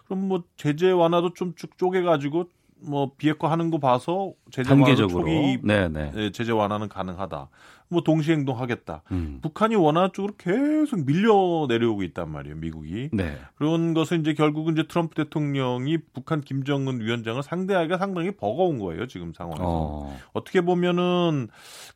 그럼 0.07 0.29
뭐 0.29 0.43
제재 0.57 0.91
완화도 0.91 1.35
좀 1.35 1.55
쭉 1.57 1.79
쪼개 1.79 2.03
가지고 2.03 2.51
뭐 2.81 3.13
비핵화 3.17 3.51
하는 3.51 3.71
거 3.71 3.79
봐서 3.79 4.33
제재 4.51 4.69
단계적으로. 4.69 5.21
초기 5.21 5.59
네네. 5.63 6.13
예, 6.17 6.31
제재 6.33 6.53
완화는 6.53 6.89
가능하다. 6.89 7.49
뭐 7.95 8.03
동시 8.03 8.33
행동하겠다. 8.33 9.03
음. 9.13 9.39
북한이 9.43 9.77
원화 9.77 10.11
쪽으로 10.13 10.35
계속 10.37 11.07
밀려 11.07 11.67
내려오고 11.69 12.03
있단 12.03 12.31
말이에요, 12.31 12.57
미국이. 12.57 13.09
네. 13.13 13.39
그런 13.55 13.95
것은 13.95 14.21
이제 14.21 14.35
결국은 14.35 14.75
이제 14.75 14.87
트럼프 14.87 15.15
대통령이 15.15 15.99
북한 16.13 16.41
김정은 16.41 17.01
위원장을 17.01 17.43
상대하기가 17.43 17.97
상당히 17.99 18.33
버거운 18.33 18.79
거예요, 18.79 19.07
지금 19.07 19.33
상황에서. 19.33 19.65
어. 19.65 20.17
어떻게 20.33 20.61
보면은 20.61 21.49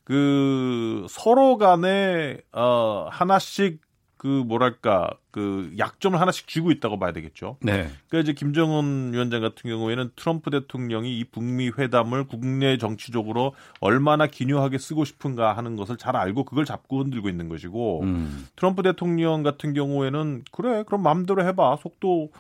그 0.05 1.07
서로 1.11 1.59
간에 1.59 2.39
어 2.53 3.09
하나씩 3.11 3.81
그 4.19 4.27
뭐랄까 4.27 5.11
그 5.31 5.73
약점을 5.79 6.21
하나씩 6.21 6.49
쥐고 6.49 6.73
있다고 6.73 6.99
봐야 6.99 7.13
되겠죠. 7.13 7.57
네. 7.61 7.89
그러니까 8.09 8.19
이제 8.19 8.33
김정은 8.33 9.13
위원장 9.13 9.41
같은 9.41 9.71
경우에는 9.71 10.11
트럼프 10.17 10.51
대통령이 10.51 11.19
이 11.19 11.25
북미 11.25 11.71
회담을 11.71 12.27
국내 12.27 12.77
정치적으로 12.77 13.55
얼마나 13.81 14.27
기묘하게 14.27 14.79
쓰고 14.79 15.05
싶은가 15.05 15.57
하는 15.57 15.77
것을 15.77 15.97
잘 15.97 16.17
알고 16.17 16.45
그걸 16.45 16.65
잡고 16.65 17.03
흔들고 17.03 17.29
있는 17.29 17.49
것이고 17.49 18.03
음. 18.03 18.49
트럼프 18.57 18.83
대통령 18.83 19.43
같은 19.43 19.73
경우에는 19.73 20.43
그래 20.51 20.83
그럼 20.85 21.03
마음대로 21.03 21.45
해봐 21.45 21.77
속도 21.77 22.31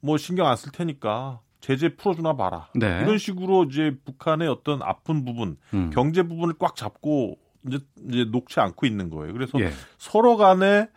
뭐 0.00 0.16
신경 0.16 0.46
안 0.46 0.56
쓸 0.56 0.70
테니까 0.70 1.40
제재 1.60 1.96
풀어주나 1.96 2.36
봐라 2.36 2.68
네. 2.74 3.00
이런 3.02 3.18
식으로 3.18 3.64
이제 3.64 3.96
북한의 4.04 4.46
어떤 4.48 4.82
아픈 4.82 5.24
부분 5.24 5.56
음. 5.72 5.90
경제 5.92 6.22
부분을 6.22 6.54
꽉 6.58 6.76
잡고 6.76 7.38
이제 7.66 7.78
이제 8.08 8.24
놓지 8.30 8.60
않고 8.60 8.86
있는 8.86 9.10
거예요. 9.10 9.32
그래서 9.32 9.58
예. 9.60 9.70
서로 9.96 10.36
간에 10.36 10.88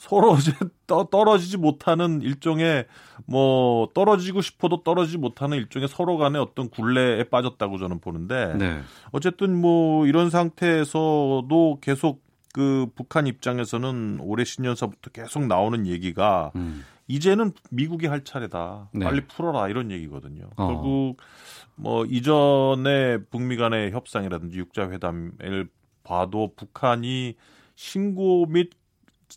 서로 0.00 0.34
이제 0.36 0.52
떠, 0.86 1.04
떨어지지 1.04 1.58
못하는 1.58 2.22
일종의 2.22 2.86
뭐 3.26 3.90
떨어지고 3.92 4.40
싶어도 4.40 4.82
떨어지지 4.82 5.18
못하는 5.18 5.58
일종의 5.58 5.88
서로 5.88 6.16
간의 6.16 6.40
어떤 6.40 6.70
굴레에 6.70 7.24
빠졌다고 7.24 7.76
저는 7.76 8.00
보는데 8.00 8.54
네. 8.56 8.80
어쨌든 9.12 9.60
뭐 9.60 10.06
이런 10.06 10.30
상태에서도 10.30 11.78
계속 11.82 12.24
그 12.54 12.86
북한 12.94 13.26
입장에서는 13.26 14.20
올해 14.22 14.44
신년사부터 14.44 15.10
계속 15.10 15.46
나오는 15.46 15.86
얘기가 15.86 16.52
음. 16.56 16.82
이제는 17.06 17.52
미국이 17.70 18.06
할 18.06 18.24
차례다. 18.24 18.88
네. 18.94 19.04
빨리 19.04 19.20
풀어라 19.26 19.68
이런 19.68 19.90
얘기거든요. 19.90 20.48
어. 20.56 20.66
결국 20.66 21.16
뭐 21.76 22.06
이전에 22.06 23.18
북미 23.30 23.58
간의 23.58 23.90
협상이라든지 23.90 24.56
육자 24.56 24.88
회담을 24.90 25.68
봐도 26.04 26.54
북한이 26.56 27.34
신고 27.74 28.46
및 28.46 28.79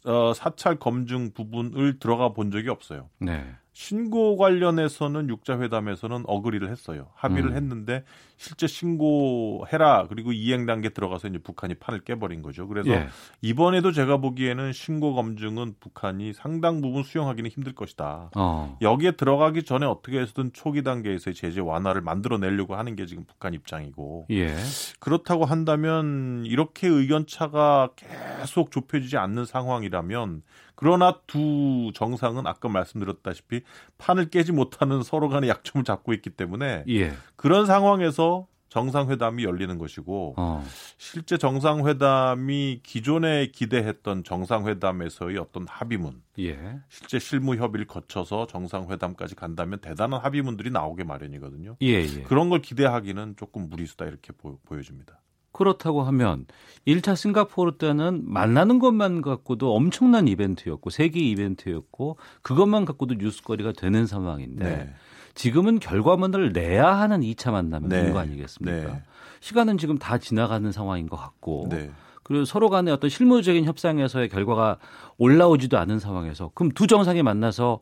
어, 0.05 0.33
사찰 0.33 0.77
검증 0.77 1.31
부분을 1.33 1.99
들어가 1.99 2.29
본 2.33 2.51
적이 2.51 2.69
없어요. 2.69 3.09
네. 3.19 3.55
신고 3.73 4.37
관련해서는 4.37 5.29
육자 5.29 5.59
회담에서는 5.59 6.25
어그리를 6.27 6.69
했어요. 6.69 7.07
합의를 7.15 7.51
음. 7.51 7.55
했는데 7.55 8.03
실제 8.37 8.67
신고해라 8.67 10.07
그리고 10.09 10.31
이행 10.31 10.67
단계 10.67 10.89
들어가서 10.89 11.27
이제 11.27 11.39
북한이 11.39 11.75
판을 11.75 12.01
깨버린 12.01 12.43
거죠. 12.43 12.67
그래서 12.67 12.91
예. 12.91 13.07
이번에도 13.41 13.91
제가 13.91 14.17
보기에는 14.17 14.73
신고 14.73 15.15
검증은 15.15 15.75
북한이 15.79 16.33
상당 16.33 16.81
부분 16.81 17.01
수용하기는 17.01 17.49
힘들 17.49 17.73
것이다. 17.73 18.29
어. 18.35 18.77
여기에 18.81 19.13
들어가기 19.13 19.63
전에 19.63 19.87
어떻게 19.87 20.19
해서든 20.19 20.51
초기 20.53 20.83
단계에서의 20.83 21.33
제재 21.33 21.59
완화를 21.59 22.01
만들어내려고 22.01 22.75
하는 22.75 22.95
게 22.95 23.07
지금 23.07 23.23
북한 23.25 23.55
입장이고 23.55 24.27
예. 24.29 24.55
그렇다고 24.99 25.45
한다면 25.45 26.43
이렇게 26.45 26.87
의견 26.87 27.25
차가 27.25 27.89
계속 27.95 28.69
좁혀지지 28.69 29.17
않는 29.17 29.45
상황이라면 29.45 30.43
그러나 30.75 31.19
두 31.27 31.91
정상은 31.93 32.47
아까 32.47 32.69
말씀드렸다시피 32.69 33.61
판을 33.97 34.29
깨지 34.29 34.51
못하는 34.51 35.03
서로 35.03 35.29
간의 35.29 35.49
약점을 35.49 35.83
잡고 35.85 36.13
있기 36.13 36.31
때문에 36.31 36.85
예. 36.87 37.13
그런 37.35 37.65
상황에서 37.65 38.47
정상회담이 38.73 39.43
열리는 39.43 39.77
것이고 39.77 40.33
어. 40.35 40.65
실제 40.97 41.37
정상회담이 41.37 42.79
기존에 42.81 43.51
기대했던 43.51 44.23
정상회담에서의 44.23 45.37
어떤 45.37 45.67
합의문 45.67 46.23
예. 46.39 46.79
실제 46.89 47.19
실무 47.19 47.55
협의를 47.55 47.85
거쳐서 47.85 48.47
정상회담까지 48.47 49.35
간다면 49.35 49.79
대단한 49.79 50.21
합의문들이 50.21 50.71
나오게 50.71 51.03
마련이거든요. 51.03 51.77
예, 51.83 51.87
예. 51.87 52.23
그런 52.23 52.49
걸 52.49 52.63
기대하기는 52.63 53.35
조금 53.37 53.69
무리수다 53.69 54.05
이렇게 54.05 54.33
보, 54.33 54.57
보여집니다. 54.65 55.21
그렇다고 55.53 56.03
하면 56.03 56.45
1차 56.85 57.15
싱가포르 57.15 57.77
때는 57.77 58.23
만나는 58.25 58.79
것만 58.79 59.21
갖고도 59.21 59.73
엄청난 59.73 60.27
이벤트였고 60.27 60.89
세계 60.89 61.21
이벤트였고 61.21 62.17
그것만 62.41 62.83
갖고도 62.83 63.15
뉴스거리가 63.15 63.71
되는 63.71 64.05
상황인데 64.05 64.65
네. 64.65 64.93
지금은 65.35 65.79
결과문을 65.79 66.51
내야 66.51 66.87
하는 66.87 67.21
2차 67.21 67.51
만남인 67.51 67.89
네. 67.89 68.11
거 68.11 68.19
아니겠습니까? 68.19 68.93
네. 68.93 69.03
시간은 69.39 69.77
지금 69.77 69.97
다 69.97 70.17
지나가는 70.17 70.69
상황인 70.71 71.07
것 71.07 71.17
같고 71.17 71.67
네. 71.69 71.89
그리고 72.23 72.45
서로 72.45 72.69
간의 72.69 72.93
어떤 72.93 73.09
실무적인 73.09 73.65
협상에서의 73.65 74.29
결과가 74.29 74.77
올라오지도 75.17 75.77
않은 75.77 75.99
상황에서 75.99 76.51
그럼 76.53 76.71
두 76.71 76.87
정상이 76.87 77.21
만나서 77.21 77.79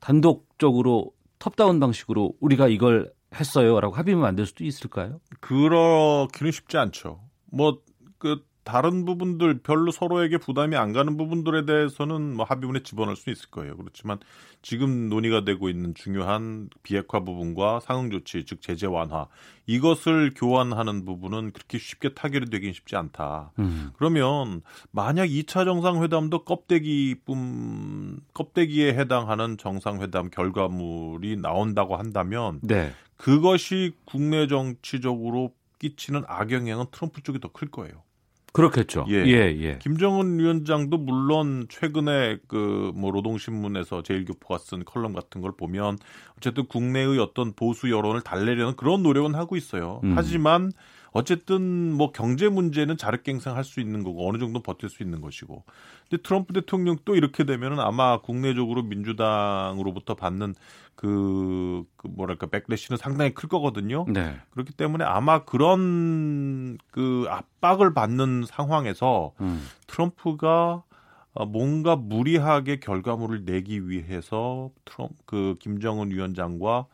단독적으로 0.00 1.12
톱다운 1.38 1.80
방식으로 1.80 2.32
우리가 2.40 2.68
이걸 2.68 3.10
했어요라고 3.34 3.94
합의면 3.94 4.24
안 4.24 4.36
될 4.36 4.46
수도 4.46 4.64
있을까요? 4.64 5.20
그렇기는 5.40 6.50
쉽지 6.52 6.76
않죠. 6.76 7.20
뭐 7.50 7.78
그 8.18 8.44
다른 8.64 9.06
부분들 9.06 9.60
별로 9.62 9.90
서로에게 9.90 10.36
부담이 10.36 10.76
안 10.76 10.92
가는 10.92 11.16
부분들에 11.16 11.64
대해서는 11.64 12.34
뭐 12.34 12.44
합의문에 12.44 12.82
집어넣을 12.82 13.16
수 13.16 13.30
있을 13.30 13.48
거예요. 13.50 13.74
그렇지만 13.78 14.18
지금 14.60 15.08
논의가 15.08 15.44
되고 15.44 15.70
있는 15.70 15.94
중요한 15.94 16.68
비핵화 16.82 17.20
부분과 17.20 17.80
상응 17.80 18.10
조치 18.10 18.44
즉 18.44 18.60
제재 18.60 18.86
완화 18.86 19.28
이것을 19.66 20.32
교환하는 20.34 21.06
부분은 21.06 21.52
그렇게 21.52 21.78
쉽게 21.78 22.12
타결이 22.12 22.50
되긴 22.50 22.74
쉽지 22.74 22.94
않다. 22.96 23.52
음. 23.58 23.92
그러면 23.96 24.60
만약 24.90 25.26
2차 25.26 25.64
정상회담도 25.64 26.44
껍데기뿐 26.44 28.20
껍데기에 28.34 28.94
해당하는 28.94 29.56
정상회담 29.56 30.28
결과물이 30.28 31.36
나온다고 31.36 31.96
한다면 31.96 32.60
네. 32.62 32.92
그것이 33.18 33.92
국내 34.06 34.46
정치적으로 34.46 35.52
끼치는 35.78 36.24
악영향은 36.26 36.86
트럼프 36.92 37.22
쪽이 37.22 37.40
더 37.40 37.50
클 37.52 37.70
거예요. 37.70 38.02
그렇겠죠. 38.54 39.04
예. 39.10 39.14
예, 39.26 39.54
예. 39.60 39.78
김정은 39.78 40.38
위원장도 40.38 40.96
물론 40.98 41.66
최근에 41.68 42.38
그 42.48 42.92
뭐 42.94 43.12
노동신문에서 43.12 44.02
제일교포가 44.02 44.58
쓴 44.58 44.84
컬럼 44.84 45.12
같은 45.12 45.40
걸 45.42 45.52
보면 45.56 45.98
어쨌든 46.38 46.66
국내의 46.66 47.18
어떤 47.18 47.52
보수 47.52 47.90
여론을 47.90 48.22
달래려는 48.22 48.74
그런 48.76 49.02
노력은 49.02 49.34
하고 49.34 49.56
있어요. 49.56 50.00
음. 50.04 50.14
하지만 50.16 50.72
어쨌든 51.12 51.92
뭐 51.92 52.12
경제 52.12 52.48
문제는 52.48 52.96
자력갱생할 52.96 53.64
수 53.64 53.80
있는 53.80 54.02
거고 54.02 54.28
어느 54.28 54.38
정도 54.38 54.60
버틸 54.60 54.88
수 54.88 55.02
있는 55.02 55.20
것이고. 55.20 55.64
근데 56.08 56.22
트럼프 56.22 56.52
대통령 56.52 56.96
또 57.04 57.14
이렇게 57.14 57.44
되면은 57.44 57.80
아마 57.80 58.20
국내적으로 58.20 58.82
민주당으로부터 58.82 60.14
받는 60.14 60.54
그, 60.94 61.84
그 61.96 62.08
뭐랄까 62.08 62.46
백래시는 62.46 62.96
상당히 62.98 63.32
클 63.32 63.48
거거든요. 63.48 64.04
네. 64.08 64.36
그렇기 64.50 64.72
때문에 64.72 65.04
아마 65.04 65.44
그런 65.44 66.76
그 66.90 67.26
압박을 67.28 67.94
받는 67.94 68.44
상황에서 68.46 69.32
음. 69.40 69.64
트럼프가 69.86 70.82
어, 71.34 71.46
뭔가 71.46 71.94
무리하게 71.94 72.80
결과물을 72.80 73.44
내기 73.44 73.88
위해서 73.88 74.70
트럼프 74.84 75.14
그 75.24 75.56
김정은 75.60 76.10
위원장과 76.10 76.86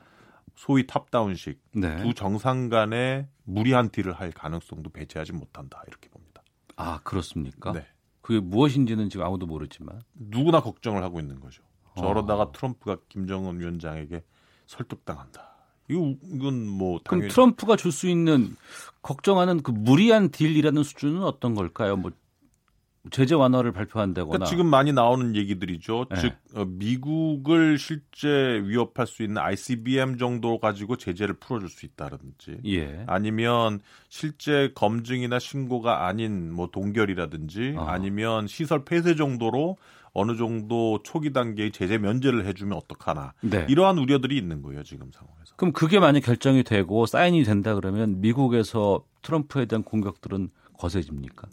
소위 0.55 0.87
탑다운식 0.87 1.61
네. 1.75 2.03
두 2.03 2.15
정상 2.15 2.69
간의 2.69 3.27
무리한 3.45 3.91
딜을 3.91 4.13
할 4.13 4.31
가능성도 4.31 4.91
배제하지 4.91 5.33
못한다 5.33 5.83
이렇게 5.89 6.09
봅니다. 6.09 6.43
아, 6.77 7.01
그렇습니까? 7.05 7.73
네. 7.73 7.87
그게 8.21 8.41
무엇인지는 8.41 9.11
지금 9.11 9.27
아무도 9.27 9.47
모르지만. 9.47 10.01
누구나 10.15 10.61
걱정을 10.61 11.03
하고 11.03 11.21
있는 11.21 11.41
거죠. 11.41 11.63
저러다가 11.97 12.45
어. 12.45 12.53
트럼프가 12.53 12.97
김정은 13.09 13.61
위원장에게 13.61 14.25
설득당한다. 14.67 15.55
이거 15.89 16.15
이건 16.23 16.67
뭐 16.67 16.99
그럼 17.05 17.21
당연히 17.21 17.29
트럼프가 17.33 17.77
줄 17.77 17.93
수 17.93 18.09
있는 18.09 18.57
걱정하는 19.03 19.63
그 19.63 19.71
무리한 19.71 20.31
딜이라는 20.31 20.83
수준은 20.83 21.23
어떤 21.23 21.55
걸까요? 21.55 21.97
뭐 21.97 22.11
제재 23.11 23.35
완화를 23.35 23.73
발표한다거나. 23.73 24.31
그러니까 24.31 24.47
지금 24.49 24.67
많이 24.67 24.93
나오는 24.93 25.37
얘기들이죠. 25.37 26.07
네. 26.11 26.21
즉 26.21 26.33
어, 26.55 26.65
미국을 26.65 27.79
실제 27.79 28.29
위협할 28.65 29.07
수 29.07 29.23
있는 29.23 29.39
ICBM 29.39 30.19
정도 30.19 30.59
가지고 30.59 30.97
제재를 30.97 31.35
풀어줄 31.35 31.69
수 31.69 31.85
있다든지, 31.87 32.61
예. 32.67 33.05
아니면 33.07 33.81
실제 34.09 34.71
검증이나 34.75 35.39
신고가 35.39 36.07
아닌 36.07 36.53
뭐 36.53 36.69
동결이라든지, 36.69 37.75
어. 37.77 37.83
아니면 37.85 38.47
시설 38.47 38.85
폐쇄 38.85 39.15
정도로 39.15 39.77
어느 40.15 40.37
정도 40.37 41.01
초기 41.03 41.33
단계의 41.33 41.73
제재 41.73 41.99
면제를 41.99 42.47
해주면 42.47 42.79
어떡하나 42.79 43.35
네. 43.41 43.67
이러한 43.69 43.99
우려들이 43.99 44.37
있는 44.39 44.63
거예요 44.63 44.85
지금 44.85 45.11
상황에서. 45.13 45.55
그럼 45.57 45.73
그게 45.73 45.99
만약 45.99 46.21
결정이 46.21 46.63
되고 46.63 47.05
사인이 47.05 47.43
된다 47.43 47.75
그러면 47.75 48.21
미국에서 48.21 49.05
트럼프에 49.23 49.67
대한 49.67 49.83
공격들은 49.83 50.51
거세집니까? 50.79 51.49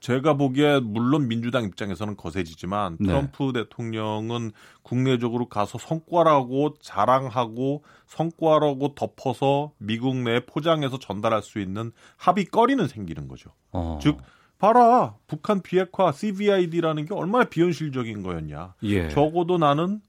제가 0.00 0.34
보기에 0.34 0.80
물론 0.80 1.26
민주당 1.26 1.64
입장에서는 1.64 2.16
거세지지만 2.16 2.98
네. 3.00 3.06
트럼프 3.08 3.52
대통령은 3.52 4.52
국내적으로 4.82 5.48
가서 5.48 5.78
성과라고 5.78 6.74
자랑하고 6.80 7.82
성과라고 8.06 8.94
덮어서 8.94 9.72
미국 9.78 10.16
내에 10.16 10.40
포장해서 10.46 10.98
전달할 10.98 11.42
수 11.42 11.58
있는 11.58 11.90
합의거리는 12.16 12.86
생기는 12.86 13.26
거죠. 13.26 13.50
어. 13.72 13.98
즉 14.00 14.18
봐라 14.58 15.16
북한 15.26 15.62
비핵화 15.62 16.12
CVID라는 16.12 17.06
게 17.06 17.14
얼마나 17.14 17.44
비현실적인 17.44 18.22
거였냐. 18.22 18.74
예. 18.84 19.08
적어도 19.08 19.58
나는 19.58 20.00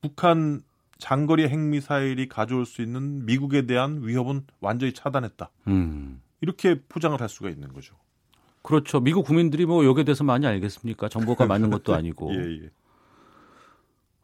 북한 0.00 0.62
장거리 0.98 1.48
핵미사일이 1.48 2.28
가져올 2.28 2.66
수 2.66 2.82
있는 2.82 3.24
미국에 3.24 3.66
대한 3.66 4.06
위협은 4.06 4.46
완전히 4.60 4.92
차단했다. 4.92 5.50
음. 5.68 6.20
이렇게 6.40 6.80
포장을 6.88 7.18
할 7.20 7.28
수가 7.28 7.48
있는 7.48 7.72
거죠. 7.72 7.94
그렇죠. 8.64 8.98
미국 8.98 9.26
국민들이 9.26 9.66
뭐 9.66 9.84
여기에 9.84 10.04
대해서 10.04 10.24
많이 10.24 10.46
알겠습니까? 10.46 11.10
정보가 11.10 11.44
많은 11.44 11.68
것도 11.70 11.92
아니고. 11.94 12.34
예, 12.34 12.64
예. 12.64 12.70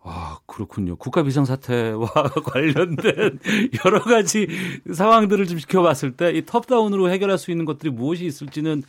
아, 0.02 0.38
그렇군요. 0.46 0.96
국가 0.96 1.22
비상사태와 1.22 2.08
관련된 2.46 3.38
여러 3.84 4.00
가지 4.02 4.48
상황들을 4.90 5.46
좀 5.46 5.58
지켜봤을 5.58 6.12
때이 6.16 6.46
톱다운으로 6.46 7.10
해결할 7.10 7.36
수 7.36 7.50
있는 7.50 7.66
것들이 7.66 7.90
무엇이 7.90 8.24
있을지는 8.24 8.82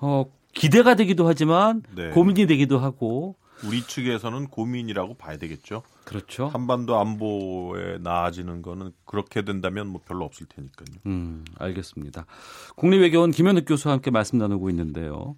어, 0.00 0.24
기대가 0.52 0.96
되기도 0.96 1.28
하지만 1.28 1.84
네. 1.94 2.10
고민이 2.10 2.48
되기도 2.48 2.80
하고 2.80 3.36
우리 3.64 3.82
측에서는 3.82 4.46
고민이라고 4.48 5.14
봐야 5.14 5.36
되겠죠. 5.36 5.82
그렇죠. 6.04 6.46
한반도 6.46 6.98
안보에 6.98 7.98
나아지는 7.98 8.62
거는 8.62 8.92
그렇게 9.04 9.42
된다면 9.42 9.88
뭐 9.88 10.00
별로 10.04 10.24
없을 10.24 10.46
테니까요. 10.46 10.98
음, 11.06 11.44
알겠습니다. 11.58 12.26
국립외교원 12.76 13.30
김현욱 13.30 13.64
교수와 13.66 13.94
함께 13.94 14.10
말씀 14.10 14.38
나누고 14.38 14.70
있는데요. 14.70 15.36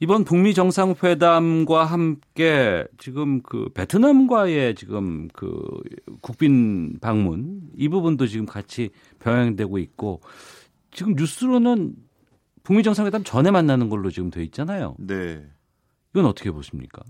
이번 0.00 0.24
북미 0.24 0.54
정상회담과 0.54 1.84
함께 1.84 2.84
지금 2.98 3.42
그 3.42 3.68
베트남과의 3.74 4.74
지금 4.74 5.28
그 5.32 5.56
국빈 6.20 6.98
방문 7.00 7.62
이 7.76 7.88
부분도 7.88 8.26
지금 8.26 8.44
같이 8.44 8.90
병행되고 9.20 9.78
있고 9.78 10.20
지금 10.90 11.14
뉴스로는 11.14 11.94
북미 12.64 12.82
정상회담 12.82 13.24
전에 13.24 13.50
만나는 13.50 13.88
걸로 13.88 14.10
지금 14.10 14.30
돼 14.30 14.42
있잖아요. 14.44 14.96
네. 14.98 15.44
이건 16.14 16.26
어떻게 16.26 16.50
보십니까? 16.50 17.02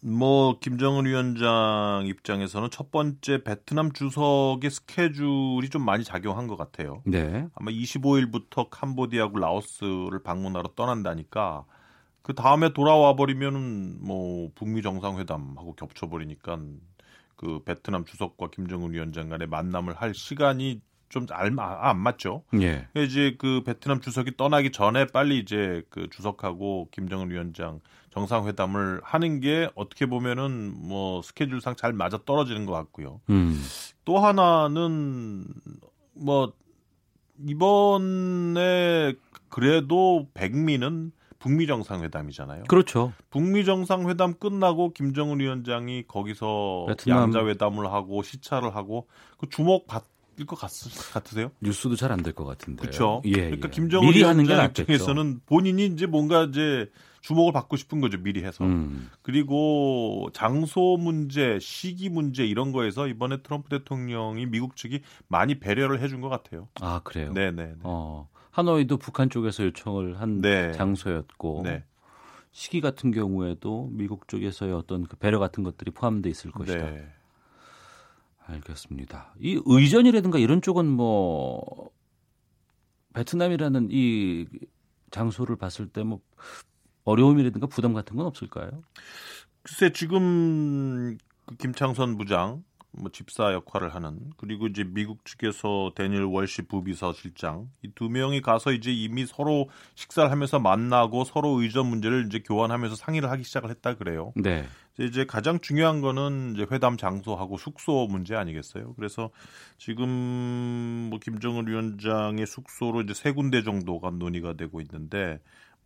뭐 0.00 0.58
김정은 0.60 1.06
위원장 1.06 2.04
입장에서는 2.06 2.70
첫 2.70 2.92
번째 2.92 3.42
베트남 3.42 3.92
주석의 3.92 4.70
스케줄이 4.70 5.68
좀 5.70 5.84
많이 5.84 6.04
작용한 6.04 6.46
것 6.46 6.56
같아요. 6.56 7.02
네. 7.04 7.48
아마 7.54 7.70
25일부터 7.72 8.68
캄보디아하고 8.70 9.38
라오스를 9.38 10.22
방문하러 10.22 10.70
떠난다니까 10.76 11.64
그 12.22 12.34
다음에 12.34 12.72
돌아와 12.72 13.16
버리면은 13.16 13.98
뭐 14.00 14.50
북미 14.54 14.82
정상회담하고 14.82 15.74
겹쳐 15.74 16.08
버리니까 16.08 16.60
그 17.34 17.62
베트남 17.64 18.04
주석과 18.04 18.50
김정은 18.50 18.92
위원장 18.92 19.30
간의 19.30 19.48
만남을 19.48 19.94
할 19.94 20.14
시간이 20.14 20.80
좀안 21.08 21.54
맞죠. 21.98 22.42
예. 22.60 22.86
이제 22.96 23.36
그 23.38 23.62
베트남 23.64 24.00
주석이 24.00 24.36
떠나기 24.36 24.70
전에 24.72 25.06
빨리 25.06 25.38
이제 25.38 25.82
그 25.88 26.08
주석하고 26.10 26.88
김정은 26.90 27.30
위원장 27.30 27.80
정상회담을 28.10 29.00
하는 29.02 29.40
게 29.40 29.70
어떻게 29.74 30.06
보면은 30.06 30.74
뭐 30.76 31.22
스케줄상 31.22 31.76
잘 31.76 31.92
맞아 31.92 32.18
떨어지는 32.24 32.66
것 32.66 32.72
같고요. 32.72 33.20
음. 33.30 33.62
또 34.04 34.18
하나는 34.18 35.44
뭐 36.14 36.52
이번에 37.46 39.14
그래도 39.48 40.28
백미는 40.34 41.12
북미 41.38 41.66
정상회담이잖아요. 41.68 42.64
그렇죠. 42.64 43.12
북미 43.30 43.64
정상회담 43.64 44.34
끝나고 44.40 44.92
김정은 44.92 45.38
위원장이 45.38 46.04
거기서 46.08 46.86
베트남. 46.88 47.22
양자회담을 47.22 47.92
하고 47.92 48.22
시차를 48.22 48.74
하고 48.74 49.06
그 49.38 49.48
주목 49.48 49.86
받을 49.86 50.06
것 50.46 50.56
같, 50.56 50.70
같으세요? 51.12 51.50
뉴스도 51.60 51.96
잘 51.96 52.12
안 52.12 52.22
될 52.22 52.32
것 52.34 52.44
같은데. 52.44 52.80
그렇죠. 52.82 53.22
예, 53.24 53.32
그러니까 53.32 53.68
예. 53.68 53.70
김정은 53.72 54.14
위원장. 54.14 54.66
입장에서는 54.66 55.40
본인이 55.46 55.86
이제 55.86 56.06
뭔가 56.06 56.44
이제 56.44 56.90
주목을 57.20 57.52
받고 57.52 57.76
싶은 57.76 58.00
거죠 58.00 58.18
미리 58.18 58.42
해서. 58.44 58.64
음. 58.64 59.10
그리고 59.22 60.28
장소 60.32 60.96
문제, 60.98 61.58
시기 61.60 62.08
문제 62.08 62.46
이런 62.46 62.72
거에서 62.72 63.08
이번에 63.08 63.42
트럼프 63.42 63.68
대통령이 63.68 64.46
미국 64.46 64.76
측이 64.76 65.00
많이 65.28 65.58
배려를 65.58 66.00
해준 66.00 66.20
것 66.20 66.28
같아요. 66.28 66.68
아 66.80 67.00
그래요. 67.04 67.32
네네. 67.32 67.74
어, 67.82 68.28
하노이도 68.52 68.96
북한 68.98 69.30
쪽에서 69.30 69.64
요청을 69.64 70.20
한 70.20 70.40
네. 70.40 70.72
장소였고 70.72 71.62
네. 71.64 71.84
시기 72.52 72.80
같은 72.80 73.10
경우에도 73.12 73.88
미국 73.92 74.26
쪽에서의 74.26 74.72
어떤 74.72 75.04
그 75.06 75.16
배려 75.16 75.38
같은 75.38 75.62
것들이 75.64 75.90
포함돼 75.90 76.30
있을 76.30 76.50
것이다. 76.50 76.90
네. 76.90 77.06
알겠습니다. 78.48 79.34
이 79.40 79.60
의전이라든가 79.64 80.38
이런 80.38 80.62
쪽은 80.62 80.86
뭐 80.86 81.90
베트남이라는 83.14 83.88
이 83.90 84.46
장소를 85.10 85.56
봤을 85.56 85.88
때 85.88 86.02
뭐 86.02 86.20
어려움이라든가 87.04 87.66
부담 87.66 87.94
같은 87.94 88.16
건 88.16 88.26
없을까요? 88.26 88.82
글쎄 89.62 89.92
지금 89.92 91.16
그 91.46 91.56
김창선 91.56 92.18
부장 92.18 92.64
뭐 92.92 93.10
집사 93.12 93.52
역할을 93.52 93.94
하는 93.94 94.18
그리고 94.36 94.66
이제 94.66 94.82
미국 94.82 95.24
측에서 95.24 95.92
데니엘 95.94 96.22
월시 96.22 96.62
부비서 96.62 97.12
실장 97.12 97.68
이 97.84 97.88
두 97.94 98.08
명이 98.08 98.42
가서 98.42 98.72
이제 98.72 98.92
이미 98.92 99.26
서로 99.26 99.68
식사를 99.94 100.30
하면서 100.30 100.58
만나고 100.58 101.24
서로 101.24 101.60
의전 101.60 101.86
문제를 101.86 102.26
이제 102.26 102.40
교환하면서 102.40 102.96
상의를 102.96 103.30
하기 103.30 103.42
시작을 103.44 103.70
했다 103.70 103.94
그래요. 103.94 104.32
네. 104.36 104.64
이제 105.00 105.24
가장 105.26 105.60
중요한 105.60 106.00
거는 106.00 106.54
이제 106.54 106.66
회담 106.72 106.96
장소하고 106.96 107.56
숙소 107.56 108.06
문제 108.08 108.34
아니겠어요? 108.34 108.94
그래서 108.94 109.30
지금 109.76 110.08
뭐 111.10 111.18
김정은 111.20 111.66
위원장의 111.68 112.46
숙소로 112.46 113.02
이제 113.02 113.14
세 113.14 113.32
군데 113.32 113.62
정도가 113.62 114.10
논의가 114.10 114.54
되고 114.54 114.80
있는데 114.80 115.38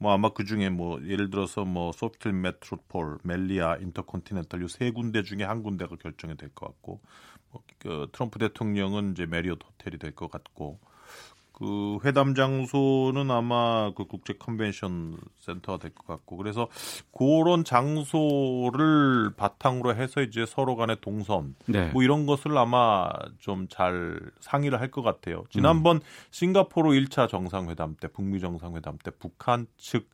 뭐 0.03 0.13
아마 0.13 0.31
그 0.31 0.45
중에 0.45 0.69
뭐 0.71 1.01
예를 1.07 1.31
들어서 1.31 1.65
뭐 1.65 1.93
소피텔 1.93 2.33
메트로폴, 2.33 3.19
멜리아, 3.25 3.77
인터컨티넨탈 3.77 4.63
요 4.63 4.77
세 4.77 4.91
군데 4.93 5.23
중에 5.23 5.45
한 5.45 5.63
군데가 5.63 5.97
결정이 5.97 6.37
될 6.37 6.51
것 6.55 6.67
같고 6.67 7.01
뭐, 7.53 7.63
그 7.79 8.09
트럼프 8.13 8.39
대통령은 8.41 9.13
이제 9.13 9.27
메리엇 9.27 9.61
호텔이 9.65 9.99
될 9.99 10.13
것 10.15 10.31
같고 10.31 10.81
그 11.53 11.99
회담 12.05 12.35
장소는 12.35 13.31
아마 13.31 13.93
그 13.95 14.07
국제 14.07 14.33
컨벤션 14.35 15.17
센터가 15.39 15.79
될 15.79 15.95
것 15.95 16.07
같고 16.07 16.37
그래서 16.37 16.69
그런 17.17 17.63
장소를 17.65 19.33
바탕으로 19.37 19.95
해서 19.95 20.23
이제 20.23 20.45
서로 20.47 20.77
간의 20.77 20.97
동선 21.01 21.55
네. 21.67 21.91
뭐 21.93 22.03
이런 22.03 22.27
것을 22.27 22.57
아마 22.57 23.11
좀 23.39 23.67
잘 23.69 24.19
상의를 24.41 24.81
할 24.81 24.91
것 24.91 25.03
같아요. 25.03 25.45
지난번 25.51 26.01
싱가포르 26.31 26.91
1차 26.91 27.29
정상회담 27.29 27.97
때 28.01 28.09
북미 28.09 28.41
정상회담 28.41 28.99
때 29.03 29.11
북한 29.19 29.67
측 29.77 30.09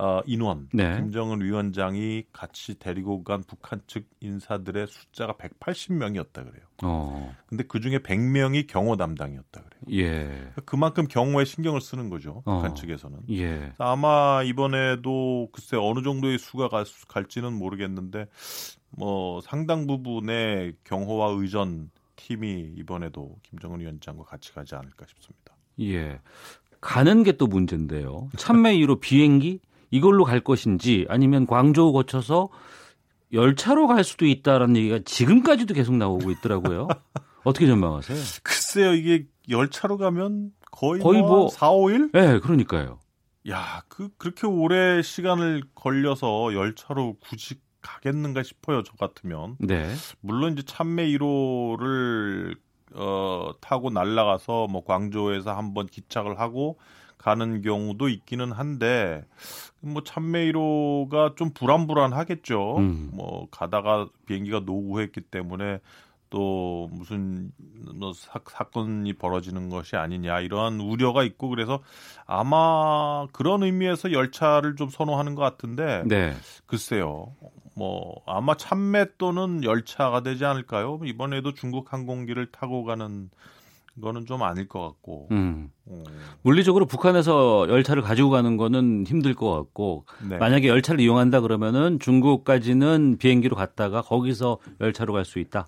어, 0.00 0.22
인원 0.24 0.68
네. 0.72 0.96
김정은 0.96 1.42
위원장이 1.42 2.24
같이 2.32 2.78
데리고 2.78 3.22
간 3.22 3.44
북한 3.46 3.82
측 3.86 4.08
인사들의 4.20 4.86
숫자가 4.86 5.34
180명이었다 5.34 6.32
그래요. 6.32 6.64
어. 6.82 7.34
근데 7.46 7.64
그 7.64 7.80
중에 7.80 7.98
100명이 7.98 8.66
경호 8.66 8.96
담당이었다 8.96 9.62
그래요. 9.62 10.02
예. 10.02 10.52
그만큼 10.64 11.06
경호에 11.06 11.44
신경을 11.44 11.82
쓰는 11.82 12.08
거죠. 12.08 12.42
북한 12.46 12.70
어. 12.70 12.74
측에서는. 12.74 13.18
예. 13.32 13.74
아마 13.76 14.42
이번에도 14.42 15.50
글쎄 15.52 15.76
어느 15.76 16.02
정도의 16.02 16.38
수가 16.38 16.68
갈, 16.68 16.86
갈지는 17.08 17.52
모르겠는데 17.52 18.26
뭐 18.90 19.42
상당 19.42 19.86
부분의 19.86 20.76
경호와 20.84 21.34
의전 21.38 21.90
팀이 22.16 22.72
이번에도 22.76 23.36
김정은 23.42 23.80
위원장과 23.80 24.24
같이 24.24 24.54
가지 24.54 24.74
않을까 24.74 25.04
싶습니다. 25.06 25.54
예. 25.80 26.20
가는 26.80 27.22
게 27.22 27.32
또 27.32 27.46
문제인데요. 27.46 28.30
참매 28.38 28.74
이후로 28.76 29.00
비행기 29.00 29.60
이걸로 29.90 30.24
갈 30.24 30.40
것인지 30.40 31.06
아니면 31.08 31.46
광저우 31.46 31.92
거쳐서 31.92 32.48
열차로 33.32 33.86
갈 33.86 34.02
수도 34.04 34.26
있다라는 34.26 34.76
얘기가 34.76 35.00
지금까지도 35.04 35.74
계속 35.74 35.96
나오고 35.96 36.30
있더라고요. 36.32 36.88
어떻게 37.44 37.66
전망하세요? 37.66 38.18
글쎄요, 38.42 38.92
이게 38.94 39.26
열차로 39.48 39.96
가면 39.98 40.52
거의, 40.70 41.00
거의 41.00 41.20
뭐, 41.20 41.28
뭐- 41.30 41.42
한 41.44 41.50
4, 41.50 41.70
5일? 41.70 42.10
네, 42.12 42.38
그러니까요. 42.40 42.98
야, 43.48 43.82
그 43.88 44.10
그렇게 44.18 44.46
오래 44.46 45.00
시간을 45.02 45.62
걸려서 45.74 46.52
열차로 46.54 47.16
굳이 47.20 47.54
가겠는가 47.80 48.42
싶어요, 48.42 48.82
저 48.82 48.92
같으면. 48.94 49.56
네. 49.58 49.90
물론 50.20 50.52
이제 50.52 50.62
참매 50.62 51.06
1호를 51.06 52.56
어, 52.92 53.52
타고 53.60 53.90
날아가서 53.90 54.66
뭐 54.68 54.84
광저우에서 54.84 55.56
한번 55.56 55.86
기착을 55.86 56.38
하고 56.38 56.78
가는 57.16 57.62
경우도 57.62 58.08
있기는 58.08 58.52
한데 58.52 59.24
뭐 59.80 60.02
1호가 60.02 61.36
좀 61.36 61.50
불안불안하겠죠. 61.52 62.76
음. 62.78 63.10
뭐 63.12 63.48
가다가 63.50 64.08
비행기가 64.26 64.60
노후했기 64.60 65.22
때문에 65.22 65.80
또 66.30 66.88
무슨 66.92 67.50
뭐 67.94 68.12
사, 68.12 68.40
사건이 68.48 69.14
벌어지는 69.14 69.68
것이 69.68 69.96
아니냐 69.96 70.40
이러한 70.40 70.80
우려가 70.80 71.24
있고 71.24 71.48
그래서 71.48 71.80
아마 72.24 73.26
그런 73.32 73.64
의미에서 73.64 74.12
열차를 74.12 74.76
좀 74.76 74.88
선호하는 74.88 75.34
것 75.34 75.42
같은데 75.42 76.04
네. 76.06 76.32
글쎄요. 76.66 77.34
뭐 77.74 78.22
아마 78.26 78.56
참매 78.56 79.06
또는 79.18 79.64
열차가 79.64 80.22
되지 80.22 80.44
않을까요? 80.44 81.00
이번에도 81.04 81.52
중국 81.52 81.92
항공기를 81.92 82.52
타고 82.52 82.84
가는 82.84 83.30
거는 84.00 84.26
좀 84.26 84.42
아닐 84.42 84.68
것 84.68 84.80
같고. 84.80 85.28
음. 85.30 85.70
어, 85.86 86.02
물리적으로 86.42 86.86
북한에서 86.86 87.66
열차를 87.68 88.02
가지고 88.02 88.30
가는 88.30 88.56
거는 88.56 89.04
힘들 89.06 89.34
것 89.34 89.50
같고 89.52 90.04
네. 90.28 90.38
만약에 90.38 90.68
열차를 90.68 91.00
이용한다 91.00 91.40
그러면은 91.40 91.98
중국까지는 91.98 93.16
비행기로 93.18 93.56
갔다가 93.56 94.02
거기서 94.02 94.58
열차로 94.80 95.12
갈 95.12 95.24
수 95.24 95.38
있다. 95.38 95.66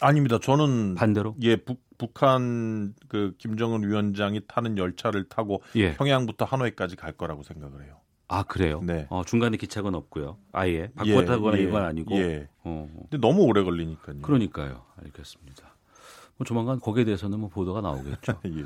아닙니다. 0.00 0.38
저는 0.40 0.96
반대로 0.96 1.36
예, 1.42 1.54
북, 1.56 1.80
북한 1.96 2.92
그 3.08 3.34
김정은 3.38 3.88
위원장이 3.88 4.40
타는 4.48 4.76
열차를 4.78 5.28
타고 5.28 5.62
예. 5.76 5.94
평양부터 5.94 6.44
하노이까지 6.44 6.96
갈 6.96 7.12
거라고 7.12 7.42
생각을 7.44 7.84
해요. 7.84 7.96
아 8.28 8.42
그래요? 8.44 8.80
네. 8.82 9.06
어, 9.10 9.22
중간에 9.24 9.56
기착은 9.56 9.94
없고요. 9.94 10.38
아예 10.52 10.88
바꿔 10.96 11.10
예, 11.10 11.24
타거나 11.24 11.58
예, 11.58 11.62
이건 11.62 11.84
아니고. 11.84 12.16
예. 12.16 12.48
어, 12.64 12.88
근데 13.10 13.18
너무 13.18 13.42
오래 13.42 13.62
걸리니까요. 13.62 14.22
그러니까요. 14.22 14.82
알겠습니다. 15.04 15.71
뭐 16.42 16.44
조만간 16.44 16.80
거기에 16.80 17.04
대해서는 17.04 17.38
뭐 17.40 17.48
보도가 17.48 17.80
나오겠죠. 17.80 18.40
예. 18.46 18.64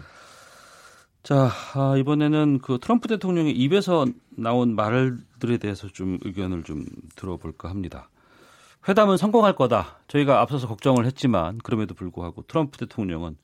자 1.22 1.50
아, 1.74 1.96
이번에는 1.96 2.60
그 2.60 2.78
트럼프 2.80 3.08
대통령의 3.08 3.52
입에서 3.52 4.06
나온 4.30 4.74
말들에 4.74 5.58
대해서 5.58 5.88
좀 5.88 6.18
의견을 6.22 6.62
좀 6.64 6.86
들어볼까 7.16 7.68
합니다. 7.68 8.08
회담은 8.88 9.16
성공할 9.16 9.56
거다. 9.56 9.98
저희가 10.08 10.40
앞서서 10.40 10.68
걱정을 10.68 11.04
했지만 11.06 11.58
그럼에도 11.58 11.94
불구하고 11.94 12.42
트럼프 12.42 12.78
대통령은 12.78 13.36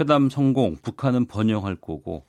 회담 0.00 0.30
성공, 0.30 0.76
북한은 0.82 1.26
번영할 1.26 1.76
거고 1.76 2.24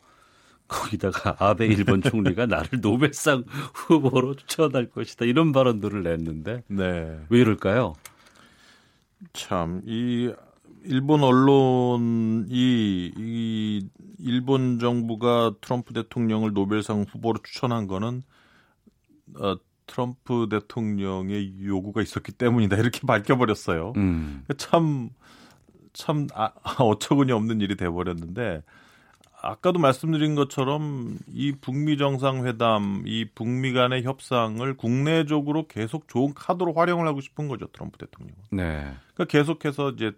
거기다가 0.67 1.35
아베 1.39 1.65
일본 1.67 2.01
총리가 2.01 2.45
나를 2.47 2.81
노벨상 2.81 3.45
후보로 3.73 4.35
추천할 4.35 4.89
것이다. 4.89 5.25
이런 5.25 5.51
발언들을 5.53 6.03
냈는데 6.03 6.63
네. 6.67 7.19
왜 7.29 7.39
이럴까요? 7.39 7.93
참, 9.33 9.81
이 9.85 10.31
일본 10.85 11.23
언론이 11.23 12.47
이 12.49 13.89
일본 14.19 14.79
정부가 14.79 15.55
트럼프 15.61 15.93
대통령을 15.93 16.53
노벨상 16.53 17.05
후보로 17.09 17.39
추천한 17.43 17.87
거는 17.87 18.23
어, 19.39 19.55
트럼프 19.87 20.47
대통령의 20.49 21.65
요구가 21.65 22.01
있었기 22.01 22.31
때문이다 22.33 22.77
이렇게 22.77 23.01
밝혀버렸어요. 23.05 23.93
음. 23.97 24.43
참, 24.57 25.09
참, 25.93 26.27
아, 26.33 26.51
어처구니 26.79 27.31
없는 27.31 27.61
일이 27.61 27.75
돼버렸는데, 27.75 28.63
아까도 29.41 29.77
말씀드린 29.77 30.33
것처럼 30.33 31.19
이 31.31 31.51
북미 31.51 31.97
정상회담, 31.97 33.03
이 33.05 33.25
북미 33.35 33.73
간의 33.73 34.03
협상을 34.03 34.75
국내적으로 34.75 35.67
계속 35.67 36.07
좋은 36.07 36.33
카드로 36.33 36.73
활용을 36.73 37.07
하고 37.07 37.21
싶은 37.21 37.47
거죠, 37.47 37.67
트럼프 37.67 37.99
대통령은. 37.99 38.35
네. 38.51 38.91
그러니까 39.13 39.25
계속해서 39.25 39.91
이제 39.91 40.13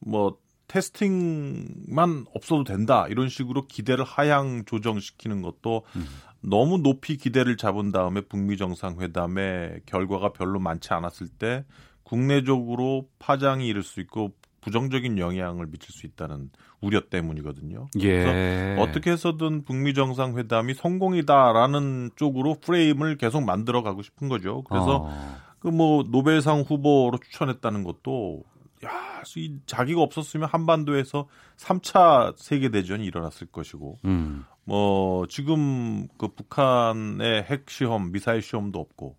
뭐 0.00 0.38
테스팅만 0.68 2.26
없어도 2.34 2.64
된다 2.64 3.06
이런 3.08 3.28
식으로 3.28 3.66
기대를 3.66 4.04
하향 4.04 4.64
조정시키는 4.64 5.42
것도 5.42 5.84
음. 5.96 6.06
너무 6.40 6.78
높이 6.78 7.16
기대를 7.16 7.56
잡은 7.56 7.92
다음에 7.92 8.20
북미 8.20 8.56
정상회담의 8.56 9.82
결과가 9.86 10.32
별로 10.32 10.58
많지 10.58 10.92
않았을 10.92 11.28
때 11.28 11.64
국내적으로 12.02 13.08
파장이 13.18 13.66
일을 13.66 13.82
수 13.82 14.00
있고 14.00 14.32
부정적인 14.60 15.18
영향을 15.18 15.66
미칠 15.66 15.92
수 15.92 16.06
있다는 16.06 16.50
우려 16.80 17.00
때문이거든요. 17.00 17.86
예. 18.00 18.24
그래서 18.24 18.82
어떻게 18.82 19.12
해서든 19.12 19.64
북미 19.64 19.94
정상회담이 19.94 20.74
성공이다라는 20.74 22.10
쪽으로 22.16 22.56
프레임을 22.60 23.16
계속 23.16 23.44
만들어 23.44 23.82
가고 23.82 24.02
싶은 24.02 24.28
거죠. 24.28 24.62
그래서 24.64 25.04
어. 25.08 25.36
그뭐 25.60 26.04
노벨상 26.10 26.62
후보로 26.62 27.18
추천했다는 27.18 27.84
것도 27.84 28.42
야, 28.84 29.22
이 29.36 29.58
자기가 29.66 30.00
없었으면 30.00 30.48
한반도에서 30.48 31.28
3차 31.56 32.34
세계 32.36 32.70
대전이 32.70 33.04
일어났을 33.04 33.46
것이고 33.46 33.98
음. 34.04 34.44
뭐 34.64 35.26
지금 35.28 36.08
그 36.18 36.28
북한의 36.28 37.44
핵 37.44 37.70
시험, 37.70 38.12
미사일 38.12 38.42
시험도 38.42 38.78
없고 38.78 39.16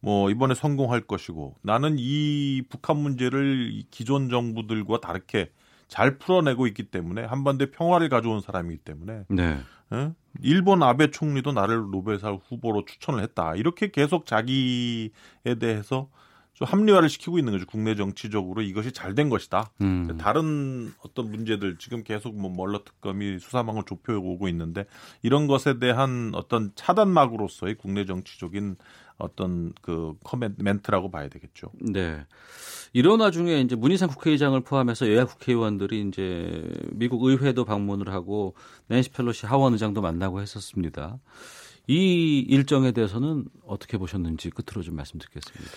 뭐 0.00 0.30
이번에 0.30 0.54
성공할 0.54 1.02
것이고 1.02 1.56
나는 1.62 1.96
이 1.98 2.62
북한 2.68 2.96
문제를 2.96 3.70
이 3.72 3.86
기존 3.90 4.28
정부들과 4.28 5.00
다르게 5.00 5.50
잘 5.88 6.18
풀어내고 6.18 6.66
있기 6.68 6.84
때문에 6.84 7.24
한반도에 7.24 7.70
평화를 7.70 8.08
가져온 8.08 8.40
사람이기 8.40 8.78
때문에 8.78 9.24
네. 9.28 9.58
예? 9.92 10.12
일본 10.40 10.82
아베 10.82 11.10
총리도 11.10 11.52
나를 11.52 11.90
노벨상 11.90 12.40
후보로 12.48 12.84
추천을 12.86 13.22
했다. 13.22 13.54
이렇게 13.54 13.90
계속 13.90 14.26
자기에 14.26 15.10
대해서 15.60 16.08
좀 16.62 16.68
합리화를 16.68 17.08
시키고 17.08 17.38
있는 17.38 17.52
거죠. 17.52 17.66
국내 17.66 17.96
정치적으로 17.96 18.62
이것이 18.62 18.92
잘 18.92 19.12
된 19.12 19.28
것이다. 19.28 19.70
음. 19.82 20.16
다른 20.16 20.94
어떤 21.04 21.30
문제들 21.30 21.76
지금 21.76 22.02
계속 22.02 22.34
뭐 22.34 22.50
멀러 22.50 22.82
특검이 22.82 23.38
수사망을 23.40 23.82
좁혀오고 23.84 24.48
있는데 24.48 24.86
이런 25.22 25.46
것에 25.46 25.78
대한 25.78 26.32
어떤 26.34 26.72
차단막으로서의 26.74 27.74
국내 27.74 28.06
정치적인 28.06 28.76
어떤 29.18 29.74
그 29.82 30.14
커멘트 30.24 30.62
멘트라고 30.62 31.10
봐야 31.10 31.28
되겠죠. 31.28 31.72
네. 31.78 32.24
이런 32.94 33.20
와중에 33.20 33.60
이제 33.60 33.76
문희상 33.76 34.08
국회의장을 34.08 34.58
포함해서 34.60 35.12
여야 35.12 35.26
국회의원들이 35.26 36.08
이제 36.08 36.72
미국 36.92 37.24
의회도 37.24 37.66
방문을 37.66 38.08
하고 38.08 38.54
낸시 38.86 39.10
펠로시 39.10 39.44
하원 39.44 39.74
의장도 39.74 40.00
만나고 40.00 40.40
했었습니다. 40.40 41.18
이 41.86 42.38
일정에 42.48 42.92
대해서는 42.92 43.44
어떻게 43.66 43.98
보셨는지 43.98 44.50
끝으로 44.50 44.82
좀 44.82 44.96
말씀드리겠습니다. 44.96 45.70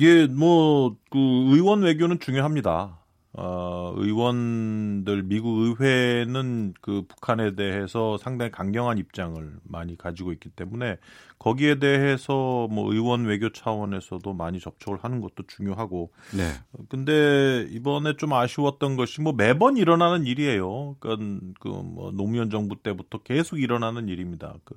예, 0.00 0.26
뭐, 0.26 0.96
그, 1.10 1.18
의원 1.18 1.82
외교는 1.82 2.18
중요합니다. 2.20 3.02
어, 3.34 3.94
의원들, 3.96 5.22
미국 5.22 5.60
의회는 5.60 6.74
그 6.82 7.02
북한에 7.08 7.54
대해서 7.54 8.18
상당히 8.18 8.50
강경한 8.50 8.98
입장을 8.98 9.56
많이 9.64 9.96
가지고 9.96 10.32
있기 10.32 10.50
때문에 10.50 10.98
거기에 11.38 11.78
대해서 11.78 12.68
뭐 12.70 12.92
의원 12.92 13.24
외교 13.24 13.50
차원에서도 13.50 14.34
많이 14.34 14.60
접촉을 14.60 14.98
하는 15.02 15.22
것도 15.22 15.46
중요하고. 15.48 16.12
네. 16.36 16.52
근데 16.90 17.66
이번에 17.70 18.16
좀 18.18 18.34
아쉬웠던 18.34 18.96
것이 18.96 19.22
뭐 19.22 19.32
매번 19.32 19.78
일어나는 19.78 20.26
일이에요. 20.26 20.96
그러니까 21.00 21.40
그뭐 21.60 22.12
노무현 22.12 22.50
정부 22.50 22.76
때부터 22.82 23.18
계속 23.22 23.58
일어나는 23.58 24.08
일입니다. 24.08 24.54
그 24.64 24.74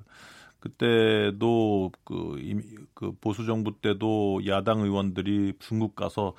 그때도 0.68 1.92
그, 2.04 2.36
그 2.94 3.12
보수 3.20 3.46
정부 3.46 3.80
때도 3.80 4.40
야당 4.46 4.80
의원들이 4.80 5.54
중국 5.58 5.96
가서 5.96 6.34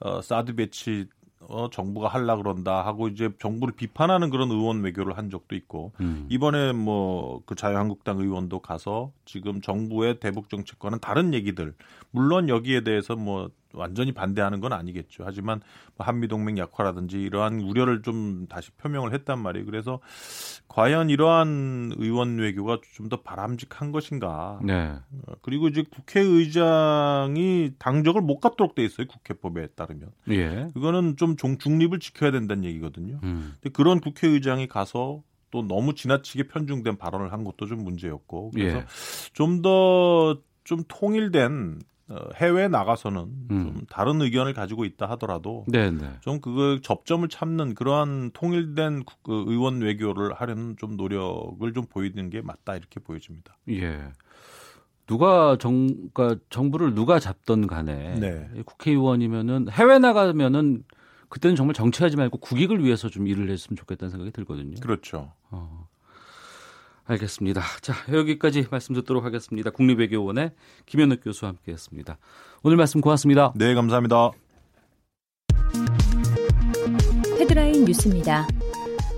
어, 0.00 0.20
사드 0.20 0.54
배치 0.54 1.06
어, 1.40 1.68
정부가 1.70 2.08
할라 2.08 2.36
그런다 2.36 2.86
하고 2.86 3.08
이제 3.08 3.30
정부를 3.40 3.74
비판하는 3.74 4.30
그런 4.30 4.50
의원 4.50 4.82
외교를 4.82 5.18
한 5.18 5.28
적도 5.28 5.56
있고 5.56 5.92
음. 6.00 6.26
이번에 6.30 6.72
뭐 6.72 7.42
그 7.46 7.54
자유한국당 7.54 8.18
의원도 8.18 8.60
가서 8.60 9.12
지금 9.24 9.60
정부의 9.60 10.20
대북 10.20 10.48
정책과는 10.48 11.00
다른 11.00 11.34
얘기들 11.34 11.74
물론 12.10 12.48
여기에 12.48 12.82
대해서 12.82 13.16
뭐 13.16 13.50
완전히 13.74 14.12
반대하는 14.12 14.60
건 14.60 14.72
아니겠죠. 14.72 15.22
하지만 15.26 15.60
뭐 15.96 16.06
한미 16.06 16.28
동맹 16.28 16.58
약화라든지 16.58 17.20
이러한 17.20 17.60
우려를 17.60 18.02
좀 18.02 18.46
다시 18.48 18.70
표명을 18.72 19.12
했단 19.14 19.38
말이에요. 19.38 19.66
그래서 19.66 20.00
과연 20.68 21.10
이러한 21.10 21.92
의원 21.96 22.38
외교가 22.38 22.78
좀 22.94 23.08
더 23.08 23.20
바람직한 23.22 23.92
것인가. 23.92 24.58
네. 24.64 24.92
어, 25.26 25.32
그리고 25.42 25.68
이제 25.68 25.84
국회의장이 26.62 27.72
당적을 27.78 28.20
못 28.22 28.40
갖도록 28.40 28.74
돼 28.74 28.84
있어요. 28.84 29.06
국회법에 29.06 29.68
따르면. 29.68 30.10
예. 30.30 30.68
그거는 30.74 31.16
좀 31.16 31.36
종- 31.36 31.58
중립을 31.58 31.98
지켜야 32.00 32.30
된다는 32.30 32.64
얘기거든요. 32.64 33.20
음. 33.22 33.54
근데 33.60 33.70
그런 33.72 34.00
국회의장이 34.00 34.68
가서 34.68 35.22
또 35.50 35.66
너무 35.66 35.94
지나치게 35.94 36.44
편중된 36.48 36.96
발언을 36.96 37.32
한 37.32 37.44
것도 37.44 37.66
좀 37.66 37.84
문제였고 37.84 38.52
그래서 38.54 38.78
예. 38.78 38.84
좀더 39.34 40.38
좀 40.64 40.82
통일된 40.88 41.80
어, 41.80 41.91
해외에 42.36 42.68
나가서는 42.68 43.20
음. 43.50 43.64
좀 43.64 43.86
다른 43.90 44.20
의견을 44.20 44.54
가지고 44.54 44.84
있다 44.84 45.06
하더라도 45.10 45.64
네, 45.68 45.90
네. 45.90 46.10
좀 46.20 46.40
그거 46.40 46.78
접점을 46.82 47.26
찾는 47.28 47.74
그러한 47.74 48.30
통일된 48.32 49.04
국- 49.04 49.22
그 49.22 49.44
의원 49.46 49.80
외교를 49.80 50.32
하려는 50.34 50.76
좀 50.78 50.96
노력을 50.96 51.72
좀 51.72 51.84
보이는 51.86 52.30
게 52.30 52.40
맞다 52.42 52.76
이렇게 52.76 53.00
보여집니다. 53.00 53.56
예. 53.70 54.10
누가 55.06 55.56
정, 55.58 55.88
그러니까 56.12 56.36
정부를 56.48 56.94
누가 56.94 57.18
잡던 57.18 57.66
간에 57.66 58.14
네. 58.18 58.48
국회의원이면은 58.64 59.68
해외 59.70 59.98
나가면은 59.98 60.84
그때는 61.28 61.56
정말 61.56 61.74
정치하지 61.74 62.16
말고 62.16 62.38
국익을 62.38 62.84
위해서 62.84 63.08
좀 63.08 63.26
일을 63.26 63.50
했으면 63.50 63.76
좋겠다는 63.76 64.10
생각이 64.10 64.30
들거든요. 64.32 64.76
그렇죠. 64.80 65.32
어. 65.50 65.88
알겠습니다. 67.04 67.62
자, 67.80 67.94
여기까지 68.12 68.66
말씀 68.70 68.94
듣도록 68.94 69.24
하겠습니다. 69.24 69.70
국립외교원의 69.70 70.52
김현욱 70.86 71.20
교수와 71.22 71.50
함께 71.50 71.72
했습니다. 71.72 72.18
오늘 72.62 72.76
말씀 72.76 73.00
고맙습니다. 73.00 73.52
네, 73.56 73.74
감사합니다. 73.74 74.30
헤드라인 77.38 77.84
뉴스입니다. 77.84 78.46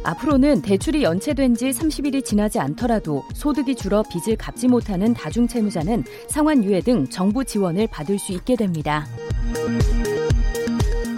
앞으로는 0.04 0.60
대출이 0.60 1.02
연체된 1.02 1.54
지 1.54 1.70
30일이 1.70 2.24
지나지 2.24 2.58
않더라도 2.58 3.22
소득이 3.34 3.74
줄어 3.74 4.02
빚을 4.02 4.36
갚지 4.36 4.68
못하는 4.68 5.14
다중채무자는 5.14 6.04
상환유예 6.28 6.82
등 6.82 7.08
정부 7.08 7.44
지원을 7.44 7.86
받을 7.86 8.18
수 8.18 8.32
있게 8.32 8.56
됩니다. 8.56 9.06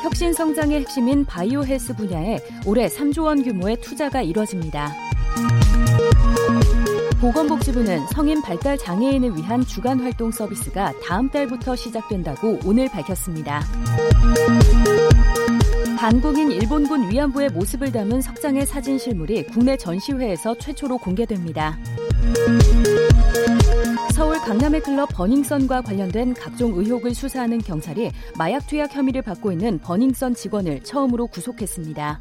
혁신 0.03 0.33
성장의 0.33 0.81
핵심인 0.81 1.25
바이오 1.25 1.65
헬스 1.65 1.97
분야에 1.97 2.39
올해 2.65 2.87
3조 2.87 3.25
원 3.25 3.43
규모의 3.43 3.81
투자가 3.81 4.23
이뤄집니다. 4.23 4.93
보건복지부는 7.21 8.07
성인 8.09 8.43
발달 8.43 8.77
장애인을 8.77 9.37
위한 9.37 9.65
주간 9.65 10.01
활동 10.01 10.31
서비스가 10.31 10.93
다음 11.03 11.31
달부터 11.31 11.75
시작된다고 11.75 12.61
오늘 12.65 12.91
밝혔습니다. 12.91 13.63
한국인 15.97 16.53
일본군 16.53 17.11
위안부의 17.11 17.51
모습을 17.51 17.91
담은 17.91 18.21
석장의 18.21 18.67
사진 18.67 18.99
실물이 18.99 19.47
국내 19.47 19.77
전시회에서 19.79 20.59
최초로 20.59 20.99
공개됩니다. 20.99 21.79
서울 24.13 24.39
강남의 24.39 24.83
클럽 24.83 25.09
버닝썬과 25.15 25.83
관련된 25.83 26.35
각종 26.35 26.75
의혹을 26.75 27.15
수사하는 27.15 27.59
경찰이 27.59 28.11
마약 28.37 28.67
투약 28.67 28.95
혐의를 28.95 29.23
받고 29.23 29.53
있는 29.53 29.79
버닝썬 29.79 30.35
직원을 30.35 30.83
처음으로 30.83 31.27
구속했습니다. 31.29 32.21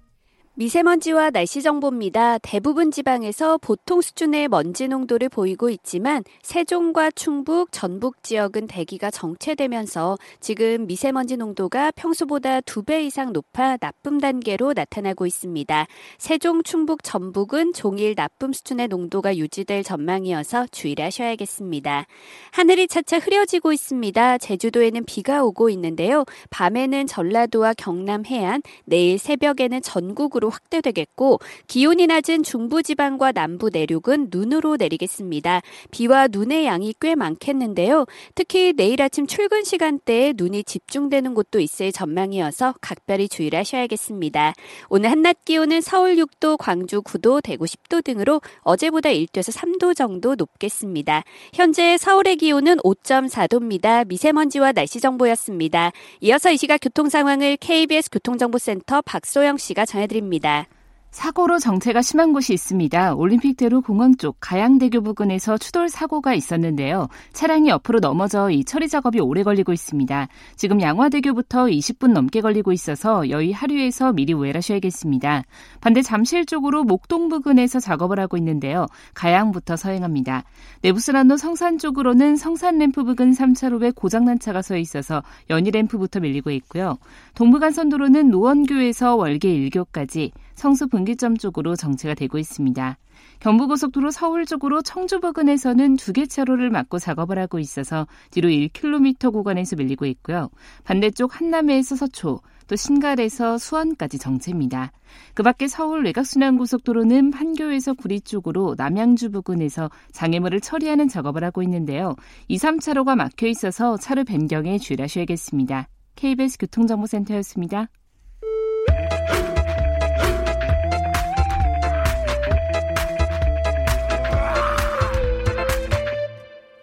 미세먼지와 0.55 1.29
날씨 1.29 1.61
정보입니다. 1.61 2.37
대부분 2.39 2.91
지방에서 2.91 3.57
보통 3.57 4.01
수준의 4.01 4.49
먼지 4.49 4.89
농도를 4.89 5.29
보이고 5.29 5.69
있지만 5.69 6.25
세종과 6.41 7.11
충북, 7.11 7.71
전북 7.71 8.21
지역은 8.21 8.67
대기가 8.67 9.09
정체되면서 9.09 10.17
지금 10.41 10.87
미세먼지 10.87 11.37
농도가 11.37 11.89
평소보다 11.91 12.59
두 12.61 12.81
배 12.83 13.03
이상 13.05 13.31
높아 13.31 13.77
나쁨 13.77 14.19
단계로 14.19 14.73
나타나고 14.73 15.25
있습니다. 15.25 15.87
세종, 16.17 16.63
충북, 16.63 17.03
전북은 17.03 17.71
종일 17.73 18.15
나쁨 18.15 18.51
수준의 18.51 18.89
농도가 18.89 19.37
유지될 19.37 19.83
전망이어서 19.83 20.67
주의를 20.71 21.05
하셔야겠습니다. 21.05 22.05
하늘이 22.51 22.87
차차 22.87 23.19
흐려지고 23.19 23.71
있습니다. 23.71 24.39
제주도에는 24.39 25.05
비가 25.05 25.43
오고 25.43 25.69
있는데요. 25.69 26.25
밤에는 26.49 27.07
전라도와 27.07 27.73
경남 27.75 28.25
해안, 28.25 28.61
내일 28.83 29.17
새벽에는 29.17 29.81
전국으로 29.81 30.40
전국으로 30.41 30.49
확대되겠고 30.49 31.39
기온이 31.67 32.07
낮은 32.07 32.43
중부지방과 32.43 33.31
남부 33.31 33.69
내륙은 33.69 34.27
눈으로 34.31 34.75
내리겠습니다. 34.75 35.61
비와 35.91 36.27
눈의 36.27 36.65
양이 36.65 36.93
꽤 36.99 37.15
많겠는데요. 37.15 38.05
특히 38.35 38.73
내일 38.73 39.01
아침 39.01 39.27
출근 39.27 39.63
시간대에 39.63 40.33
눈이 40.35 40.63
집중되는 40.63 41.33
곳도 41.35 41.59
있을 41.59 41.91
전망이어서 41.91 42.73
각별히 42.81 43.29
주의를 43.29 43.59
하셔야겠습니다. 43.59 44.53
오늘 44.89 45.11
한낮 45.11 45.45
기온은 45.45 45.79
서울 45.79 46.15
6도, 46.15 46.57
광주 46.57 47.01
9도, 47.01 47.41
대구 47.43 47.65
10도 47.65 48.03
등으로 48.03 48.41
어제보다 48.61 49.09
1도에서 49.09 49.55
3도 49.55 49.95
정도 49.95 50.35
높겠습니다. 50.35 51.23
현재 51.53 51.97
서울의 51.97 52.37
기온은 52.37 52.77
5.4도입니다. 52.77 54.07
미세먼지와 54.07 54.71
날씨 54.71 54.99
정보였습니다. 54.99 55.91
이어서 56.21 56.51
이 56.51 56.57
시각 56.57 56.79
교통 56.81 57.09
상황을 57.09 57.57
KBS 57.57 58.09
교통정보센터 58.09 59.01
박소영 59.03 59.57
씨가 59.57 59.85
전해드립니다. 59.85 60.30
있습니다. 60.31 60.67
사고로 61.11 61.59
정체가 61.59 62.01
심한 62.01 62.31
곳이 62.31 62.53
있습니다. 62.53 63.15
올림픽대로 63.15 63.81
공항 63.81 64.15
쪽 64.15 64.37
가양대교 64.39 65.01
부근에서 65.01 65.57
추돌 65.57 65.89
사고가 65.89 66.33
있었는데요. 66.33 67.09
차량이 67.33 67.67
옆으로 67.67 67.99
넘어져 67.99 68.49
이 68.49 68.63
처리 68.63 68.87
작업이 68.87 69.19
오래 69.19 69.43
걸리고 69.43 69.73
있습니다. 69.73 70.29
지금 70.55 70.81
양화대교부터 70.81 71.65
20분 71.65 72.13
넘게 72.13 72.39
걸리고 72.39 72.71
있어서 72.71 73.29
여의 73.29 73.51
하류에서 73.51 74.13
미리 74.13 74.31
우회하셔야겠습니다. 74.31 75.43
반대 75.81 76.01
잠실 76.01 76.45
쪽으로 76.45 76.85
목동 76.85 77.27
부근에서 77.27 77.81
작업을 77.81 78.17
하고 78.17 78.37
있는데요. 78.37 78.87
가양부터 79.13 79.75
서행합니다. 79.75 80.45
내부순환로 80.81 81.35
성산 81.35 81.77
쪽으로는 81.77 82.37
성산램프 82.37 83.03
부근 83.03 83.33
3차로에 83.33 83.93
고장난 83.93 84.39
차가 84.39 84.61
서 84.61 84.77
있어서 84.77 85.23
연희램프부터 85.49 86.21
밀리고 86.21 86.51
있고요. 86.51 86.97
동부간선도로는 87.35 88.29
노원교에서 88.29 89.17
월계 89.17 89.49
1교까지 89.49 90.31
성수 90.55 90.87
분기점 90.87 91.37
쪽으로 91.37 91.75
정체가 91.75 92.13
되고 92.15 92.37
있습니다. 92.37 92.97
경부고속도로 93.39 94.11
서울 94.11 94.45
쪽으로 94.45 94.81
청주 94.81 95.19
부근에서는 95.19 95.95
두 95.97 96.11
개 96.11 96.25
차로를 96.25 96.69
막고 96.69 96.99
작업을 96.99 97.39
하고 97.39 97.57
있어서 97.59 98.05
뒤로 98.31 98.49
1km 98.49 99.31
구간에서 99.31 99.75
밀리고 99.77 100.05
있고요. 100.07 100.49
반대쪽 100.83 101.39
한남에서 101.39 101.95
서초, 101.95 102.41
또 102.67 102.75
신갈에서 102.75 103.57
수원까지 103.57 104.17
정체입니다. 104.17 104.91
그 105.33 105.43
밖에 105.43 105.67
서울 105.67 106.03
외곽순환고속도로는 106.05 107.31
판교에서 107.31 107.93
구리 107.93 108.21
쪽으로 108.21 108.75
남양주 108.77 109.31
부근에서 109.31 109.89
장애물을 110.11 110.59
처리하는 110.61 111.07
작업을 111.07 111.43
하고 111.43 111.63
있는데요. 111.63 112.15
2, 112.47 112.57
3차로가 112.57 113.15
막혀 113.15 113.47
있어서 113.47 113.97
차로 113.97 114.23
변경에 114.25 114.77
주의하셔야겠습니다. 114.77 115.87
KBS 116.15 116.57
교통정보센터였습니다. 116.59 117.87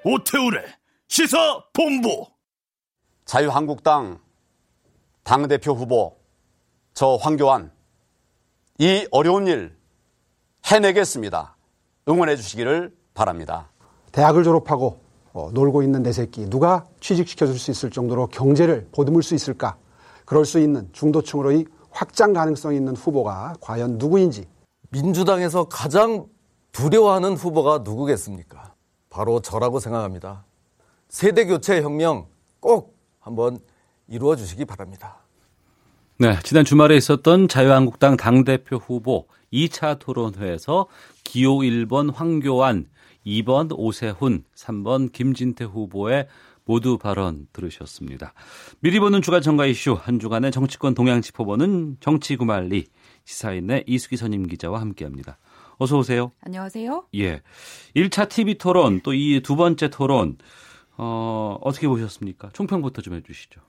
오태우래 0.05 0.65
시사 1.09 1.65
본부 1.73 2.27
자유한국당 3.25 4.21
당대표 5.23 5.73
후보 5.73 6.17
저 6.95 7.17
황교안 7.17 7.71
이 8.79 9.07
어려운 9.11 9.47
일 9.47 9.77
해내겠습니다. 10.65 11.57
응원해 12.09 12.37
주시기를 12.37 12.95
바랍니다. 13.15 13.71
대학을 14.13 14.45
졸업하고 14.45 15.01
어, 15.33 15.51
놀고 15.53 15.83
있는 15.83 16.03
내 16.03 16.13
새끼 16.13 16.49
누가 16.49 16.87
취직시켜 17.01 17.47
줄 17.47 17.59
수 17.59 17.71
있을 17.71 17.91
정도로 17.91 18.29
경제를 18.29 18.89
보듬을 18.93 19.23
수 19.23 19.35
있을까? 19.35 19.77
그럴 20.25 20.45
수 20.45 20.59
있는 20.59 20.89
중도층으로의 20.93 21.67
확장 21.91 22.33
가능성이 22.33 22.77
있는 22.77 22.97
후보가 22.97 23.57
과연 23.61 23.99
누구인지 23.99 24.47
민주당에서 24.91 25.65
가장 25.65 26.27
두려워하는 26.73 27.35
후보가 27.35 27.79
누구겠습니까? 27.79 28.68
바로 29.19 29.41
저라고 29.41 29.81
생각합니다. 29.81 30.45
세대 31.09 31.45
교체 31.45 31.83
혁명 31.83 32.29
꼭 32.61 32.97
한번 33.19 33.59
이루어 34.07 34.37
주시기 34.37 34.65
바랍니다. 34.65 35.17
네, 36.19 36.39
지난 36.45 36.65
주말에 36.65 36.97
있었던 36.97 37.49
자유한국당 37.49 38.17
당대표 38.17 38.77
후보 38.77 39.27
2차 39.53 39.99
토론회에서 39.99 40.87
기호 41.25 41.59
1번 41.59 42.15
황교안, 42.15 42.87
2번 43.27 43.73
오세훈, 43.77 44.45
3번 44.55 45.11
김진태 45.11 45.65
후보의 45.65 46.29
모두 46.65 46.97
발언 46.97 47.49
들으셨습니다. 47.53 48.35
미리 48.79 49.01
보는 49.01 49.21
주간 49.21 49.43
정가 49.43 49.67
이슈 49.67 49.99
한 50.01 50.21
주간의 50.21 50.53
정치권 50.53 50.95
동향 50.95 51.23
짚어보는 51.23 51.97
정치구말리 51.99 52.87
시사인의 53.25 53.83
이수기 53.89 54.17
선임 54.17 54.47
기자와 54.47 54.81
함께합니다. 54.81 55.39
어서 55.79 55.99
오세요. 55.99 56.33
안녕하세요. 56.43 57.07
예. 57.15 57.41
1차 57.95 58.29
TV 58.29 58.59
토론 58.59 59.01
또 59.01 59.13
이 59.13 59.41
두 59.43 59.55
번째 59.57 59.89
토론 59.91 60.37
어, 60.97 61.57
어떻게 61.63 61.87
보셨습니까? 61.87 62.51
총평부터 62.53 63.03
좀 63.03 63.15
해주시죠. 63.15 63.61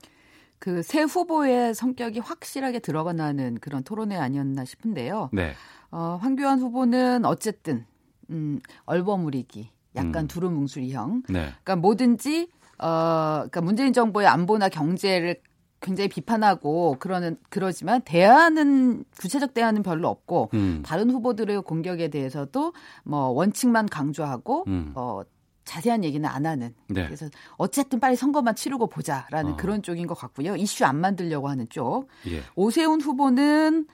그 0.58 0.82
새 0.82 1.02
후보의 1.02 1.74
성격이 1.74 2.18
확실하게 2.18 2.80
들어가는 2.80 3.58
그런 3.60 3.82
토론회 3.84 4.16
아니었나 4.16 4.64
싶은데요. 4.64 5.30
네. 5.32 5.54
어, 5.90 6.18
황교안 6.20 6.58
후보는 6.58 7.24
어쨌든 7.24 7.86
음, 8.28 8.60
얼버무리기, 8.84 9.70
약간 9.96 10.24
음. 10.24 10.28
두루뭉술이형. 10.28 11.22
네. 11.28 11.40
그러니까 11.62 11.76
뭐든지 11.76 12.48
어, 12.78 13.34
그러니까 13.48 13.60
문재인 13.62 13.92
정부의 13.92 14.26
안보나 14.26 14.68
경제를 14.68 15.40
굉장히 15.80 16.08
비판하고 16.08 16.96
그러는 16.98 17.36
그러지만 17.48 18.02
대안은 18.02 19.04
구체적 19.18 19.54
대안은 19.54 19.82
별로 19.82 20.08
없고 20.08 20.50
음. 20.54 20.82
다른 20.84 21.10
후보들의 21.10 21.62
공격에 21.62 22.08
대해서도 22.08 22.72
뭐 23.04 23.28
원칙만 23.28 23.86
강조하고 23.86 24.64
음. 24.68 24.92
어 24.94 25.22
자세한 25.64 26.02
얘기는 26.04 26.28
안 26.28 26.46
하는. 26.46 26.74
네. 26.88 27.04
그래서 27.04 27.28
어쨌든 27.56 28.00
빨리 28.00 28.16
선거만 28.16 28.56
치르고 28.56 28.88
보자라는 28.88 29.52
어. 29.52 29.56
그런 29.56 29.82
쪽인 29.82 30.06
것 30.06 30.14
같고요. 30.14 30.56
이슈 30.56 30.84
안 30.84 30.96
만들려고 31.00 31.48
하는 31.48 31.68
쪽. 31.68 32.08
예. 32.26 32.42
오세훈 32.56 33.00
후보는 33.00 33.86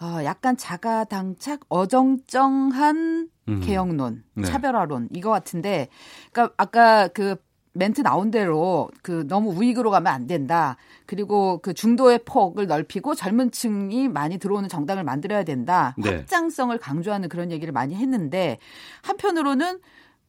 어, 0.00 0.24
약간 0.24 0.56
자가당착 0.56 1.60
어정쩡한 1.68 3.30
음. 3.48 3.60
개혁론, 3.60 4.24
네. 4.34 4.44
차별화론 4.44 5.08
이거 5.14 5.30
같은데, 5.30 5.88
그러니까 6.32 6.54
아까 6.58 7.08
그 7.08 7.36
멘트 7.76 8.00
나온 8.00 8.30
대로 8.30 8.90
그 9.02 9.26
너무 9.28 9.50
우익으로 9.50 9.90
가면 9.90 10.12
안 10.12 10.26
된다. 10.26 10.76
그리고 11.06 11.58
그 11.62 11.74
중도의 11.74 12.20
폭을 12.24 12.66
넓히고 12.66 13.14
젊은 13.14 13.50
층이 13.50 14.08
많이 14.08 14.38
들어오는 14.38 14.68
정당을 14.68 15.04
만들어야 15.04 15.44
된다. 15.44 15.94
네. 15.98 16.16
확장성을 16.16 16.76
강조하는 16.78 17.28
그런 17.28 17.52
얘기를 17.52 17.72
많이 17.72 17.94
했는데 17.94 18.58
한편으로는 19.02 19.80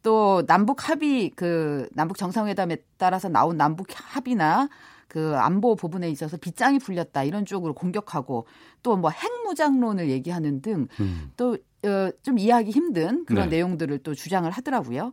또 0.03 0.45
남북 0.45 0.89
합의 0.89 1.31
그 1.35 1.87
남북 1.93 2.17
정상회담에 2.17 2.77
따라서 2.97 3.29
나온 3.29 3.57
남북 3.57 3.87
합의나 3.91 4.69
그 5.07 5.35
안보 5.37 5.75
부분에 5.75 6.09
있어서 6.09 6.37
빗장이 6.37 6.79
풀렸다 6.79 7.23
이런 7.23 7.45
쪽으로 7.45 7.73
공격하고 7.73 8.45
또 8.83 8.97
뭐 8.97 9.09
핵무장론을 9.09 10.09
얘기하는 10.09 10.61
등 10.61 10.87
음. 10.99 11.31
또 11.37 11.57
어, 11.85 12.11
좀 12.23 12.39
이해하기 12.39 12.71
힘든 12.71 13.25
그런 13.25 13.49
네. 13.49 13.57
내용들을 13.57 13.99
또 13.99 14.13
주장을 14.13 14.49
하더라고요. 14.49 15.11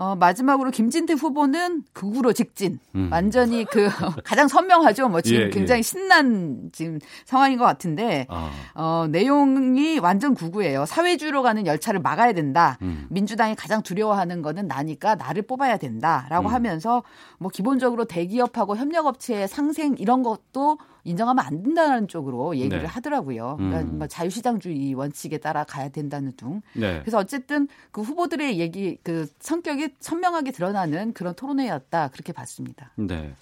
어, 0.00 0.16
마지막으로 0.16 0.70
김진태 0.70 1.12
후보는 1.12 1.84
극우로 1.92 2.32
직진. 2.32 2.78
음. 2.94 3.10
완전히 3.12 3.66
그 3.66 3.86
가장 4.24 4.48
선명하죠. 4.48 5.10
뭐 5.10 5.20
지금 5.20 5.42
예, 5.42 5.44
예. 5.44 5.50
굉장히 5.50 5.82
신난 5.82 6.70
지금 6.72 6.98
상황인 7.26 7.58
것 7.58 7.66
같은데 7.66 8.26
아. 8.30 8.50
어, 8.72 9.06
내용이 9.10 9.98
완전 9.98 10.34
극우예요. 10.34 10.86
사회주의로 10.86 11.42
가는 11.42 11.66
열차를 11.66 12.00
막아야 12.00 12.32
된다. 12.32 12.78
음. 12.80 13.08
민주당이 13.10 13.56
가장 13.56 13.82
두려워하는 13.82 14.40
거는 14.40 14.68
나니까 14.68 15.16
나를 15.16 15.42
뽑아야 15.42 15.76
된다라고 15.76 16.48
음. 16.48 16.54
하면서 16.54 17.02
뭐 17.36 17.50
기본적으로 17.50 18.06
대기업하고 18.06 18.76
협력업체의 18.76 19.48
상생 19.48 19.96
이런 19.98 20.22
것도 20.22 20.78
인정하면 21.04 21.44
안 21.44 21.62
된다는 21.62 22.08
쪽으로 22.08 22.56
얘기를 22.56 22.80
네. 22.80 22.86
하더라고요. 22.86 23.56
그러니까 23.56 23.80
음. 23.80 23.98
뭐 23.98 24.06
자유시장주의 24.06 24.94
원칙에 24.94 25.38
따라 25.38 25.64
가야 25.64 25.88
된다는 25.88 26.32
둥. 26.36 26.62
네. 26.74 27.00
그래서 27.00 27.18
어쨌든 27.18 27.68
그 27.90 28.02
후보들의 28.02 28.58
얘기 28.58 28.98
그 29.02 29.26
성격이 29.40 29.90
선명하게 30.00 30.52
드러나는 30.52 31.12
그런 31.12 31.34
토론회였다 31.34 32.08
그렇게 32.08 32.32
봤습니다. 32.32 32.92
네. 32.96 33.34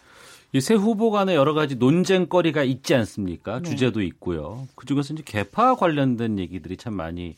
이 0.53 0.61
세 0.61 0.75
후보 0.75 1.11
간에 1.11 1.35
여러 1.35 1.53
가지 1.53 1.77
논쟁거리가 1.77 2.63
있지 2.63 2.95
않습니까? 2.95 3.61
네. 3.61 3.69
주제도 3.69 4.01
있고요. 4.01 4.67
그중에서 4.77 5.13
이제 5.13 5.23
계파 5.25 5.75
관련된 5.75 6.39
얘기들이 6.39 6.79
참 6.79 6.95
많이 6.95 7.37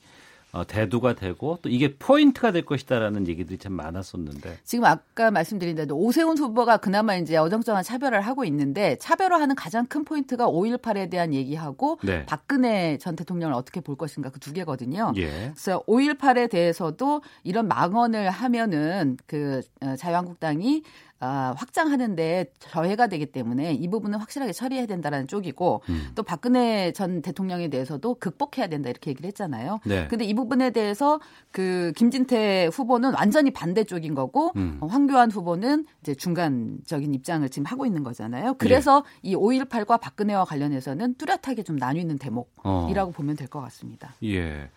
어, 0.52 0.66
대두가 0.66 1.14
되고 1.14 1.58
또 1.62 1.68
이게 1.68 1.94
포인트가 1.96 2.50
될 2.50 2.64
것이다라는 2.64 3.28
얘기들이 3.28 3.58
참 3.58 3.72
많았었는데. 3.74 4.58
지금 4.64 4.84
아까 4.84 5.30
말씀드린 5.30 5.76
대로 5.76 5.96
오세훈 5.96 6.36
후보가 6.36 6.78
그나마 6.78 7.14
이제 7.16 7.36
어정쩡한 7.36 7.84
차별을 7.84 8.20
하고 8.20 8.44
있는데 8.44 8.96
차별화하는 8.96 9.54
가장 9.54 9.86
큰 9.86 10.04
포인트가 10.04 10.46
5.18에 10.48 11.08
대한 11.08 11.32
얘기하고 11.32 11.98
네. 12.02 12.26
박근혜 12.26 12.98
전 12.98 13.14
대통령을 13.14 13.54
어떻게 13.54 13.80
볼 13.80 13.96
것인가 13.96 14.28
그 14.30 14.40
두 14.40 14.52
개거든요. 14.54 15.12
예. 15.16 15.52
그래서 15.52 15.84
5.18에 15.86 16.50
대해서도 16.50 17.22
이런 17.44 17.68
망언을 17.68 18.30
하면은 18.30 19.16
그 19.26 19.60
어, 19.82 19.94
자유한국당이 19.96 20.82
아, 21.22 21.52
확장하는데 21.58 22.46
저해가 22.58 23.06
되기 23.08 23.26
때문에 23.26 23.74
이 23.74 23.88
부분은 23.88 24.18
확실하게 24.18 24.52
처리해야 24.52 24.86
된다라는 24.86 25.26
쪽이고 25.28 25.82
음. 25.90 26.08
또 26.14 26.22
박근혜 26.22 26.92
전 26.92 27.20
대통령에 27.20 27.68
대해서도 27.68 28.14
극복해야 28.14 28.68
된다 28.68 28.88
이렇게 28.88 29.10
얘기를 29.10 29.28
했잖아요. 29.28 29.80
네. 29.84 30.08
근데 30.08 30.24
이 30.24 30.32
부분에 30.32 30.70
대해서 30.70 31.20
그 31.52 31.92
김진태 31.94 32.70
후보는 32.72 33.12
완전히 33.14 33.50
반대 33.50 33.84
쪽인 33.84 34.14
거고 34.14 34.52
음. 34.56 34.78
어, 34.80 34.86
황교안 34.86 35.30
후보는 35.30 35.84
이제 36.00 36.14
중간적인 36.14 37.12
입장을 37.14 37.46
지금 37.50 37.66
하고 37.66 37.84
있는 37.84 38.02
거잖아요. 38.02 38.54
그래서 38.54 39.04
예. 39.24 39.30
이 39.30 39.36
5.18과 39.36 40.00
박근혜와 40.00 40.46
관련해서는 40.46 41.16
뚜렷하게 41.16 41.62
좀 41.64 41.76
나뉘는 41.76 42.16
대목이라고 42.18 43.10
어. 43.10 43.12
보면 43.12 43.36
될 43.36 43.50
것 43.50 43.60
같습니다. 43.62 44.14
예. 44.22 44.70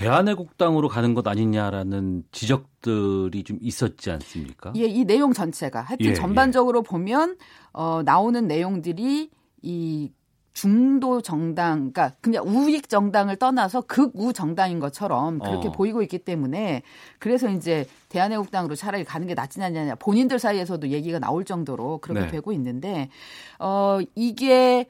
대한애국당으로 0.00 0.88
가는 0.88 1.12
것 1.12 1.28
아니냐라는 1.28 2.24
지적들이 2.32 3.44
좀 3.44 3.58
있었지 3.60 4.10
않습니까? 4.10 4.72
예, 4.76 4.84
이 4.86 5.04
내용 5.04 5.34
전체가 5.34 5.82
하여튼 5.82 6.06
예, 6.06 6.14
전반적으로 6.14 6.82
보면 6.82 7.36
어 7.72 8.02
나오는 8.02 8.46
내용들이 8.46 9.30
이 9.62 10.12
중도 10.52 11.20
정당, 11.20 11.92
그러니까 11.92 12.12
그냥 12.20 12.44
우익 12.46 12.88
정당을 12.88 13.36
떠나서 13.36 13.82
극우 13.82 14.32
정당인 14.32 14.80
것처럼 14.80 15.38
그렇게 15.38 15.68
어. 15.68 15.72
보이고 15.72 16.02
있기 16.02 16.18
때문에 16.18 16.82
그래서 17.18 17.48
이제 17.48 17.86
대한애국당으로 18.08 18.74
차라리 18.74 19.04
가는 19.04 19.26
게 19.26 19.34
낫지 19.34 19.62
않냐 19.62 19.94
본인들 19.96 20.38
사이에서도 20.38 20.88
얘기가 20.88 21.18
나올 21.18 21.44
정도로 21.44 21.98
그렇게 21.98 22.22
네. 22.22 22.28
되고 22.28 22.52
있는데 22.52 23.10
어 23.58 24.00
이게 24.14 24.86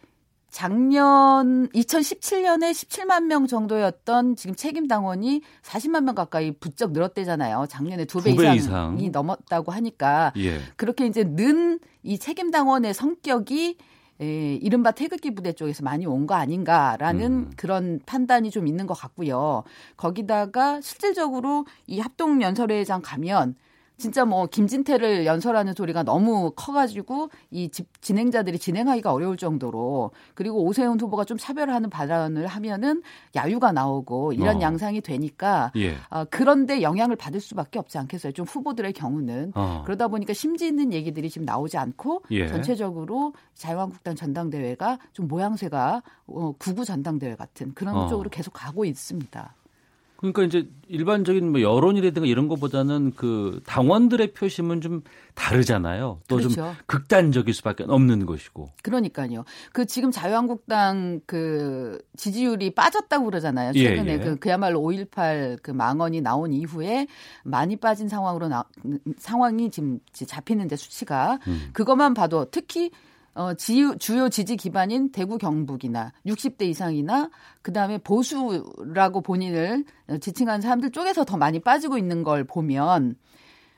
작년 0.51 1.69
2017년에 1.69 2.73
17만 2.73 3.25
명 3.25 3.47
정도였던 3.47 4.37
지금 4.37 4.55
책임 4.57 4.89
당원이 4.89 5.43
40만 5.63 6.03
명 6.05 6.15
가까이 6.15 6.53
부쩍 6.53 6.93
늘었대잖아요. 6.93 7.67
작년에 7.69 8.05
두배 8.05 8.31
두배 8.33 8.55
이상이 8.57 8.57
이상. 9.05 9.13
넘었다고 9.13 9.73
하니까 9.73 10.33
예. 10.37 10.61
그렇게 10.77 11.07
이제 11.07 11.25
는 11.25 11.79
이 12.03 12.19
책임 12.19 12.51
당원의 12.51 12.95
성격이 12.95 13.77
에, 14.23 14.55
이른바 14.57 14.91
태극기 14.91 15.35
부대 15.35 15.53
쪽에서 15.53 15.83
많이 15.85 16.07
온 16.07 16.27
거 16.27 16.35
아닌가라는 16.35 17.27
음. 17.33 17.51
그런 17.57 18.01
판단이 18.07 18.51
좀 18.51 18.67
있는 18.67 18.87
것 18.87 18.95
같고요. 18.95 19.65
거기다가 19.99 20.81
실질적으로 20.81 21.67
이 21.87 22.01
합동 22.01 22.41
연설회장 22.43 23.03
가면 23.03 23.55
진짜 24.01 24.25
뭐 24.25 24.47
김진태를 24.47 25.27
연설하는 25.27 25.75
소리가 25.75 26.03
너무 26.03 26.53
커가지고 26.57 27.31
이 27.51 27.69
집, 27.69 28.03
진행자들이 28.03 28.59
진행하기가 28.59 29.13
어려울 29.13 29.37
정도로 29.37 30.11
그리고 30.35 30.65
오세훈 30.65 30.99
후보가 30.99 31.25
좀 31.25 31.37
차별하는 31.39 31.91
발언을 31.91 32.47
하면은 32.47 33.03
야유가 33.37 33.73
나오고 33.73 34.33
이런 34.33 34.57
어. 34.57 34.61
양상이 34.61 35.01
되니까 35.01 35.71
예. 35.77 35.97
어, 36.09 36.25
그런데 36.31 36.83
영향을 36.83 37.15
받을 37.15 37.41
수밖에 37.41 37.79
없지 37.79 37.99
않겠어요. 37.99 38.33
좀 38.33 38.47
후보들의 38.47 38.93
경우는 38.95 39.53
어. 39.55 39.83
그러다 39.85 40.09
보니까 40.09 40.33
심지 40.33 40.67
있는 40.67 40.93
얘기들이 40.93 41.29
지금 41.29 41.45
나오지 41.45 41.77
않고 41.77 42.23
예. 42.31 42.49
전체적으로 42.49 43.35
자유한국당 43.55 44.17
전당대회가 44.17 44.99
좀 45.13 45.29
모양새가 45.29 46.03
어, 46.27 46.53
구구 46.59 46.85
전당대회 46.85 47.37
같은 47.37 47.75
그런 47.75 47.95
어. 47.95 48.09
쪽으로 48.09 48.31
계속 48.31 48.53
가고 48.53 48.85
있습니다. 48.85 49.55
그러니까 50.21 50.43
이제 50.43 50.69
일반적인 50.87 51.51
뭐 51.51 51.63
여론이라든가 51.63 52.29
이런 52.29 52.47
것보다는 52.47 53.15
그 53.17 53.63
당원들의 53.65 54.35
표심은 54.35 54.83
좀 54.83 55.03
다르잖아요. 55.35 56.21
또좀 56.29 56.53
그렇죠. 56.53 56.77
극단적일 56.85 57.55
수밖에 57.55 57.85
없는 57.89 58.27
것이고. 58.27 58.69
그러니까요. 58.83 59.45
그 59.73 59.87
지금 59.87 60.11
자유한국당 60.11 61.23
그 61.25 61.99
지지율이 62.19 62.75
빠졌다고 62.75 63.25
그러잖아요. 63.25 63.73
예, 63.77 63.83
최근에 63.83 64.13
예. 64.13 64.19
그 64.19 64.37
그야말로 64.37 64.81
5.18 64.81 65.63
그 65.63 65.71
망언이 65.71 66.21
나온 66.21 66.53
이후에 66.53 67.07
많이 67.43 67.77
빠진 67.77 68.11
상황으로 68.11 68.49
나, 68.49 68.67
상황이 69.17 69.71
지금 69.71 70.01
잡히는데 70.13 70.77
수치가 70.77 71.39
음. 71.47 71.71
그것만 71.73 72.13
봐도 72.13 72.45
특히 72.51 72.91
어, 73.35 73.55
지, 73.55 73.87
주요 73.99 74.29
지지 74.29 74.57
기반인 74.57 75.13
대구 75.13 75.39
경북이나 75.39 76.13
60대 76.27 76.63
이상이나 76.63 77.31
그다음에 77.63 77.99
보수라고 77.99 79.21
본인을 79.21 79.85
지칭하는 80.21 80.61
사람들 80.61 80.91
쪽에서 80.91 81.25
더 81.25 81.37
많이 81.37 81.61
빠지고 81.61 81.97
있는 81.97 82.23
걸 82.23 82.45
보면 82.45 83.17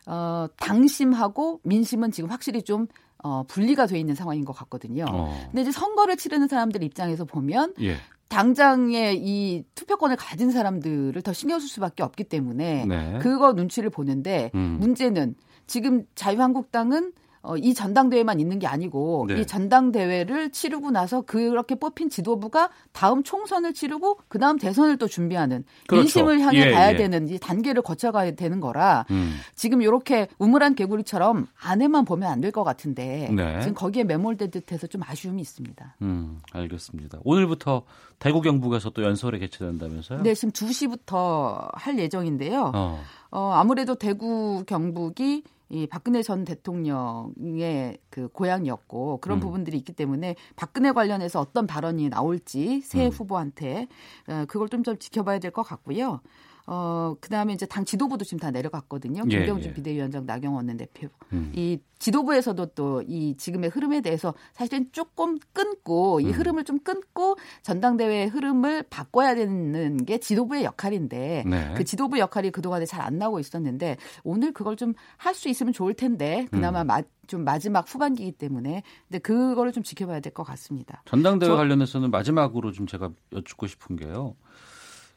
어, 0.07 0.47
당심하고 0.57 1.61
민심은 1.65 2.11
지금 2.11 2.31
확실히 2.31 2.63
좀 2.63 2.87
어, 3.23 3.45
분리가 3.45 3.87
돼 3.87 3.99
있는 4.01 4.15
상황인 4.15 4.45
것 4.45 4.53
같거든요. 4.53 5.05
어. 5.09 5.39
근데 5.47 5.63
이제 5.63 5.71
선거를 5.71 6.17
치르는 6.17 6.49
사람들 6.49 6.83
입장에서 6.83 7.25
보면 7.25 7.75
예. 7.81 7.97
당장에 8.29 9.15
이 9.15 9.63
투표권을 9.75 10.17
가진 10.17 10.51
사람들을 10.51 11.21
더 11.23 11.33
신경 11.33 11.61
쓸 11.61 11.69
수밖에 11.69 12.03
없기 12.03 12.25
때문에 12.25 12.87
네. 12.87 13.19
그거 13.21 13.53
눈치를 13.53 13.91
보는데 13.91 14.51
음. 14.55 14.79
문제는 14.81 15.35
지금 15.67 16.05
자유한국당은 16.15 17.13
어, 17.43 17.57
이 17.57 17.75
전당대회만 17.75 18.39
있는 18.39 18.59
게 18.61 18.67
아니고 18.69 19.27
네. 19.29 19.41
이 19.41 19.47
전당대회를 19.47 20.51
치르고 20.53 20.93
나서 20.93 21.23
그렇게 21.23 21.75
뽑힌 21.75 22.09
지도부가 22.09 22.71
다음 22.93 23.23
총선을 23.25 23.75
치르고 23.75 24.19
그 24.29 24.39
다음 24.39 24.59
대선을 24.59 24.97
또 24.99 25.09
준비하는 25.09 25.65
그렇죠. 25.89 26.03
민심을 26.03 26.41
향해 26.41 26.69
예, 26.69 26.71
가야 26.71 26.93
예. 26.93 26.97
되는 26.97 27.29
이 27.29 27.39
단계를 27.39 27.83
거쳐가야 27.83 28.33
되는 28.37 28.61
거라 28.61 29.07
음. 29.11 29.35
지금 29.57 29.83
이렇게 29.83 30.29
우물한 30.39 30.75
개구리처럼 30.77 31.49
안에만 31.61 32.05
보면 32.05 32.31
안 32.31 32.41
될 32.41 32.53
것 32.53 32.65
같은데 32.65 33.29
네. 33.35 33.61
지금 33.61 33.75
거기에 33.75 34.05
매몰된 34.05 34.51
듯해서 34.51 34.87
좀 34.87 35.01
아쉬움이 35.05 35.41
있습니다. 35.41 35.97
음, 36.03 36.39
알겠습니다. 36.53 37.19
오늘부터 37.25 37.83
대구 38.19 38.41
경북에서 38.41 38.91
또 38.91 39.03
연설회 39.03 39.39
개최된다면서요? 39.39 40.23
네, 40.23 40.35
지금 40.35 40.53
2시부터 40.53 41.69
할 41.75 41.99
예정인데요. 41.99 42.73
어. 42.75 43.01
어, 43.31 43.51
아무래도 43.55 43.95
대구 43.95 44.65
경북이 44.67 45.43
이 45.73 45.87
박근혜 45.87 46.23
전 46.23 46.45
대통령의 46.45 47.97
그 48.11 48.29
고향이었고 48.29 49.19
그런 49.23 49.39
음. 49.39 49.41
부분들이 49.41 49.79
있기 49.79 49.95
때문에 49.95 50.37
박근혜 50.55 50.93
관련해서 50.93 51.41
어떤 51.41 51.67
발언이 51.67 52.11
나올지 52.11 52.83
새 52.83 53.07
음. 53.07 53.11
후보한테 53.11 53.89
어, 54.29 54.45
그걸 54.47 54.69
좀 54.69 54.83
좀 54.83 54.99
지켜봐야 54.99 55.39
될 55.39 55.51
것 55.53 55.63
같고요. 55.63 56.21
어, 56.67 57.17
그 57.21 57.29
다음에 57.29 57.53
이제 57.53 57.67
당 57.67 57.85
지도부도 57.85 58.25
지금 58.25 58.39
다 58.39 58.51
내려갔거든요. 58.51 59.23
예, 59.31 59.39
김경준 59.39 59.71
예. 59.71 59.75
비대위원장 59.75 60.27
나경원 60.27 60.67
원내대표. 60.69 61.09
음. 61.33 61.53
이 61.55 61.79
지도부에서도 61.99 62.67
또 62.75 63.03
이 63.07 63.37
지금의 63.37 63.71
흐름에 63.71 64.01
대해서 64.01 64.35
사실은 64.53 64.87
조금 64.93 65.39
끊고 65.53 66.21
이 66.21 66.27
음. 66.27 66.33
흐름을 66.33 66.65
좀 66.65 66.79
끊고 66.81 67.37
전당대회의 67.63 68.29
흐름을 68.29 68.85
바꿔야 68.85 69.35
되는 69.35 69.97
게 70.05 70.19
지도부의 70.19 70.65
역할인데 70.65 71.45
네. 71.47 71.75
그 71.77 71.85
지도부 71.85 72.19
역할이 72.19 72.51
그동안에 72.51 72.87
잘 72.87 73.03
안 73.03 73.19
나오고 73.19 73.41
있었는데 73.41 73.97
오늘 74.25 74.53
그걸 74.53 74.77
좀 74.77 74.95
할 75.17 75.35
수 75.35 75.49
있으면 75.49 75.73
좋을 75.73 75.95
텐데 75.95 76.47
그나마 76.51 76.83
음. 76.83 76.87
마, 76.87 77.03
좀 77.27 77.43
마지막 77.45 77.93
후반기이기 77.93 78.33
때문에 78.33 78.83
근데 79.09 79.19
그거를 79.19 79.73
좀 79.73 79.83
지켜봐야 79.83 80.21
될 80.21 80.33
것 80.33 80.43
같습니다. 80.45 81.03
전당대회 81.07 81.49
저- 81.49 81.57
관련해서는 81.57 82.11
마지막으로 82.11 82.73
좀 82.73 82.87
제가 82.87 83.11
여쭙고 83.33 83.67
싶은 83.67 83.97
게요. 83.97 84.35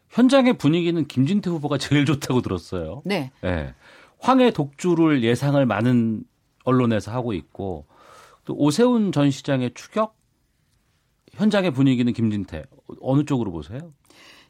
현장의 0.10 0.58
분위기는 0.58 1.06
김진태 1.06 1.49
후보가 1.49 1.78
제일 1.78 2.06
좋다고 2.06 2.41
들었어요. 2.41 3.01
네. 3.06 3.32
예. 3.43 3.74
황해 4.20 4.51
독주를 4.51 5.24
예상을 5.24 5.64
많은 5.66 6.24
언론에서 6.64 7.12
하고 7.12 7.34
있고 7.34 7.86
또 8.45 8.56
오세훈 8.56 9.12
전 9.12 9.30
시장의 9.32 9.74
추격 9.74 10.18
현장의 11.34 11.72
분위기는 11.72 12.12
김진태 12.12 12.64
어느 13.01 13.26
쪽으로 13.26 13.51
보세요? 13.51 13.93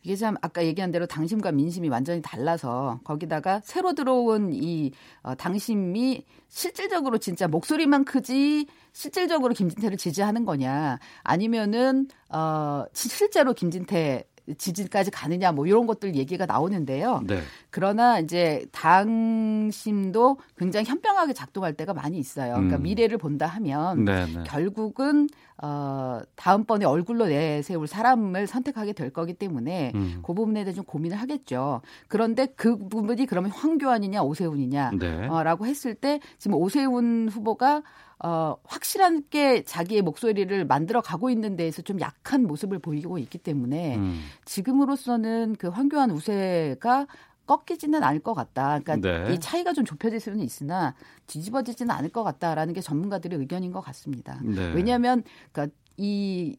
이게 0.03 0.15
참 0.15 0.35
아까 0.41 0.63
얘기한 0.63 0.91
대로 0.91 1.07
당심과 1.07 1.51
민심이 1.51 1.89
완전히 1.89 2.21
달라서 2.21 2.99
거기다가 3.03 3.59
새로 3.63 3.93
들어온 3.93 4.53
이 4.53 4.91
어, 5.23 5.33
당심이 5.33 6.23
실질적으로 6.47 7.17
진짜 7.17 7.47
목소리만 7.47 8.05
크지 8.05 8.67
실질적으로 8.93 9.55
김진태를 9.55 9.97
지지하는 9.97 10.45
거냐 10.45 10.99
아니면은 11.23 12.07
어 12.29 12.85
실제로 12.93 13.53
김진태 13.53 14.25
지지까지 14.57 15.11
가느냐 15.11 15.51
뭐 15.51 15.65
이런 15.65 15.87
것들 15.87 16.15
얘기가 16.15 16.45
나오는데요. 16.45 17.21
네. 17.25 17.39
그러나 17.69 18.19
이제 18.19 18.65
당심도 18.71 20.37
굉장히 20.57 20.85
현명하게 20.85 21.33
작동할 21.33 21.73
때가 21.73 21.93
많이 21.93 22.17
있어요. 22.17 22.53
그러니까 22.53 22.77
음. 22.77 22.83
미래를 22.83 23.17
본다 23.17 23.47
하면 23.47 24.05
네, 24.05 24.25
네. 24.25 24.43
결국은 24.45 25.27
어 25.61 26.19
다음번에 26.35 26.85
얼굴로 26.85 27.27
내세울 27.27 27.87
사람을 27.87 28.45
선택하게 28.45 28.93
될 28.93 29.09
거기 29.11 29.33
때문에 29.33 29.93
음. 29.95 30.19
그 30.21 30.33
부분에 30.33 30.63
대해 30.63 30.73
좀 30.73 30.83
고민을 30.83 31.17
하겠죠. 31.17 31.81
그런데 32.07 32.47
그 32.55 32.77
부분이 32.77 33.25
그러면 33.25 33.51
황교안이냐 33.51 34.21
오세훈이냐 34.21 34.91
네. 34.99 35.27
어, 35.27 35.43
라고 35.43 35.65
했을 35.65 35.95
때 35.95 36.19
지금 36.37 36.57
오세훈 36.57 37.29
후보가 37.31 37.83
어, 38.25 38.57
확실하게 38.63 39.65
자기의 39.65 40.01
목소리를 40.01 40.65
만들어 40.65 40.99
가고 40.99 41.29
있는 41.29 41.55
데에서 41.55 41.83
좀 41.83 41.99
약한 41.99 42.47
모습을 42.47 42.79
보이고 42.79 43.19
있기 43.19 43.37
때문에 43.37 43.97
음. 43.97 44.19
지금으로서는 44.45 45.55
그 45.59 45.67
황교안 45.67 46.09
우세가 46.09 47.05
꺾이지는 47.45 48.01
않을 48.01 48.21
것 48.21 48.33
같다. 48.33 48.79
그러니까 48.79 48.95
네. 48.95 49.31
이 49.31 49.39
차이가 49.39 49.73
좀 49.73 49.85
좁혀질 49.85 50.19
수는 50.19 50.39
있으나 50.39 50.95
뒤집어지지는 51.27 51.93
않을 51.93 52.09
것 52.09 52.23
같다라는 52.23 52.73
게 52.73 52.81
전문가들의 52.81 53.37
의견인 53.37 53.71
것 53.71 53.81
같습니다. 53.81 54.39
네. 54.43 54.73
왜냐하면 54.73 55.21
그러니까 55.51 55.75
이 55.95 56.57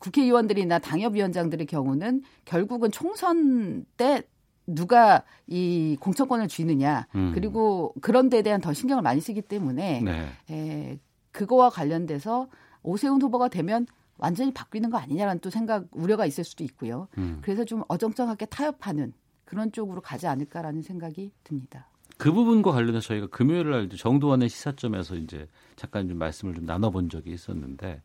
국회의원들이나 0.00 0.80
당협위원장들의 0.80 1.64
경우는 1.66 2.24
결국은 2.44 2.90
총선 2.90 3.86
때 3.96 4.22
누가 4.66 5.22
이 5.46 5.96
공천권을 5.98 6.48
쥐느냐 6.48 7.06
음. 7.14 7.32
그리고 7.34 7.94
그런 8.02 8.28
데에 8.28 8.42
대한 8.42 8.60
더 8.60 8.74
신경을 8.74 9.02
많이 9.02 9.22
쓰기 9.22 9.40
때문에 9.40 10.02
네. 10.02 10.28
에, 10.50 10.98
그거와 11.36 11.68
관련돼서 11.68 12.48
오세훈 12.82 13.20
후보가 13.20 13.48
되면 13.48 13.86
완전히 14.16 14.54
바뀌는 14.54 14.88
거 14.88 14.96
아니냐라는 14.96 15.40
또 15.40 15.50
생각 15.50 15.86
우려가 15.92 16.24
있을 16.24 16.44
수도 16.44 16.64
있고요. 16.64 17.08
음. 17.18 17.40
그래서 17.42 17.64
좀 17.66 17.82
어정쩡하게 17.88 18.46
타협하는 18.46 19.12
그런 19.44 19.70
쪽으로 19.70 20.00
가지 20.00 20.26
않을까라는 20.26 20.80
생각이 20.80 21.30
듭니다. 21.44 21.90
그 22.16 22.32
부분과 22.32 22.72
관련해서 22.72 23.08
저희가 23.08 23.26
금요일 23.26 23.70
날 23.70 23.90
정도원의 23.90 24.48
시사점에서 24.48 25.16
이제 25.16 25.46
잠깐 25.76 26.08
좀 26.08 26.16
말씀을 26.16 26.54
좀 26.54 26.64
나눠본 26.64 27.10
적이 27.10 27.32
있었는데 27.32 28.00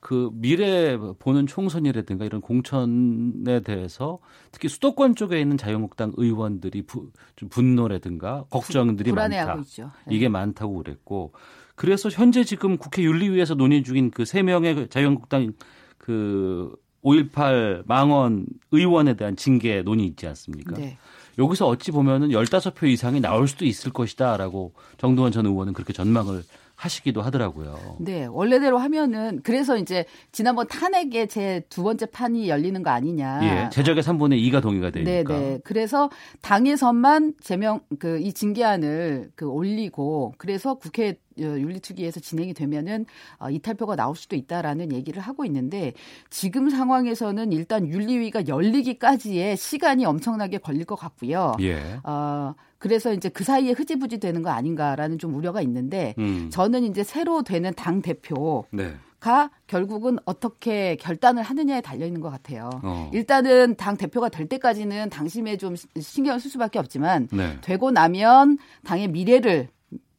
그 0.00 0.30
미래 0.32 0.96
보는 0.96 1.46
총선이라든가 1.46 2.24
이런 2.24 2.40
공천에 2.40 3.60
대해서 3.60 4.18
특히 4.50 4.68
수도권 4.68 5.14
쪽에 5.14 5.38
있는 5.38 5.58
자유한국당 5.58 6.12
의원들이 6.16 6.82
부, 6.86 7.10
좀 7.36 7.50
분노라든가 7.50 8.46
걱정들이 8.48 9.10
불안해하고 9.10 9.48
많다. 9.48 9.60
있죠. 9.60 9.90
네. 10.06 10.14
이게 10.16 10.30
많다고 10.30 10.78
그랬고 10.78 11.32
그래서 11.80 12.10
현재 12.10 12.44
지금 12.44 12.76
국회 12.76 13.02
윤리위에서 13.02 13.54
논의 13.54 13.82
중인 13.82 14.10
그 14.10 14.26
세 14.26 14.42
명의 14.42 14.86
자유한국당 14.90 15.54
그 15.96 16.76
5.18 17.02 17.84
망원 17.86 18.44
의원에 18.70 19.14
대한 19.14 19.34
징계 19.34 19.80
논의 19.80 20.04
있지 20.04 20.26
않습니까? 20.26 20.76
네. 20.76 20.98
여기서 21.38 21.66
어찌 21.66 21.90
보면은 21.90 22.28
15표 22.28 22.86
이상이 22.86 23.20
나올 23.22 23.48
수도 23.48 23.64
있을 23.64 23.94
것이다라고 23.94 24.74
정동원 24.98 25.32
전 25.32 25.46
의원은 25.46 25.72
그렇게 25.72 25.94
전망을 25.94 26.42
하시기도 26.80 27.20
하더라고요. 27.20 27.96
네, 28.00 28.24
원래대로 28.24 28.78
하면은 28.78 29.40
그래서 29.42 29.76
이제 29.76 30.06
지난번 30.32 30.66
탄핵에 30.66 31.26
제 31.26 31.62
두 31.68 31.82
번째 31.82 32.06
판이 32.06 32.48
열리는 32.48 32.82
거 32.82 32.90
아니냐. 32.90 33.40
예, 33.42 33.70
제적의 33.70 34.02
3분의 34.02 34.42
2가 34.50 34.62
동의가 34.62 34.90
되니까. 34.90 35.10
네, 35.10 35.24
네. 35.24 35.58
그래서 35.62 36.10
당에서만 36.42 37.34
제명 37.42 37.80
그 37.98 38.18
이 38.20 38.32
징계안을 38.32 39.30
그 39.34 39.46
올리고 39.46 40.34
그래서 40.38 40.74
국회 40.74 41.16
어, 41.38 41.42
윤리특위에서 41.42 42.20
진행이 42.20 42.54
되면은 42.54 43.06
어, 43.38 43.50
이탈표가 43.50 43.96
나올 43.96 44.16
수도 44.16 44.36
있다라는 44.36 44.92
얘기를 44.92 45.22
하고 45.22 45.44
있는데 45.44 45.92
지금 46.28 46.68
상황에서는 46.70 47.52
일단 47.52 47.86
윤리위가 47.88 48.46
열리기까지의 48.48 49.56
시간이 49.56 50.04
엄청나게 50.04 50.58
걸릴 50.58 50.84
것 50.84 50.96
같고요. 50.96 51.54
예. 51.60 51.78
어, 52.04 52.54
그래서 52.80 53.12
이제 53.12 53.28
그 53.28 53.44
사이에 53.44 53.72
흐지부지 53.72 54.18
되는 54.18 54.42
거 54.42 54.50
아닌가라는 54.50 55.18
좀 55.18 55.34
우려가 55.34 55.60
있는데 55.60 56.14
음. 56.18 56.48
저는 56.50 56.82
이제 56.84 57.04
새로 57.04 57.42
되는 57.42 57.72
당 57.74 58.02
대표 58.02 58.64
네. 58.72 58.94
가 59.20 59.50
결국은 59.66 60.18
어떻게 60.24 60.96
결단을 60.96 61.42
하느냐에 61.42 61.82
달려 61.82 62.06
있는 62.06 62.22
것 62.22 62.30
같아요. 62.30 62.70
어. 62.82 63.10
일단은 63.12 63.76
당 63.76 63.98
대표가 63.98 64.30
될 64.30 64.46
때까지는 64.46 65.10
당심에 65.10 65.58
좀 65.58 65.74
신경을 65.76 66.40
쓸 66.40 66.50
수밖에 66.50 66.78
없지만 66.78 67.28
네. 67.30 67.58
되고 67.60 67.90
나면 67.90 68.56
당의 68.82 69.08
미래를 69.08 69.68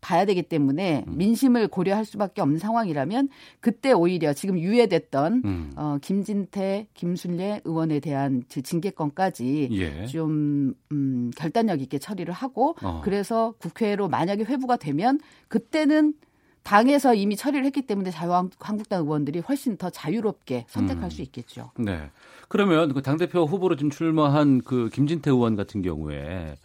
봐야 0.02 0.26
되기 0.26 0.42
때문에 0.42 1.06
음. 1.08 1.18
민심을 1.18 1.68
고려할 1.68 2.06
수밖에 2.06 2.42
없는 2.42 2.58
상황이라면 2.58 3.30
그때 3.60 3.92
오히려 3.94 4.34
지금 4.34 4.60
유예됐던 4.60 5.42
음. 5.46 5.72
어, 5.76 5.98
김진태, 6.02 6.88
김순례 6.96 7.62
의원에 7.64 8.00
대한 8.00 8.44
그 8.52 8.64
징계권까지 8.64 9.70
예. 9.72 10.06
좀 10.08 10.74
음, 10.92 11.32
결단력 11.38 11.82
있게 11.82 12.00
처리를 12.00 12.34
하고 12.34 12.76
어. 12.82 13.02
그래서 13.04 13.54
국회로 13.60 14.10
만약에 14.10 14.44
회부가 14.44 14.76
되면 14.78 15.20
그때는 15.48 16.16
당에서 16.64 17.14
이미 17.16 17.36
처리를 17.36 17.66
했기 17.66 17.84
때문에 17.84 18.12
자유한국당 18.12 19.02
의원들이 19.02 19.40
훨씬 19.40 19.78
더 19.78 19.90
자유롭게 19.90 20.66
선택할 20.68 21.06
음. 21.06 21.10
수 21.10 21.22
있겠죠. 21.24 21.72
네. 21.78 22.10
그러면 22.48 22.94
그 22.94 23.02
당대표 23.02 23.46
후보로 23.46 23.76
지금 23.78 23.90
출마한 23.90 24.62
그 24.62 24.90
김진태 24.94 25.32
의원 25.32 25.56
같은 25.56 25.82
경우에 25.82 26.58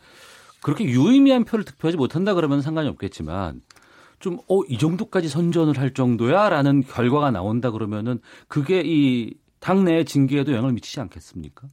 그렇게 0.63 0.85
유의미한 0.85 1.45
표를 1.45 1.65
득표하지 1.65 1.97
못한다 1.97 2.35
그러면 2.35 2.63
상관이 2.63 2.89
없겠지만 2.89 3.63
좀, 4.19 4.39
어, 4.49 4.63
이 4.69 4.79
정도까지 4.79 5.29
선전을 5.29 5.79
할 5.79 5.93
정도야? 5.93 6.49
라는 6.49 6.83
결과가 6.83 7.31
나온다 7.31 7.71
그러면은 7.71 8.19
그게 8.49 8.83
이 8.85 9.35
당내 9.61 10.05
징계에도 10.05 10.53
영향을 10.53 10.73
미치지 10.73 11.01
않겠습니까? 11.01 11.69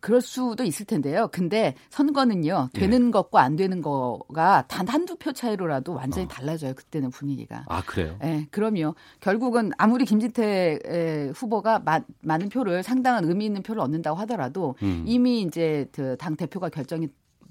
그럴 0.00 0.20
수도 0.20 0.62
있을 0.62 0.86
텐데요. 0.86 1.28
근데 1.32 1.74
선거는요, 1.90 2.68
예. 2.74 2.78
되는 2.78 3.10
것과 3.10 3.42
안 3.42 3.56
되는 3.56 3.82
거가 3.82 4.64
단 4.68 4.86
한두 4.86 5.16
표 5.16 5.32
차이로라도 5.32 5.92
완전히 5.94 6.28
달라져요. 6.28 6.74
그때는 6.74 7.10
분위기가. 7.10 7.64
아, 7.68 7.82
그래요? 7.82 8.16
예, 8.22 8.46
그럼요. 8.52 8.94
결국은 9.20 9.72
아무리 9.76 10.04
김진태 10.04 10.78
에, 10.84 11.28
후보가 11.34 11.80
마, 11.80 12.00
많은 12.22 12.48
표를 12.48 12.84
상당한 12.84 13.24
의미 13.24 13.46
있는 13.46 13.62
표를 13.62 13.82
얻는다고 13.82 14.16
하더라도 14.20 14.76
음. 14.82 15.02
이미 15.06 15.40
이제 15.42 15.88
그 15.92 16.16
당 16.16 16.36
대표가 16.36 16.68
결정이 16.68 17.08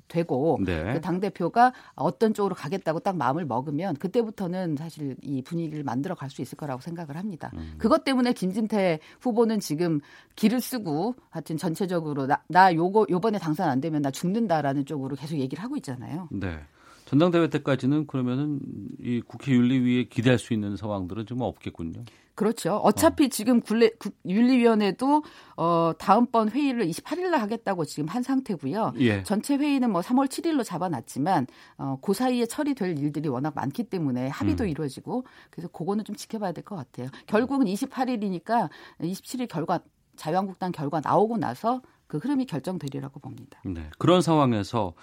되고 0.07 0.59
네. 0.63 0.93
그 0.93 1.01
당 1.01 1.19
대표가 1.19 1.73
어떤 1.95 2.33
쪽으로 2.33 2.53
가겠다고 2.55 2.99
딱 2.99 3.15
마음을 3.15 3.45
먹으면 3.45 3.95
그때부터는 3.95 4.75
사실 4.77 5.15
이 5.21 5.41
분위기를 5.41 5.83
만들어 5.83 6.15
갈 6.15 6.29
수 6.29 6.41
있을 6.41 6.57
거라고 6.57 6.81
생각을 6.81 7.15
합니다. 7.15 7.51
음. 7.55 7.75
그것 7.77 8.03
때문에 8.03 8.33
김진태 8.33 8.99
후보는 9.21 9.59
지금 9.61 10.01
길을 10.35 10.59
쓰고 10.59 11.15
하여튼 11.29 11.55
전체적으로 11.57 12.27
나, 12.27 12.41
나 12.49 12.73
요거 12.73 13.07
요번에 13.09 13.39
당선 13.39 13.69
안 13.69 13.79
되면 13.79 14.01
나 14.01 14.11
죽는다라는 14.11 14.85
쪽으로 14.85 15.15
계속 15.15 15.37
얘기를 15.37 15.63
하고 15.63 15.77
있잖아요. 15.77 16.27
네. 16.31 16.59
전당대회 17.05 17.49
때까지는 17.49 18.07
그러면은 18.07 18.59
이 18.99 19.21
국회 19.25 19.53
윤리위에 19.53 20.05
기대할 20.09 20.37
수 20.37 20.53
있는 20.53 20.75
상황들은 20.75 21.25
좀 21.25 21.39
없겠군요. 21.41 22.03
그렇죠. 22.37 22.75
어차피 22.77 23.29
지금 23.29 23.61
굴레, 23.61 23.89
구- 23.99 24.11
윤리위원회도 24.27 25.23
어 25.57 25.91
다음번 25.97 26.49
회의를 26.49 26.85
28일 26.87 27.31
날 27.31 27.41
하겠다고 27.41 27.83
지금 27.85 28.07
한 28.07 28.21
상태고요. 28.21 28.93
예. 28.99 29.23
전체 29.23 29.55
회의는 29.57 29.91
뭐 29.91 30.01
3월 30.01 30.27
7일로 30.27 30.63
잡아놨지만 30.63 31.47
어, 31.79 31.97
그 31.99 32.13
사이에 32.13 32.45
처리될 32.45 32.99
일들이 32.99 33.27
워낙 33.27 33.53
많기 33.55 33.83
때문에 33.85 34.27
합의도 34.27 34.65
음. 34.65 34.69
이루어지고 34.69 35.25
그래서 35.49 35.67
그거는 35.69 36.03
좀 36.05 36.15
지켜봐야 36.15 36.51
될 36.51 36.63
것 36.63 36.75
같아요. 36.75 37.07
결국은 37.25 37.65
28일이니까 37.65 38.69
27일 39.01 39.47
결과 39.47 39.79
자유한국당 40.15 40.71
결과 40.71 41.01
나오고 41.03 41.37
나서 41.37 41.81
그 42.05 42.17
흐름이 42.17 42.45
결정되리라고 42.45 43.19
봅니다. 43.19 43.59
네. 43.65 43.89
그런 43.97 44.21
상황에서 44.21 44.93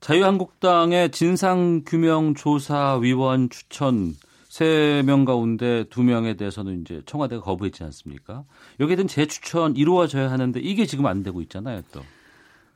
자유한국당의 0.00 1.10
진상규명조사위원 1.10 3.48
추천 3.50 4.14
세 4.50 5.02
명 5.06 5.24
가운데 5.24 5.84
두 5.90 6.02
명에 6.02 6.34
대해서는 6.34 6.80
이제 6.80 7.02
청와대가 7.06 7.40
거부했지 7.40 7.84
않습니까? 7.84 8.44
여기에 8.80 8.96
대한 8.96 9.06
재추천 9.08 9.76
이루어져야 9.76 10.28
하는데 10.30 10.58
이게 10.58 10.86
지금 10.86 11.06
안 11.06 11.22
되고 11.22 11.40
있잖아요, 11.42 11.82
또. 11.92 12.00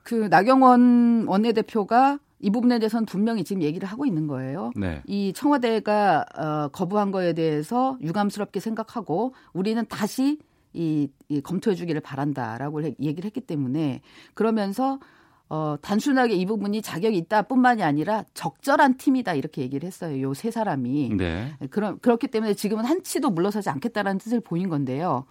그 0.05 0.29
나경원 0.31 1.25
원내대표가 1.27 2.21
이 2.39 2.51
부분에 2.51 2.79
대해서는 2.79 3.07
분명히 3.07 3.43
지금 3.43 3.63
얘기를 3.63 3.89
하고 3.89 4.07
있는 4.07 4.29
거예요. 4.29 4.71
네. 4.77 5.03
이 5.07 5.33
청와대가 5.35 6.25
어, 6.39 6.69
거부한 6.69 7.11
거에 7.11 7.33
대해서 7.33 7.99
유감스럽게 8.03 8.61
생각하고 8.61 9.35
우리는 9.53 9.85
다시 9.89 10.39
이, 10.75 11.09
이 11.29 11.41
검토해 11.41 11.75
주기를 11.75 12.01
바란다라고 12.03 12.83
해- 12.83 12.95
얘기를 13.01 13.25
했기 13.27 13.41
때문에 13.41 14.01
그러면서 14.35 15.01
어, 15.51 15.77
단순하게 15.83 16.35
이 16.35 16.47
부분이 16.47 16.81
자격이 16.83 17.17
있다 17.19 17.43
뿐만이 17.43 17.83
아니라 17.83 18.25
적절한 18.35 18.97
팀이다 18.97 19.35
이렇게 19.35 19.63
얘기를 19.63 19.87
했어요. 19.87 20.21
요 20.23 20.35
세 20.35 20.51
사람이. 20.51 21.11
네. 21.17 21.55
그런 21.71 21.99
그렇기 22.01 22.29
때문에 22.29 22.55
지금은 22.55 22.85
한치도 22.85 23.31
물러서지 23.31 23.69
않겠다라는 23.71 24.19
뜻을 24.19 24.41
보인 24.41 24.69
건데요. 24.69 25.27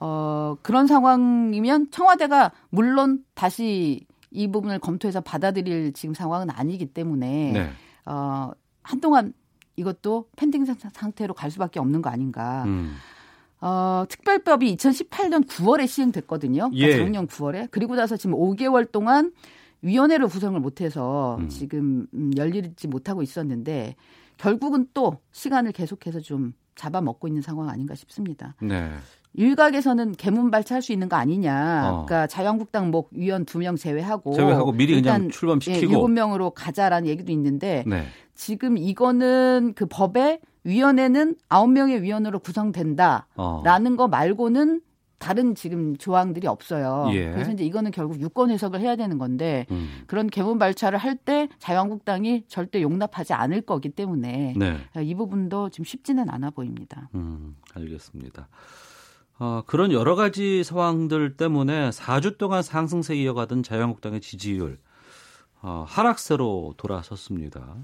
어, 0.00 0.56
그런 0.62 0.86
상황이면 0.86 1.90
청와대가 1.90 2.52
물론 2.70 3.24
다시 3.34 4.06
이 4.30 4.48
부분을 4.50 4.78
검토해서 4.78 5.20
받아들일 5.20 5.92
지금 5.94 6.14
상황은 6.14 6.50
아니기 6.50 6.86
때문에 6.86 7.52
네. 7.52 7.70
어, 8.06 8.50
한동안 8.82 9.32
이것도 9.76 10.28
펜딩 10.36 10.64
상- 10.64 10.76
상태로 10.92 11.34
갈 11.34 11.50
수밖에 11.50 11.80
없는 11.80 12.02
거 12.02 12.08
아닌가. 12.10 12.64
음. 12.66 12.94
어, 13.66 14.04
특별법이 14.08 14.76
2018년 14.76 15.44
9월에 15.44 15.88
시행됐거든요. 15.88 16.70
그러니까 16.70 16.88
예. 16.88 16.96
작년 16.96 17.26
9월에. 17.26 17.66
그리고 17.72 17.96
나서 17.96 18.16
지금 18.16 18.36
5개월 18.36 18.90
동안 18.92 19.32
위원회를 19.82 20.28
구성을 20.28 20.58
못해서 20.60 21.36
음. 21.40 21.48
지금 21.48 22.06
음, 22.14 22.30
열리지 22.36 22.86
못하고 22.86 23.22
있었는데 23.22 23.96
결국은 24.36 24.86
또 24.94 25.18
시간을 25.32 25.72
계속해서 25.72 26.20
좀 26.20 26.52
잡아먹고 26.76 27.26
있는 27.26 27.42
상황 27.42 27.68
아닌가 27.68 27.96
싶습니다. 27.96 28.54
네. 28.62 28.92
일각에서는 29.36 30.12
개문 30.12 30.50
발차할 30.50 30.82
수 30.82 30.92
있는 30.92 31.08
거 31.08 31.16
아니냐. 31.16 31.82
어. 31.84 32.04
그러니까 32.06 32.26
자유한국당 32.26 32.90
목 32.90 33.10
위원 33.12 33.44
두 33.44 33.58
명 33.58 33.76
제외하고 33.76 34.34
제외하고 34.34 34.72
미리 34.72 34.94
그냥 35.00 35.28
출범시키고. 35.30 35.76
예, 35.76 35.80
일곱 35.88 36.08
명으로 36.08 36.50
가자라는 36.50 37.08
얘기도 37.08 37.32
있는데 37.32 37.84
네. 37.86 38.06
지금 38.34 38.76
이거는 38.76 39.72
그 39.76 39.86
법에 39.86 40.40
위원회는 40.64 41.36
아홉 41.48 41.70
명의 41.70 42.02
위원으로 42.02 42.38
구성된다라는 42.40 43.26
어. 43.36 43.96
거 43.96 44.08
말고는 44.08 44.80
다른 45.18 45.54
지금 45.54 45.96
조항들이 45.96 46.46
없어요. 46.46 47.08
예. 47.14 47.30
그래서 47.30 47.50
이제 47.52 47.64
이거는 47.64 47.90
결국 47.90 48.20
유권 48.20 48.50
해석을 48.50 48.80
해야 48.80 48.96
되는 48.96 49.16
건데 49.16 49.64
음. 49.70 50.02
그런 50.06 50.26
개문 50.26 50.58
발차를 50.58 50.98
할 50.98 51.16
때 51.16 51.48
자유한국당이 51.58 52.44
절대 52.48 52.82
용납하지 52.82 53.32
않을 53.32 53.62
거기 53.62 53.88
때문에 53.88 54.52
네. 54.56 54.76
이 55.02 55.14
부분도 55.14 55.70
지금 55.70 55.84
쉽지는 55.86 56.28
않아 56.28 56.50
보입니다. 56.50 57.08
음, 57.14 57.56
알겠습니다. 57.74 58.48
어, 59.38 59.62
그런 59.66 59.92
여러 59.92 60.14
가지 60.14 60.64
상황들 60.64 61.36
때문에 61.36 61.90
4주 61.90 62.38
동안 62.38 62.62
상승세 62.62 63.14
이어가던 63.16 63.62
자유한국당의 63.62 64.20
지지율 64.20 64.78
어, 65.62 65.84
하락세로 65.86 66.74
돌아섰습니다. 66.76 67.76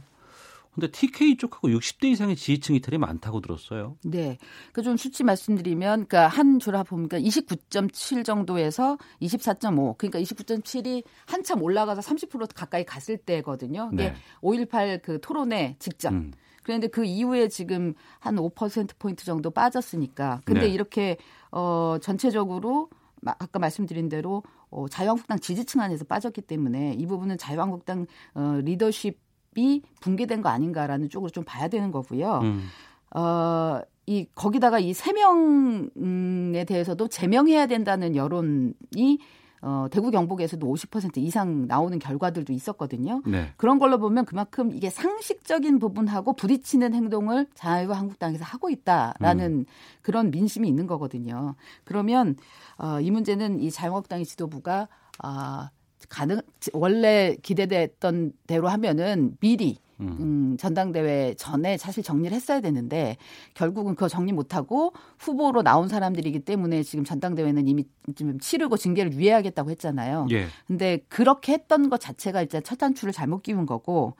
근데 0.74 0.90
TK 0.90 1.36
쪽하고 1.36 1.68
60대 1.68 2.04
이상의 2.06 2.34
지지층 2.34 2.74
이탈이 2.74 2.96
많다고 2.96 3.42
들었어요. 3.42 3.98
네. 4.04 4.38
그 4.72 4.82
좀 4.82 4.96
수치 4.96 5.22
말씀드리면 5.22 6.06
그러니까 6.06 6.28
한 6.28 6.58
줄합 6.58 6.88
보니까 6.88 7.18
29.7 7.18 8.24
정도에서 8.24 8.96
24.5. 9.20 9.98
그러니까 9.98 10.18
29.7이 10.20 11.04
한참 11.26 11.60
올라가서 11.62 12.00
30% 12.00 12.52
가까이 12.54 12.84
갔을 12.86 13.18
때거든요. 13.18 13.90
이게 13.92 14.12
네. 14.12 14.14
5.18그 14.40 15.20
토론회 15.20 15.76
직전. 15.78 16.14
음. 16.14 16.32
그런데 16.62 16.86
그 16.86 17.04
이후에 17.04 17.48
지금 17.48 17.92
한 18.18 18.36
5% 18.36 18.98
포인트 18.98 19.24
정도 19.26 19.50
빠졌으니까. 19.50 20.40
근데 20.46 20.62
네. 20.62 20.68
이렇게 20.68 21.18
어 21.52 21.96
전체적으로 22.00 22.88
마- 23.20 23.36
아까 23.38 23.58
말씀드린 23.60 24.08
대로 24.08 24.42
어, 24.70 24.88
자유한국당 24.88 25.38
지지층 25.38 25.80
안에서 25.80 26.04
빠졌기 26.04 26.40
때문에 26.42 26.94
이 26.98 27.06
부분은 27.06 27.38
자유한국당 27.38 28.06
어, 28.34 28.58
리더십이 28.64 29.82
붕괴된 30.00 30.42
거 30.42 30.48
아닌가라는 30.48 31.08
쪽으로 31.08 31.30
좀 31.30 31.44
봐야 31.44 31.68
되는 31.68 31.90
거고요. 31.92 32.40
음. 32.42 32.66
어, 33.14 33.80
이 34.06 34.26
거기다가 34.34 34.80
이 34.80 34.92
세 34.94 35.12
명에 35.12 36.64
대해서도 36.64 37.06
제명해야 37.08 37.66
된다는 37.66 38.16
여론이 38.16 39.18
어, 39.62 39.86
대구 39.90 40.10
경북에서도 40.10 40.66
50% 40.66 41.18
이상 41.18 41.66
나오는 41.68 41.96
결과들도 42.00 42.52
있었거든요. 42.52 43.22
네. 43.24 43.52
그런 43.56 43.78
걸로 43.78 43.98
보면 43.98 44.24
그만큼 44.24 44.72
이게 44.74 44.90
상식적인 44.90 45.78
부분하고 45.78 46.34
부딪히는 46.34 46.94
행동을 46.94 47.46
자유한국당에서 47.54 48.44
하고 48.44 48.70
있다라는 48.70 49.66
그런 50.02 50.32
민심이 50.32 50.68
있는 50.68 50.88
거거든요. 50.88 51.54
그러면 51.84 52.36
어, 52.76 53.00
이 53.00 53.12
문제는 53.12 53.60
이 53.60 53.70
자유한국당의 53.70 54.26
지도부가 54.26 54.88
아, 55.18 55.70
가능 56.08 56.40
원래 56.72 57.36
기대됐던 57.42 58.32
대로 58.48 58.68
하면은 58.68 59.36
미리 59.38 59.78
음, 60.08 60.56
전당대회 60.58 61.34
전에 61.34 61.76
사실 61.76 62.02
정리를 62.02 62.34
했어야 62.34 62.60
되는데 62.60 63.16
결국은 63.54 63.94
그거 63.94 64.08
정리 64.08 64.32
못하고 64.32 64.92
후보로 65.18 65.62
나온 65.62 65.88
사람들이기 65.88 66.40
때문에 66.40 66.82
지금 66.82 67.04
전당대회는 67.04 67.68
이미 67.68 67.84
좀 68.14 68.38
치르고 68.38 68.76
징계를 68.76 69.12
유예하겠다고 69.12 69.70
했잖아요. 69.70 70.26
예. 70.30 70.46
근데 70.66 70.98
그렇게 71.08 71.52
했던 71.52 71.88
것 71.88 72.00
자체가 72.00 72.42
이제 72.42 72.60
첫 72.60 72.78
단추를 72.78 73.12
잘못 73.12 73.42
끼운 73.42 73.66
거고 73.66 74.14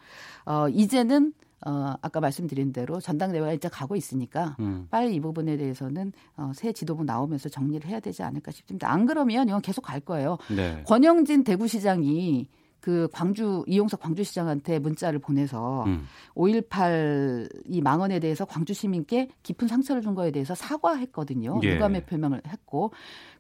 어 0.45 0.69
이제는 0.69 1.33
어 1.65 1.95
아까 2.03 2.21
말씀드린 2.21 2.73
대로 2.73 3.01
전당대회가 3.01 3.53
이제 3.53 3.69
가고 3.69 3.95
있으니까 3.95 4.57
음. 4.61 4.89
빨리 4.91 5.15
이 5.15 5.21
부분에 5.21 5.57
대해서는 5.57 6.13
어, 6.37 6.51
새 6.55 6.73
지도부 6.73 7.05
나오면서 7.05 7.49
정리를 7.49 7.89
해야 7.89 8.01
되지 8.01 8.23
않을까 8.25 8.51
싶습니다. 8.51 8.91
안 8.91 9.07
그러면 9.07 9.49
이건 9.49 9.61
계속 9.63 9.83
갈 9.83 10.01
거예요. 10.01 10.39
네. 10.55 10.83
권영진 10.87 11.45
대구시장이 11.45 12.49
그 12.83 13.09
광주 13.13 13.63
이용석 13.69 14.01
광주시장한테 14.01 14.81
문자를 14.81 15.21
보내서 15.21 15.85
음. 15.85 16.05
5.18 16.35 17.49
이 17.67 17.81
망언에 17.81 18.19
대해서 18.19 18.45
광주 18.45 18.75
시민께 18.75 19.29
깊은 19.45 19.69
상처를 19.69 20.03
준 20.03 20.17
거에 20.17 20.33
대해서 20.33 20.57
사과했거든요. 20.57 21.61
예. 21.63 21.77
유감의 21.77 22.07
표명을 22.07 22.43
했고 22.47 22.93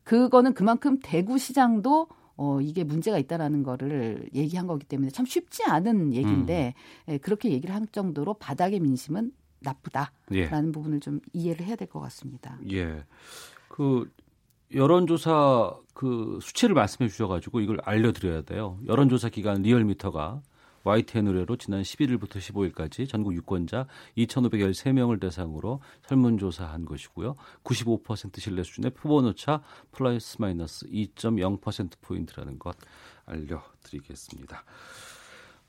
그거는 0.04 0.54
그만큼 0.54 0.98
대구시장도 1.02 2.06
어 2.36 2.60
이게 2.60 2.84
문제가 2.84 3.18
있다라는 3.18 3.64
거를 3.64 4.28
얘기한 4.32 4.68
거기 4.68 4.86
때문에 4.86 5.10
참 5.10 5.26
쉽지 5.26 5.64
않은 5.64 6.14
얘기인데 6.14 6.74
음. 7.08 7.12
예, 7.12 7.18
그렇게 7.18 7.50
얘기를 7.50 7.74
한 7.74 7.86
정도로 7.90 8.34
바닥의 8.34 8.78
민심은 8.78 9.32
나쁘다라는 9.60 10.68
예. 10.68 10.72
부분을 10.72 11.00
좀 11.00 11.20
이해를 11.32 11.66
해야 11.66 11.74
될 11.74 11.88
것 11.88 11.98
같습니다. 11.98 12.58
예. 12.70 13.02
그 13.68 14.08
여론조사 14.74 15.74
그 15.94 16.38
수치를 16.42 16.74
말씀해 16.74 17.08
주셔가지고 17.08 17.60
이걸 17.60 17.78
알려드려야 17.82 18.42
돼요. 18.42 18.78
여론조사 18.86 19.28
기관 19.28 19.62
리얼미터가 19.62 20.40
YTN 20.84 21.28
의뢰로 21.28 21.56
지난 21.56 21.82
11일부터 21.82 22.38
15일까지 22.38 23.08
전국 23.08 23.34
유권자 23.34 23.86
2,513명을 24.16 25.20
대상으로 25.20 25.80
설문조사한 26.08 26.84
것이고요. 26.84 27.36
95% 27.62 28.40
신뢰 28.40 28.62
수준의 28.64 28.92
표본오차 28.92 29.62
플러스 29.92 30.36
마이너스 30.40 30.86
2.0%포인트라는 30.86 32.58
것 32.58 32.76
알려드리겠습니다. 33.26 34.64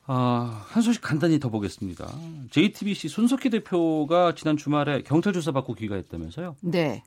아, 0.06 0.66
한 0.68 0.82
소식 0.82 1.02
간단히 1.02 1.40
더 1.40 1.50
보겠습니다. 1.50 2.08
JTBC 2.50 3.08
손석희 3.08 3.50
대표가 3.52 4.34
지난 4.36 4.58
주말에 4.58 5.02
경찰 5.04 5.32
조사 5.32 5.52
받고 5.52 5.76
귀가했다면서요? 5.76 6.58
네. 6.62 7.04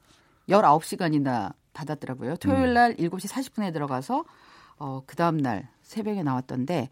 19시간이나 0.48 1.52
받았더라고요. 1.76 2.36
토요일 2.36 2.72
날 2.74 2.94
7시 2.96 3.28
40분에 3.30 3.72
들어가서 3.72 4.24
어, 4.78 5.02
그 5.06 5.14
다음 5.16 5.36
날 5.36 5.68
새벽에 5.82 6.22
나왔던데 6.22 6.88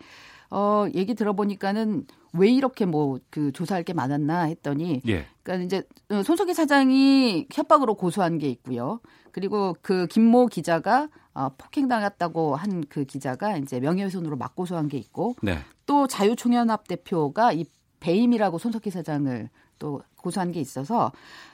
어, 0.50 0.86
얘기 0.94 1.14
들어보니까는 1.14 2.06
왜 2.34 2.50
이렇게 2.50 2.84
뭐 2.84 3.18
그 3.30 3.50
조사할 3.52 3.82
게 3.84 3.92
많았나 3.92 4.42
했더니 4.42 5.00
예. 5.08 5.26
그러니까 5.42 5.64
이제 5.64 5.82
어, 6.10 6.22
손석희 6.22 6.54
사장이 6.54 7.46
협박으로 7.52 7.94
고소한 7.94 8.38
게 8.38 8.48
있고요. 8.48 9.00
그리고 9.32 9.74
그 9.82 10.06
김모 10.06 10.46
기자가 10.46 11.08
어, 11.34 11.48
폭행당했다고 11.58 12.54
한 12.56 12.82
그 12.88 13.04
기자가 13.04 13.56
이제 13.56 13.80
명예훼손으로 13.80 14.36
맞고소한 14.36 14.88
게 14.88 14.98
있고 14.98 15.34
네. 15.42 15.58
또 15.86 16.06
자유총연합 16.06 16.86
대표가 16.86 17.52
이 17.52 17.64
배임이라고 18.00 18.58
손석희 18.58 18.90
사장을 18.90 19.48
또 19.78 20.02
고소한 20.16 20.52
게 20.52 20.60
있어서 20.60 21.10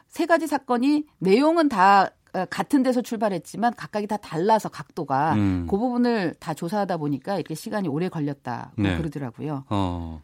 세 0.09 0.27
가지 0.27 0.47
사건이 0.47 1.05
내용은 1.19 1.69
다 1.69 2.05
어, 2.05 2.11
같은 2.51 2.83
데서 2.83 3.03
출발했지만 3.03 3.75
각각이 3.75 4.07
다 4.07 4.17
달라서 4.17 4.69
각도가 4.69 5.35
음. 5.35 5.67
그 5.69 5.77
부분을 5.77 6.35
다 6.39 6.55
조사하다 6.55 6.97
보니까 6.99 7.37
이렇게 7.37 7.55
시간이 7.55 7.89
오래 7.89 8.09
걸렸다고 8.09 8.83
네. 8.83 8.97
그러더라고요. 8.97 9.65
어, 9.69 10.23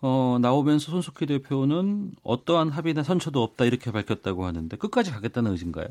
어, 0.00 0.38
나오면서 0.40 0.90
손석희 0.90 1.26
대표는 1.26 2.12
어떠한 2.22 2.70
합의나 2.70 3.02
선처도 3.02 3.42
없다 3.42 3.64
이렇게 3.64 3.90
밝혔다고 3.90 4.44
하는데 4.44 4.76
끝까지 4.76 5.10
가겠다는 5.10 5.52
의지인가요? 5.52 5.88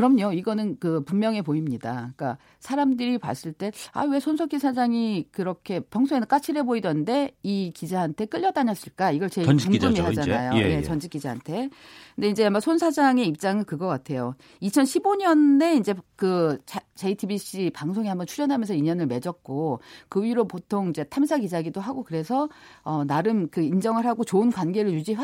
그럼요. 0.00 0.32
이거는 0.32 0.76
그 0.80 1.02
분명해 1.04 1.42
보입니다. 1.42 2.10
그러니까 2.16 2.38
사람들이 2.58 3.18
봤을 3.18 3.52
때 3.52 3.70
아 3.92 4.04
왜 4.04 4.18
손석희 4.18 4.58
사장이 4.58 5.26
그렇게 5.30 5.80
평소에는 5.80 6.26
까칠해 6.26 6.62
보이던데 6.64 7.32
이 7.42 7.70
기자한테 7.74 8.24
끌려다녔을까? 8.26 9.12
이걸 9.12 9.28
제일 9.30 9.46
전직 9.46 9.68
궁금해 9.70 9.92
기자죠, 9.92 10.20
하잖아요. 10.20 10.52
이제. 10.54 10.62
예, 10.64 10.76
예. 10.76 10.82
전직 10.82 11.10
기자한테. 11.10 11.68
근데 12.16 12.28
이제 12.28 12.44
아마 12.46 12.60
손 12.60 12.78
사장의 12.78 13.26
입장은 13.28 13.64
그거 13.64 13.86
같아요. 13.86 14.34
2015년에 14.62 15.78
이제 15.78 15.94
그 16.16 16.58
자- 16.66 16.80
JTBC 16.94 17.70
방송에 17.74 18.08
한번 18.08 18.26
출연하면서 18.26 18.74
인연을 18.74 19.06
맺었고 19.06 19.80
그 20.08 20.22
위로 20.22 20.46
보통 20.46 20.90
이제 20.90 21.04
탐사 21.04 21.38
기자기도 21.38 21.80
하고 21.80 22.02
그래서 22.04 22.48
어 22.82 23.04
나름 23.04 23.48
그 23.48 23.62
인정을 23.62 24.04
하고 24.06 24.24
좋은 24.24 24.50
관계를 24.50 24.92
유지해 24.92 25.16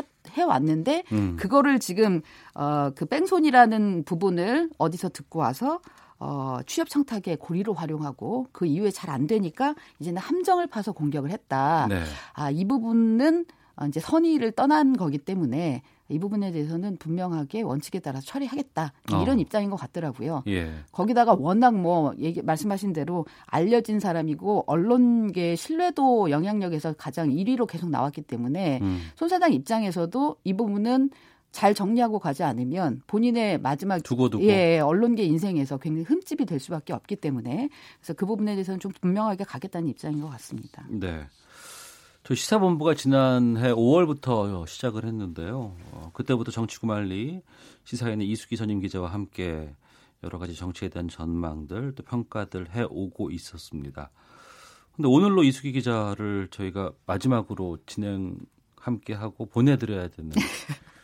왔는데 0.47 1.03
음. 1.13 1.37
그거를 1.39 1.79
지금 1.81 2.23
어그 2.55 3.07
뺑소니라는 3.07 4.05
부분을 4.05 4.66
어디서 4.79 5.11
듣고 5.11 5.41
와서 5.41 5.81
어 6.19 6.59
취업 6.67 6.89
청탁의 6.89 7.37
고리로 7.37 7.75
활용하고 7.75 8.47
그 8.53 8.65
이후에 8.67 8.91
잘 8.91 9.11
안 9.11 9.27
되니까 9.27 9.75
이제는 10.01 10.21
함정을 10.21 10.67
파서 10.67 10.93
공격을 10.93 11.31
했다. 11.31 11.87
네. 11.89 12.03
아 12.35 12.51
이 12.51 12.65
부분은 12.67 13.45
어, 13.79 13.85
이제 13.87 14.01
선의를 14.01 14.53
떠난 14.53 14.97
거기 14.97 15.19
때문에 15.19 15.83
이 16.09 16.19
부분에 16.19 16.51
대해서는 16.53 16.97
분명하게 16.97 17.61
원칙에 17.63 17.99
따라서 17.99 18.25
처리하겠다 18.25 18.93
이런 19.11 19.37
어. 19.37 19.41
입장인 19.41 19.69
것 19.69 19.77
같더라고요. 19.77 20.45
예. 20.47 20.71
거기다가 20.93 21.35
워낙 21.39 21.75
뭐 21.75 22.15
얘기 22.19 22.41
말씀하신 22.41 22.95
대로 22.95 23.27
알려진 23.45 24.01
사람이고 24.01 24.65
언론계 24.67 25.57
신뢰도 25.57 26.31
영향력에서 26.31 26.95
가장 26.95 27.29
1위로 27.29 27.67
계속 27.67 27.91
나왔기 27.91 28.23
때문에 28.23 28.79
음. 28.81 29.01
손 29.17 29.29
사장 29.29 29.53
입장에서도 29.53 30.37
이 30.45 30.55
부분은 30.55 31.11
잘 31.57 31.73
정리하고 31.73 32.19
가지 32.19 32.43
않으면 32.43 33.01
본인의 33.07 33.63
마지막 33.63 34.03
두고두고. 34.03 34.45
예 34.45 34.79
언론계 34.79 35.23
인생에서 35.23 35.79
굉장히 35.79 36.05
흠집이 36.05 36.45
될 36.45 36.61
수밖에 36.61 36.93
없기 36.93 37.17
때문에 37.17 37.71
그래서 37.99 38.13
그 38.13 38.27
부분에 38.27 38.53
대해서는 38.57 38.79
좀 38.79 38.93
분명하게 39.01 39.45
가겠다는 39.45 39.89
입장인 39.89 40.21
것 40.21 40.29
같습니다. 40.33 40.87
네. 40.91 41.27
저 42.25 42.35
시사본부가 42.35 42.93
지난해 42.95 43.73
5월부터 43.73 44.67
시작을 44.67 45.07
했는데요. 45.07 45.75
어, 45.93 46.11
그때부터 46.13 46.51
정치구말리 46.51 47.41
시사인의 47.85 48.29
이수기 48.29 48.57
선임 48.57 48.81
기자와 48.81 49.11
함께 49.11 49.75
여러 50.25 50.39
가지 50.39 50.55
정치에 50.55 50.91
대한 50.91 51.09
전망들 51.09 51.95
또 51.95 52.03
평가들 52.03 52.75
해 52.75 52.85
오고 52.87 53.31
있었습니다. 53.31 54.11
근데 54.95 55.09
오늘로 55.09 55.43
이수기 55.43 55.73
기자를 55.73 56.49
저희가 56.51 56.93
마지막으로 57.07 57.79
진행 57.87 58.37
함께 58.77 59.15
하고 59.15 59.47
보내드려야 59.47 60.09
되는 60.09 60.33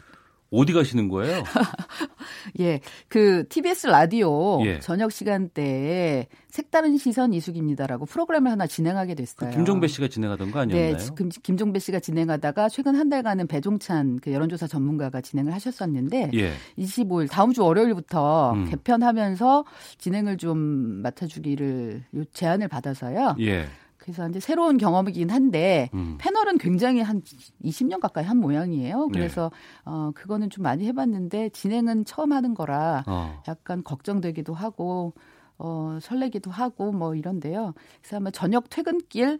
어디 0.52 0.72
가시는 0.72 1.08
거예요? 1.08 1.42
예, 2.60 2.80
그 3.08 3.44
TBS 3.48 3.86
라디오 3.86 4.64
예. 4.64 4.78
저녁 4.80 5.10
시간대에 5.10 6.26
색다른 6.48 6.98
시선 6.98 7.32
이숙입니다라고 7.32 8.04
프로그램을 8.04 8.50
하나 8.50 8.66
진행하게 8.66 9.14
됐어요. 9.14 9.50
그 9.50 9.56
김종배 9.56 9.88
씨가 9.88 10.08
진행하던 10.08 10.50
거 10.50 10.60
아니었나요? 10.60 10.96
네, 10.98 11.04
김, 11.16 11.30
김종배 11.30 11.78
씨가 11.78 12.00
진행하다가 12.00 12.68
최근 12.68 12.94
한 12.94 13.08
달간은 13.08 13.46
배종찬 13.46 14.20
그 14.20 14.32
여론조사 14.32 14.66
전문가가 14.66 15.22
진행을 15.22 15.54
하셨었는데 15.54 16.30
예. 16.34 16.52
25일 16.78 17.30
다음 17.30 17.52
주 17.52 17.64
월요일부터 17.64 18.52
음. 18.52 18.70
개편하면서 18.70 19.64
진행을 19.96 20.36
좀 20.36 20.58
맡아주기를 21.02 22.04
요 22.16 22.24
제안을 22.32 22.68
받아서요. 22.68 23.36
예. 23.40 23.66
그래서 24.02 24.28
이제 24.28 24.40
새로운 24.40 24.78
경험이긴 24.78 25.30
한데 25.30 25.88
음. 25.94 26.16
패널은 26.18 26.58
굉장히 26.58 27.00
한 27.02 27.22
20년 27.64 28.00
가까이 28.00 28.24
한 28.24 28.38
모양이에요. 28.38 29.06
네. 29.06 29.12
그래서 29.12 29.52
어 29.84 30.10
그거는 30.12 30.50
좀 30.50 30.64
많이 30.64 30.86
해봤는데 30.86 31.50
진행은 31.50 32.04
처음 32.04 32.32
하는 32.32 32.52
거라 32.54 33.04
어. 33.06 33.40
약간 33.46 33.84
걱정되기도 33.84 34.54
하고 34.54 35.12
어 35.56 35.98
설레기도 36.02 36.50
하고 36.50 36.90
뭐 36.90 37.14
이런데요. 37.14 37.74
그래서 38.00 38.16
아마 38.16 38.32
저녁 38.32 38.68
퇴근길 38.70 39.34
어, 39.34 39.38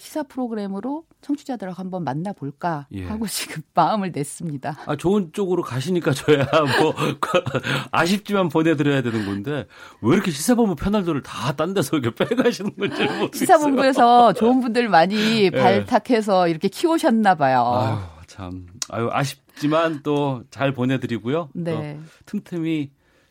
시사 0.00 0.22
프로그램으로 0.24 1.04
청취자들하고 1.22 1.76
한번 1.78 2.04
만나볼까 2.04 2.86
예. 2.92 3.04
하고 3.06 3.26
지금 3.26 3.62
마음을 3.74 4.12
냈습니다. 4.12 4.78
아, 4.86 4.96
좋은 4.96 5.30
쪽으로 5.32 5.62
가시니까 5.62 6.12
저야 6.12 6.46
뭐 6.80 6.94
아쉽지만 7.90 8.48
보내드려야 8.48 9.02
되는 9.02 9.26
건데 9.26 9.66
왜 10.02 10.14
이렇게 10.14 10.30
시사본부 10.30 10.76
패널들을 10.76 11.22
다 11.22 11.52
딴 11.52 11.74
데서 11.74 11.98
이렇게 11.98 12.24
빼가시는 12.24 12.76
건지 12.76 13.02
모르겠어요. 13.02 13.30
시사본부에서 13.34 14.32
좋은 14.34 14.60
분들 14.60 14.88
많이 14.88 15.44
예. 15.46 15.50
발탁해서 15.50 16.48
이렇게 16.48 16.68
키우셨나 16.68 17.34
봐요. 17.34 17.64
아유 17.74 17.98
참 18.26 18.66
아유 18.88 19.08
아쉽지만 19.12 20.02
또 20.02 20.42
잘 20.50 20.72
보내드리고요. 20.72 21.50
네. 21.54 21.98
또 21.98 22.02
틈틈이 22.26 22.90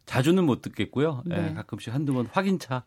자주는 0.09 0.43
못 0.43 0.63
듣겠고요. 0.63 1.21
예, 1.29 1.35
네. 1.35 1.53
가끔씩 1.53 1.93
한두 1.93 2.13
번 2.15 2.27
확인차. 2.31 2.81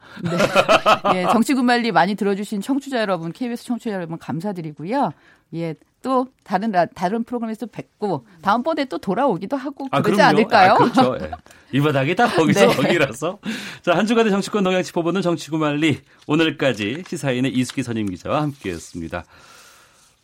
예, 1.15 1.23
정치군 1.33 1.65
말리 1.65 1.93
많이 1.93 2.17
들어주신 2.17 2.61
청취자 2.61 2.99
여러분, 3.01 3.33
KBS 3.33 3.65
청취자 3.65 3.93
여러분 3.95 4.19
감사드리고요. 4.19 5.13
예, 5.55 5.75
또 6.03 6.27
다른 6.43 6.73
라- 6.73 6.87
다른 6.87 7.23
프로그램에서 7.23 7.67
뵙고 7.67 8.27
다음번에 8.41 8.87
또 8.87 8.99
돌아오기도 8.99 9.57
하고 9.57 9.89
그러지 9.89 10.11
그럼요. 10.17 10.23
않을까요? 10.31 10.73
아, 10.73 10.77
그렇죠. 10.77 11.17
예. 11.21 11.31
이 11.71 11.81
바닥이 11.81 12.17
다 12.17 12.27
거기서 12.27 12.67
네. 12.67 12.75
거기라서. 12.75 13.39
자, 13.83 13.97
한 13.97 14.05
주간의 14.05 14.33
정치권 14.33 14.65
동향 14.65 14.83
짚어보는 14.83 15.23
정치구말리. 15.23 16.01
오늘까지 16.27 17.05
시사인의 17.07 17.53
이수기 17.55 17.85
선임 17.85 18.07
기자와 18.07 18.43
함께했습니다. 18.43 19.25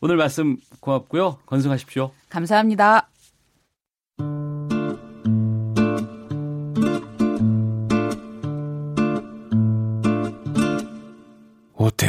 오늘 0.01 0.17
말씀 0.17 0.57
고맙고요. 0.81 1.39
건승하십시오. 1.47 2.11
감사합니다. 2.29 3.09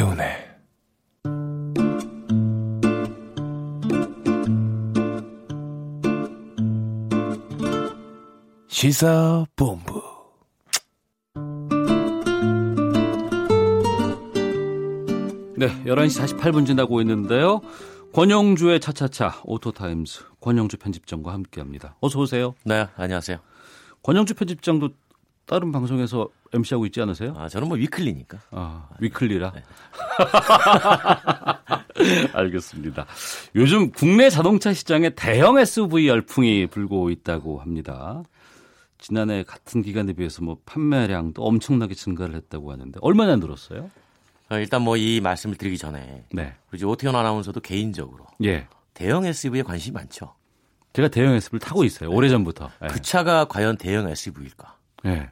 오태훈의 0.00 0.48
시사본부 8.68 10.02
네, 15.56 15.68
11시 15.84 16.38
48분 16.38 16.64
지나고 16.64 17.02
있는데요. 17.02 17.60
권영주의 18.14 18.80
차차차 18.80 19.42
오토타임스 19.44 20.24
권영주 20.40 20.78
편집장과 20.78 21.34
함께합니다. 21.34 21.96
어서 22.00 22.20
오세요. 22.20 22.54
네, 22.64 22.88
안녕하세요. 22.96 23.38
권영주 24.02 24.34
편집장도 24.34 24.88
다른 25.44 25.70
방송에서 25.72 26.30
MC하고 26.52 26.86
있지 26.86 27.00
않으세요? 27.00 27.32
아, 27.36 27.48
저는 27.48 27.68
뭐 27.68 27.76
weekly니까. 27.76 28.38
아, 28.50 28.88
weekly라. 28.98 29.52
알겠습니다. 32.32 33.06
요즘 33.54 33.90
국내 33.92 34.30
자동차 34.30 34.72
시장에 34.72 35.10
대형 35.10 35.58
SUV 35.58 36.08
열풍이 36.08 36.66
불고 36.66 37.10
있다고 37.10 37.60
합니다. 37.60 38.22
지난해 38.98 39.42
같은 39.44 39.82
기간에 39.82 40.12
비해서 40.12 40.42
뭐 40.42 40.58
판매량도 40.66 41.42
엄청나게 41.42 41.94
증가를 41.94 42.34
했다고 42.34 42.72
하는데 42.72 42.98
얼마나 43.02 43.36
늘었어요? 43.36 43.90
어, 44.50 44.58
일단 44.58 44.82
뭐 44.82 44.96
이 44.96 45.20
말씀을 45.22 45.56
드리기 45.56 45.78
전에 45.78 46.24
네. 46.32 46.54
우리 46.72 46.84
오태현 46.84 47.14
아나운서도 47.14 47.60
개인적으로 47.60 48.26
예. 48.44 48.66
대형 48.92 49.24
SUV에 49.24 49.62
관심이 49.62 49.94
많죠. 49.94 50.34
제가 50.92 51.08
대형 51.08 51.34
SUV를 51.34 51.60
타고 51.60 51.84
있어요. 51.84 52.10
오래전부터. 52.10 52.70
예. 52.82 52.86
그 52.88 53.00
차가 53.00 53.44
과연 53.46 53.76
대형 53.76 54.08
SUV일까? 54.08 54.76
예. 55.06 55.30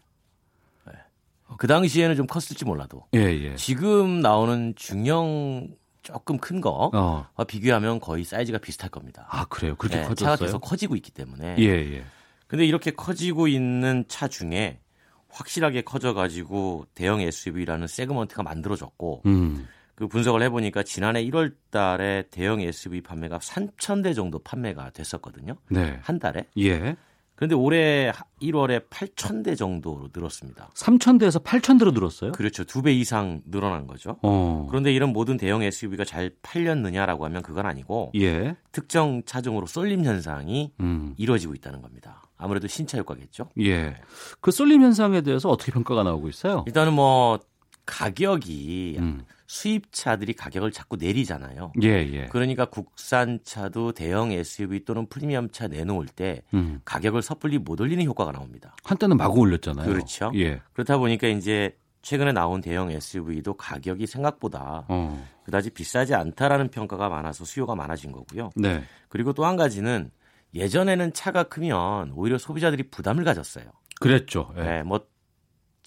그 1.57 1.67
당시에는 1.67 2.17
좀 2.17 2.27
컸을지 2.27 2.65
몰라도 2.65 3.07
예, 3.15 3.21
예. 3.21 3.57
지금 3.57 4.21
나오는 4.21 4.75
중형 4.77 5.69
조금 6.03 6.39
큰 6.39 6.61
거와 6.61 6.91
어. 6.93 7.45
비교하면 7.47 8.01
거의 8.01 8.25
사이즈가 8.25 8.59
비슷할 8.59 8.91
겁니다. 8.91 9.27
아, 9.31 9.45
그래요? 9.47 9.75
그렇게 9.77 9.97
네, 9.97 10.03
커졌어요? 10.07 10.37
차가 10.37 10.45
계속 10.45 10.61
커지고 10.61 10.97
있기 10.97 11.11
때문에. 11.11 11.57
예, 11.59 11.65
예. 11.65 12.05
근데 12.47 12.65
이렇게 12.65 12.91
커지고 12.91 13.47
있는 13.47 14.05
차 14.09 14.27
중에 14.27 14.81
확실하게 15.29 15.83
커져가지고 15.83 16.87
대형 16.95 17.21
SUV라는 17.21 17.87
세그먼트가 17.87 18.43
만들어졌고 18.43 19.23
음. 19.27 19.69
그 19.95 20.07
분석을 20.07 20.43
해보니까 20.43 20.83
지난해 20.83 21.23
1월 21.25 21.55
달에 21.71 22.25
대형 22.31 22.61
SUV 22.61 23.03
판매가 23.03 23.39
3,000대 23.39 24.15
정도 24.15 24.39
판매가 24.39 24.91
됐었거든요. 24.91 25.57
네. 25.69 25.99
한 26.03 26.19
달에. 26.19 26.47
예. 26.59 26.97
그런데 27.39 27.55
올해 27.55 28.11
1월에 28.43 28.89
8,000대 28.91 29.57
정도로 29.57 30.09
늘었습니다. 30.13 30.71
3,000대에서 30.75 31.41
8,000대로 31.45 31.95
늘었어요? 31.95 32.33
그렇죠. 32.33 32.65
두 32.65 32.83
배 32.83 32.93
이상 32.93 33.43
늘어난 33.47 33.87
거죠. 33.87 34.17
어. 34.23 34.67
그런데 34.69 34.93
이런 34.93 35.13
모든 35.13 35.37
대형 35.37 35.63
SUV가 35.63 36.05
잘 36.05 36.33
팔렸느냐라고 36.43 37.25
하면 37.27 37.43
그건 37.43 37.65
아니고 37.67 38.11
예. 38.17 38.57
특정 38.73 39.23
차종으로 39.25 39.67
쏠림 39.67 40.05
현상이 40.05 40.73
음. 40.81 41.15
이루어지고 41.17 41.55
있다는 41.55 41.81
겁니다. 41.81 42.23
아무래도 42.37 42.67
신차 42.67 42.99
효과겠죠. 42.99 43.51
예. 43.61 43.95
그 44.41 44.51
쏠림 44.51 44.83
현상에 44.83 45.21
대해서 45.21 45.49
어떻게 45.49 45.71
평가가 45.71 46.03
나오고 46.03 46.29
있어요? 46.29 46.65
일단은 46.67 46.93
뭐 46.93 47.39
가격이 47.87 48.97
음. 48.99 49.23
수입차들이 49.49 50.35
가격을 50.35 50.71
자꾸 50.71 50.97
내리잖아요. 50.97 51.73
예, 51.83 51.89
예. 51.89 52.27
그러니까 52.27 52.67
국산차도 52.67 53.93
대형 53.93 54.31
SUV 54.31 54.85
또는 54.85 55.07
프리미엄차 55.07 55.67
내놓을 55.69 56.07
때 56.07 56.43
음. 56.55 56.81
가격을 56.85 57.23
섣불리 57.23 57.59
못 57.59 57.81
올리는 57.81 58.05
효과가 58.05 58.31
나옵니다. 58.31 58.77
한때는 58.85 59.17
마구 59.17 59.41
올렸잖아요. 59.41 59.87
그렇죠. 59.87 60.31
예. 60.35 60.61
그렇다 60.75 60.99
보니까 60.99 61.29
이제 61.29 61.77
최근에 62.03 62.33
나온 62.33 62.61
대형 62.61 62.91
SUV도 62.91 63.55
가격이 63.55 64.07
생각보다 64.07 64.85
어. 64.89 65.27
그다지 65.45 65.71
비싸지 65.71 66.15
않다라는 66.15 66.69
평가가 66.69 67.09
많아서 67.09 67.45
수요가 67.47 67.75
많아진 67.75 68.13
거고요. 68.13 68.51
네. 68.55 68.85
그리고 69.09 69.33
또 69.33 69.45
한 69.47 69.57
가지는 69.57 70.11
예전에는 70.55 71.15
차가 71.15 71.45
크면 71.45 72.13
오히려 72.15 72.37
소비자들이 72.37 72.91
부담을 72.91 73.25
가졌어요. 73.25 73.65
그랬죠. 74.01 74.53
예. 74.59 74.63
네, 74.63 74.83
뭐 74.83 75.01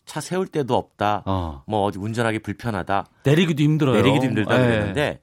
차 0.05 0.19
세울 0.19 0.47
데도 0.47 0.75
없다. 0.75 1.23
어. 1.25 1.63
뭐 1.67 1.83
어디 1.83 1.99
운전하기 1.99 2.39
불편하다. 2.39 3.05
내리기도 3.23 3.63
힘들어요. 3.63 3.95
내리기도 3.95 4.25
힘들다 4.25 4.61
예. 4.61 4.65
그랬는데 4.65 5.19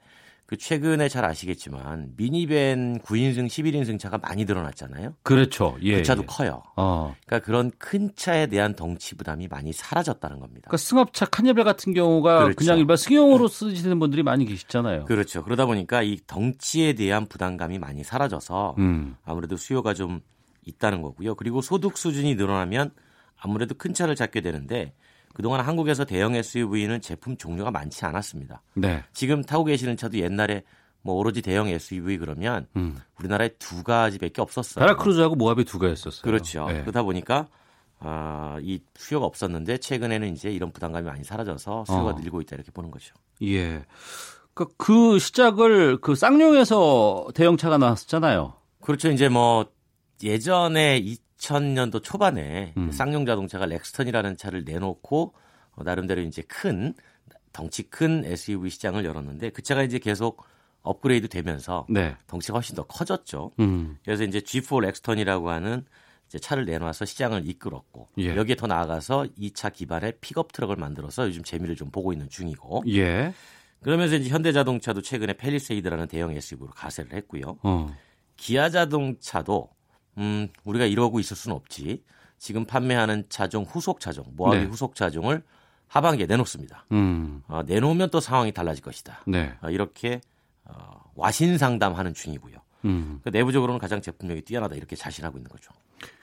그 0.49 0.57
최근에 0.57 1.09
잘 1.09 1.25
아시겠지만 1.25 2.13
미니밴 2.17 3.01
9인승, 3.01 3.45
11인승 3.45 3.99
차가 3.99 4.17
많이 4.17 4.45
늘어났잖아요. 4.45 5.13
그렇죠. 5.21 5.77
예. 5.83 5.97
그 5.97 6.03
차도 6.03 6.23
예. 6.23 6.25
커요. 6.25 6.63
어. 6.75 7.15
그러니까 7.27 7.45
그런 7.45 7.71
큰 7.77 8.09
차에 8.15 8.47
대한 8.47 8.73
덩치 8.73 9.13
부담이 9.13 9.47
많이 9.47 9.71
사라졌다는 9.73 10.39
겁니다. 10.39 10.61
그러니까 10.63 10.77
승합차 10.77 11.27
칸예벨 11.27 11.63
같은 11.63 11.93
경우가 11.93 12.39
그렇죠. 12.45 12.55
그냥 12.55 12.79
일반 12.79 12.97
승용으로 12.97 13.47
쓰시는 13.47 13.99
분들이 13.99 14.23
많이 14.23 14.45
계시잖아요. 14.45 15.05
그렇죠. 15.05 15.43
그러다 15.43 15.67
보니까 15.67 16.01
이 16.01 16.17
덩치에 16.25 16.93
대한 16.93 17.27
부담감이 17.27 17.77
많이 17.77 18.03
사라져서 18.03 18.73
음. 18.79 19.17
아무래도 19.23 19.55
수요가 19.55 19.93
좀 19.93 20.19
있다는 20.65 21.03
거고요. 21.03 21.35
그리고 21.35 21.61
소득 21.61 21.95
수준이 21.95 22.33
늘어나면 22.33 22.89
아무래도 23.39 23.75
큰 23.75 23.93
차를 23.93 24.15
찾게 24.15 24.41
되는데 24.41 24.93
그동안 25.33 25.61
한국에서 25.61 26.05
대형 26.05 26.35
SUV는 26.35 27.01
제품 27.01 27.37
종류가 27.37 27.71
많지 27.71 28.05
않았습니다. 28.05 28.61
네. 28.75 29.03
지금 29.13 29.43
타고 29.43 29.63
계시는 29.63 29.97
차도 29.97 30.17
옛날에 30.17 30.63
뭐 31.01 31.15
오로지 31.15 31.41
대형 31.41 31.67
SUV 31.67 32.17
그러면 32.17 32.67
음. 32.75 32.97
우리나라에 33.19 33.49
두 33.59 33.83
가지밖에 33.83 34.41
없었어요. 34.41 34.83
베라크루즈하고 34.83 35.35
모하비 35.35 35.63
두 35.65 35.79
개였었어요. 35.79 36.21
그렇죠. 36.23 36.67
예. 36.71 36.81
그러다 36.81 37.03
보니까 37.03 37.47
아, 37.99 38.57
이 38.61 38.81
수요가 38.95 39.25
없었는데 39.25 39.77
최근에는 39.77 40.33
이제 40.33 40.51
이런 40.51 40.71
부담감이 40.71 41.05
많이 41.05 41.23
사라져서 41.23 41.85
수요가 41.85 42.11
어. 42.11 42.13
늘고 42.13 42.41
있다 42.41 42.55
이렇게 42.55 42.71
보는 42.71 42.91
거죠. 42.91 43.13
예. 43.43 43.85
그, 44.53 44.67
그 44.77 45.19
시작을 45.19 46.01
그 46.01 46.15
쌍용에서 46.15 47.27
대형차가 47.33 47.77
나왔었잖아요. 47.77 48.53
그렇죠. 48.81 49.09
이제 49.09 49.29
뭐 49.29 49.67
예전에 50.21 50.97
2000년도 51.39 52.03
초반에 52.03 52.73
음. 52.77 52.91
쌍용 52.91 53.25
자동차가 53.25 53.65
렉스턴이라는 53.65 54.37
차를 54.37 54.63
내놓고 54.65 55.33
어, 55.71 55.83
나름대로 55.83 56.21
이제 56.21 56.41
큰 56.43 56.93
덩치 57.53 57.83
큰 57.89 58.23
SUV 58.25 58.69
시장을 58.69 59.05
열었는데 59.05 59.49
그 59.51 59.61
차가 59.61 59.81
이제 59.83 59.97
계속 59.99 60.43
업그레이드 60.81 61.27
되면서 61.27 61.85
네. 61.89 62.15
덩치가 62.27 62.57
훨씬 62.57 62.75
더 62.75 62.83
커졌죠. 62.83 63.51
음. 63.59 63.97
그래서 64.03 64.23
이제 64.23 64.39
G4 64.39 64.81
렉스턴이라고 64.81 65.49
하는 65.49 65.85
이제 66.27 66.37
차를 66.39 66.65
내놔서 66.65 67.05
시장을 67.05 67.47
이끌었고 67.49 68.09
예. 68.19 68.35
여기에 68.35 68.55
더 68.55 68.67
나아가서 68.67 69.27
이 69.35 69.51
차 69.51 69.69
기반의 69.69 70.13
픽업 70.21 70.51
트럭을 70.53 70.75
만들어서 70.75 71.27
요즘 71.27 71.43
재미를 71.43 71.75
좀 71.75 71.89
보고 71.89 72.13
있는 72.13 72.29
중이고 72.29 72.83
예. 72.89 73.33
그러면서 73.81 74.15
이제 74.15 74.29
현대자동차도 74.29 75.01
최근에 75.01 75.33
팰리세이드라는 75.33 76.07
대형 76.07 76.31
SUV로 76.31 76.71
가세를 76.71 77.13
했고요. 77.13 77.57
어. 77.63 77.95
기아 78.37 78.69
자동차도 78.69 79.69
음, 80.19 80.49
우리가 80.63 80.85
이러고 80.85 81.19
있을 81.19 81.35
수는 81.35 81.55
없지. 81.55 82.03
지금 82.37 82.65
판매하는 82.65 83.25
차종 83.29 83.63
후속 83.63 83.99
차종, 83.99 84.25
모하비 84.35 84.59
네. 84.59 84.65
후속 84.65 84.95
차종을 84.95 85.43
하반기에 85.87 86.25
내놓습니다. 86.27 86.85
음. 86.91 87.43
어, 87.47 87.63
내놓으면 87.65 88.09
또 88.11 88.19
상황이 88.19 88.51
달라질 88.53 88.83
것이다. 88.83 89.21
네. 89.27 89.53
어, 89.61 89.69
이렇게 89.69 90.21
어, 90.63 91.01
와신 91.15 91.57
상담하는 91.57 92.13
중이고요. 92.13 92.57
음. 92.85 93.19
그 93.23 93.29
내부적으로는 93.29 93.79
가장 93.79 94.01
제품력이 94.01 94.43
뛰어나다 94.43 94.75
이렇게 94.75 94.95
자신하고 94.95 95.37
있는 95.37 95.49
거죠. 95.49 95.71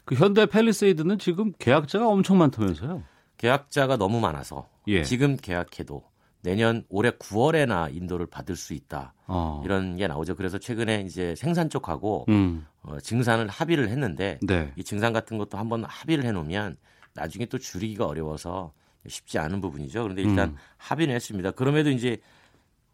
그 0.05 0.15
현대 0.15 0.47
팰리세이드는 0.47 1.19
지금 1.19 1.53
계약자가 1.59 2.09
엄청 2.09 2.39
많다면서요? 2.39 3.03
계약자가 3.37 3.97
너무 3.97 4.21
많아서 4.21 4.69
예. 4.87 5.03
지금 5.03 5.37
계약해도 5.37 6.03
내년 6.43 6.85
올해 6.89 7.11
9월에나 7.11 7.95
인도를 7.95 8.27
받을 8.27 8.57
수 8.57 8.75
있다. 8.75 9.15
어. 9.27 9.63
이런 9.65 9.97
게 9.97 10.07
나오죠. 10.07 10.37
그래서 10.37 10.59
최근에 10.59 11.03
이제 11.03 11.35
생산 11.35 11.69
쪽하고 11.69 12.27
음. 12.29 12.67
어, 12.83 13.01
증산을 13.01 13.49
합의를 13.49 13.89
했는데 13.89 14.39
네. 14.43 14.73
이 14.77 14.85
증산 14.85 15.13
같은 15.13 15.39
것도 15.39 15.59
한번 15.59 15.85
합의를 15.85 16.25
해놓으면 16.25 16.77
나중에 17.15 17.47
또 17.47 17.59
줄이기가 17.59 18.07
어려워서 18.07 18.73
쉽지 19.09 19.39
않은 19.39 19.61
부분이죠. 19.61 20.03
그런데 20.03 20.23
일단 20.23 20.51
음. 20.51 20.57
합의는 20.77 21.15
했습니다. 21.15 21.51
그럼에도 21.51 21.91
이제 21.91 22.19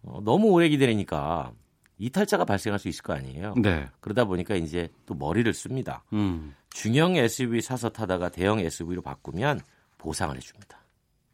어, 0.02 0.20
너무 0.24 0.48
오래 0.48 0.68
기다리니까 0.68 1.52
이탈자가 1.98 2.44
발생할 2.44 2.78
수 2.78 2.88
있을 2.88 3.02
거 3.02 3.12
아니에요. 3.12 3.54
네. 3.58 3.88
그러다 4.00 4.24
보니까 4.24 4.56
이제 4.56 4.88
또 5.06 5.14
머리를 5.14 5.52
씁니다. 5.52 6.04
음. 6.12 6.54
중형 6.70 7.16
SUV 7.16 7.60
사서 7.60 7.90
타다가 7.90 8.28
대형 8.30 8.58
SUV로 8.60 9.02
바꾸면 9.02 9.60
보상을 9.98 10.34
해줍니다. 10.34 10.78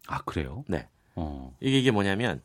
아 0.09 0.21
그래요? 0.23 0.65
네. 0.69 0.89
어. 1.19 1.57
이게 1.61 1.79
이게 1.79 1.91
뭐냐면 1.91 2.41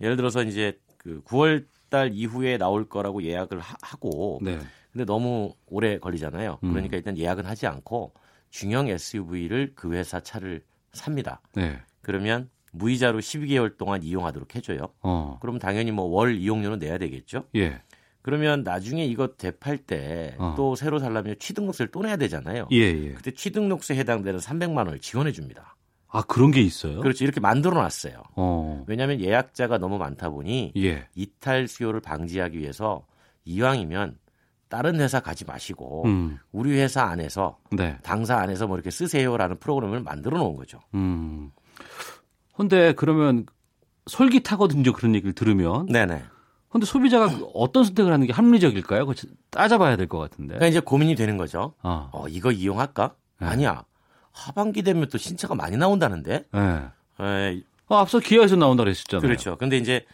예를 0.00 0.16
들어서 0.16 0.42
이제 0.42 0.78
그 0.98 1.22
9월 1.24 1.66
달 1.90 2.10
이후에 2.12 2.56
나올 2.58 2.88
거라고 2.88 3.22
예약을 3.22 3.60
하, 3.60 3.96
고 3.98 4.40
네. 4.42 4.58
근데 4.92 5.04
너무 5.04 5.54
오래 5.66 5.98
걸리잖아요. 5.98 6.58
음. 6.62 6.70
그러니까 6.70 6.96
일단 6.96 7.16
예약은 7.18 7.44
하지 7.46 7.66
않고 7.66 8.14
중형 8.50 8.88
SUV를 8.88 9.72
그 9.74 9.92
회사 9.92 10.20
차를 10.20 10.62
삽니다. 10.92 11.40
네. 11.54 11.80
그러면 12.02 12.48
무이자로 12.72 13.20
12개월 13.20 13.76
동안 13.76 14.02
이용하도록 14.02 14.54
해줘요. 14.56 14.88
어. 15.02 15.38
그럼 15.40 15.58
당연히 15.58 15.92
뭐 15.92 16.06
월 16.06 16.34
이용료는 16.36 16.78
내야 16.78 16.98
되겠죠. 16.98 17.44
예. 17.56 17.80
그러면 18.22 18.62
나중에 18.62 19.04
이거 19.04 19.34
대팔 19.36 19.78
때또 19.78 20.72
어. 20.72 20.76
새로 20.76 20.98
살려면 20.98 21.36
취등록세를 21.38 21.90
또 21.92 22.00
내야 22.02 22.16
되잖아요. 22.16 22.68
예, 22.72 22.78
예. 22.78 23.12
그때 23.12 23.30
취등록세 23.32 23.94
해당되는 23.96 24.40
300만 24.40 24.78
원을 24.78 24.98
지원해 25.00 25.30
줍니다. 25.30 25.76
아 26.14 26.22
그런 26.22 26.50
게 26.52 26.60
있어요? 26.60 27.00
그렇죠. 27.00 27.24
이렇게 27.24 27.40
만들어 27.40 27.80
놨어요. 27.82 28.22
어. 28.36 28.84
왜냐하면 28.86 29.20
예약자가 29.20 29.78
너무 29.78 29.98
많다 29.98 30.30
보니 30.30 30.72
예. 30.76 31.08
이탈 31.16 31.66
수요를 31.66 32.00
방지하기 32.00 32.56
위해서 32.58 33.04
이왕이면 33.44 34.18
다른 34.68 35.00
회사 35.00 35.18
가지 35.20 35.44
마시고 35.44 36.04
음. 36.06 36.38
우리 36.52 36.78
회사 36.78 37.02
안에서 37.04 37.58
네. 37.72 37.98
당사 38.02 38.36
안에서 38.38 38.66
뭐 38.68 38.76
이렇게 38.76 38.90
쓰세요라는 38.90 39.58
프로그램을 39.58 40.00
만들어 40.02 40.38
놓은 40.38 40.54
거죠. 40.56 40.78
음. 40.94 41.50
근데 42.56 42.92
그러면 42.94 43.46
솔깃하거든요. 44.06 44.92
그런 44.92 45.14
얘기를 45.16 45.32
들으면. 45.32 45.86
네네. 45.86 46.22
근데 46.68 46.86
소비자가 46.86 47.28
어떤 47.54 47.84
선택을 47.84 48.12
하는 48.12 48.26
게 48.26 48.32
합리적일까요? 48.32 49.06
그거 49.06 49.28
따져봐야 49.50 49.96
될 49.96 50.06
것 50.08 50.18
같은데. 50.18 50.54
그러니까 50.54 50.66
이제 50.68 50.80
고민이 50.80 51.14
되는 51.16 51.36
거죠. 51.36 51.74
어. 51.82 52.08
어, 52.12 52.28
이거 52.28 52.50
이용할까? 52.52 53.14
네. 53.40 53.46
아니야. 53.46 53.84
하반기 54.34 54.82
되면 54.82 55.08
또 55.08 55.16
신차가 55.16 55.54
많이 55.54 55.76
나온다는데. 55.76 56.44
예. 56.54 57.24
에, 57.24 57.62
어, 57.86 57.96
앞서 57.96 58.18
기아에서 58.18 58.56
나온다 58.56 58.82
그랬었잖아요. 58.82 59.22
그렇죠. 59.22 59.56
근데 59.56 59.76
이제 59.78 60.04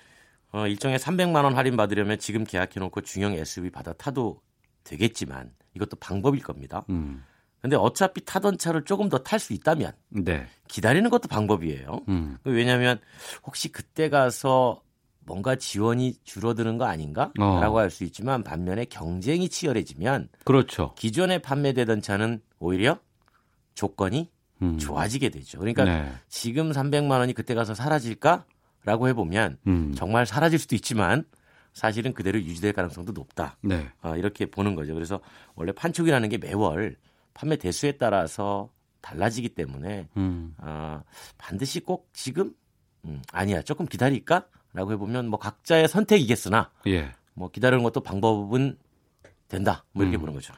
어, 0.52 0.66
일종의 0.66 0.98
300만 0.98 1.42
원 1.44 1.56
할인 1.56 1.76
받으려면 1.76 2.18
지금 2.18 2.44
계약해놓고 2.44 3.00
중형 3.00 3.32
SUV 3.32 3.70
받아 3.70 3.92
타도 3.94 4.40
되겠지만 4.84 5.50
이것도 5.74 5.96
방법일 6.00 6.42
겁니다. 6.42 6.84
음. 6.90 7.24
근데 7.60 7.76
어차피 7.76 8.24
타던 8.24 8.58
차를 8.58 8.84
조금 8.84 9.08
더 9.08 9.18
탈 9.18 9.38
수 9.38 9.52
있다면 9.52 9.92
네. 10.08 10.46
기다리는 10.68 11.08
것도 11.10 11.28
방법이에요. 11.28 12.00
음. 12.08 12.38
왜냐하면 12.44 12.98
혹시 13.44 13.68
그때 13.70 14.08
가서 14.08 14.82
뭔가 15.20 15.54
지원이 15.56 16.14
줄어드는 16.24 16.78
거 16.78 16.86
아닌가? 16.86 17.30
어. 17.38 17.60
라고 17.60 17.78
할수 17.78 18.04
있지만 18.04 18.42
반면에 18.42 18.86
경쟁이 18.86 19.48
치열해지면 19.48 20.30
그렇죠. 20.44 20.94
기존에 20.96 21.38
판매되던 21.38 22.00
차는 22.02 22.40
오히려 22.58 22.98
조건이 23.74 24.30
음. 24.62 24.78
좋아지게 24.78 25.30
되죠. 25.30 25.58
그러니까 25.58 25.84
네. 25.84 26.12
지금 26.28 26.70
300만 26.70 27.10
원이 27.10 27.32
그때 27.32 27.54
가서 27.54 27.74
사라질까라고 27.74 29.08
해보면 29.08 29.58
음. 29.66 29.94
정말 29.96 30.26
사라질 30.26 30.58
수도 30.58 30.74
있지만 30.74 31.24
사실은 31.72 32.12
그대로 32.12 32.38
유지될 32.40 32.72
가능성도 32.72 33.12
높다. 33.12 33.56
네. 33.62 33.88
아, 34.02 34.16
이렇게 34.16 34.46
보는 34.46 34.74
거죠. 34.74 34.94
그래서 34.94 35.20
원래 35.54 35.72
판촉이라는 35.72 36.28
게 36.28 36.38
매월 36.38 36.96
판매 37.32 37.56
대수에 37.56 37.92
따라서 37.92 38.70
달라지기 39.00 39.50
때문에 39.50 40.08
음. 40.16 40.54
아, 40.58 41.02
반드시 41.38 41.80
꼭 41.80 42.10
지금 42.12 42.52
음, 43.04 43.22
아니야 43.32 43.62
조금 43.62 43.86
기다릴까라고 43.86 44.92
해보면 44.92 45.28
뭐 45.28 45.38
각자의 45.38 45.88
선택이겠으나 45.88 46.70
예. 46.88 47.12
뭐 47.32 47.50
기다리는 47.50 47.82
것도 47.82 48.00
방법은 48.02 48.76
된다. 49.48 49.84
뭐 49.92 50.04
이렇게 50.04 50.18
음. 50.18 50.20
보는 50.20 50.34
거죠. 50.34 50.52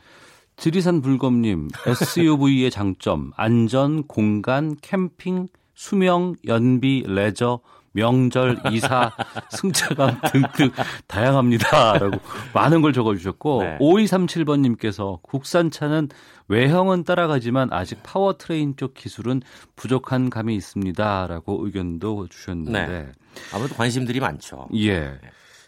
지리산 0.63 1.01
불검님 1.01 1.71
SUV의 1.89 2.71
장점 2.71 3.33
안전, 3.37 4.07
공간, 4.07 4.77
캠핑, 4.81 5.49
수명, 5.75 6.37
연비, 6.47 7.03
레저, 7.09 7.59
명절, 7.91 8.61
이사, 8.71 9.11
승차감 9.51 10.21
등등 10.31 10.71
다양합니다 11.09 11.99
라고 11.99 12.21
많은 12.55 12.81
걸 12.81 12.93
적어주셨고 12.93 13.63
네. 13.65 13.79
5237번님께서 13.81 15.21
국산차는 15.23 16.11
외형은 16.47 17.03
따라가지만 17.03 17.73
아직 17.73 18.01
powertrain 18.05 18.77
쪽 18.77 18.95
기술은 18.95 19.43
부족한 19.75 20.31
감이 20.31 20.55
있습니다 20.55 21.27
라고 21.27 21.67
의견도 21.67 22.29
주셨는데 22.29 22.87
네. 22.87 23.13
아무래도 23.53 23.75
관심들이 23.75 24.21
많죠. 24.21 24.69
예. 24.77 25.19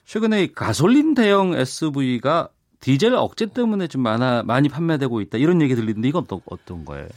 최근에 0.05 0.45
이 0.45 0.53
가솔린 0.53 1.15
대형 1.15 1.53
SUV가 1.53 2.51
디젤 2.85 3.15
억제 3.15 3.47
때문에 3.47 3.87
좀 3.87 4.03
많아 4.03 4.43
많이 4.43 4.69
판매되고 4.69 5.23
있다 5.23 5.39
이런 5.39 5.63
얘기 5.63 5.75
들리는데 5.75 6.07
이건 6.09 6.25
어떤 6.25 6.41
어떤 6.45 6.85
거예요? 6.85 7.09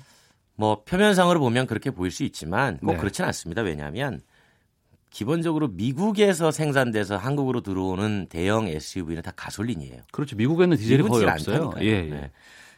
뭐 0.56 0.84
표면상으로 0.86 1.42
보면 1.42 1.68
그렇게 1.68 1.92
보일 1.92 2.10
수 2.10 2.24
있지만 2.24 2.78
꼭 2.78 2.94
네. 2.94 2.98
그렇지는 2.98 3.28
않습니다. 3.28 3.64
왜냐하면 3.64 4.22
기본적으로 5.10 5.68
미국에서 5.68 6.52
생산돼서 6.52 7.18
한국으로 7.18 7.62
들어오는 7.62 8.28
대형 8.30 8.70
SUV는 8.70 9.22
다 9.24 9.32
가솔린이에요. 9.36 10.04
그렇죠. 10.14 10.38
미국에는 10.38 10.78
디젤이 10.78 11.04
거의 11.04 11.20
질 11.20 11.30
없어요. 11.30 11.74
예, 11.82 11.86
예. 11.86 12.02
네. 12.04 12.32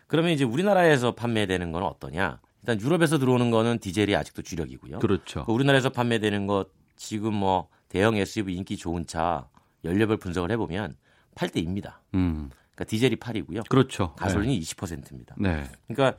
그러면 0.07 0.32
이제 0.32 0.44
우리나라에서 0.44 1.14
판매되는 1.14 1.72
건 1.72 1.84
어떠냐? 1.84 2.40
일단 2.64 2.82
유럽에서 2.82 3.20
들어오는 3.20 3.52
거는 3.52 3.78
디젤이 3.78 4.16
아직도 4.16 4.41
주력이고요. 4.41 4.98
그렇죠. 4.98 5.45
그 5.45 5.52
우리나라에서 5.52 5.90
판매되는 5.90 6.48
것 6.48 6.70
지금 6.95 7.36
뭐 7.36 7.68
대형 7.88 8.18
SUV 8.18 8.56
인기 8.56 8.78
좋은 8.78 9.06
차 9.06 9.48
연료별 9.86 10.18
분석을 10.18 10.49
해보면 10.52 10.95
8대입니다. 11.36 11.94
음. 12.16 12.49
그러니까 12.80 12.85
디젤이 12.85 13.15
8이고요. 13.18 13.68
그렇죠. 13.68 14.14
가솔린이 14.15 14.60
20%입니다. 14.61 15.35
네. 15.38 15.65
그러니까 15.88 16.18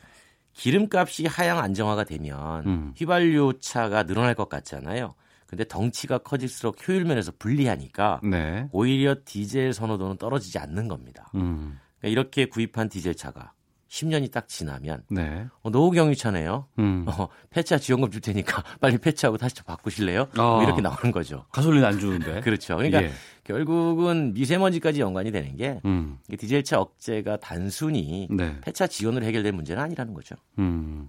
기름값이 0.53 1.27
하향 1.27 1.59
안정화가 1.59 2.05
되면 2.05 2.67
음. 2.67 2.93
휘발유 2.97 3.55
차가 3.61 4.03
늘어날 4.03 4.35
것 4.35 4.49
같잖아요. 4.49 5.15
근데 5.47 5.65
덩치가 5.65 6.19
커질수록 6.19 6.87
효율 6.87 7.05
면에서 7.05 7.33
불리하니까 7.39 8.21
네. 8.23 8.69
오히려 8.73 9.17
디젤 9.25 9.73
선호도는 9.73 10.19
떨어지지 10.19 10.59
않는 10.59 10.87
겁니다. 10.87 11.31
음. 11.35 11.79
그러니까 11.99 12.21
이렇게 12.21 12.45
구입한 12.45 12.89
디젤 12.89 13.15
차가 13.15 13.53
10년이 13.91 14.31
딱 14.31 14.47
지나면 14.47 15.03
네. 15.11 15.47
어, 15.63 15.71
노후 15.71 15.91
경유차네요. 15.91 16.67
음. 16.79 17.05
어, 17.09 17.29
폐차 17.51 17.77
지원금 17.77 18.11
줄 18.11 18.21
테니까 18.21 18.63
빨리 18.81 18.99
폐차하고 18.99 19.37
다시 19.37 19.57
좀 19.57 19.65
바꾸실래요? 19.67 20.29
아. 20.37 20.43
뭐 20.43 20.63
이렇게 20.63 20.81
나오는 20.81 21.11
거죠. 21.11 21.45
가솔린 21.51 21.85
안 21.85 21.99
주는데. 21.99 22.41
그렇죠. 22.43 22.77
그러니까 22.77 23.03
예. 23.03 23.11
결국은 23.43 24.33
미세먼지까지 24.33 25.01
연관이 25.01 25.33
되는 25.33 25.57
게 25.57 25.81
음. 25.85 26.19
디젤차 26.29 26.81
억제가 26.81 27.39
단순히 27.39 28.29
네. 28.31 28.61
폐차 28.61 28.87
지원으로 28.87 29.27
해결될 29.27 29.53
문제는 29.53 29.83
아니라는 29.83 30.15
거죠. 30.15 30.37
음. 30.61 31.09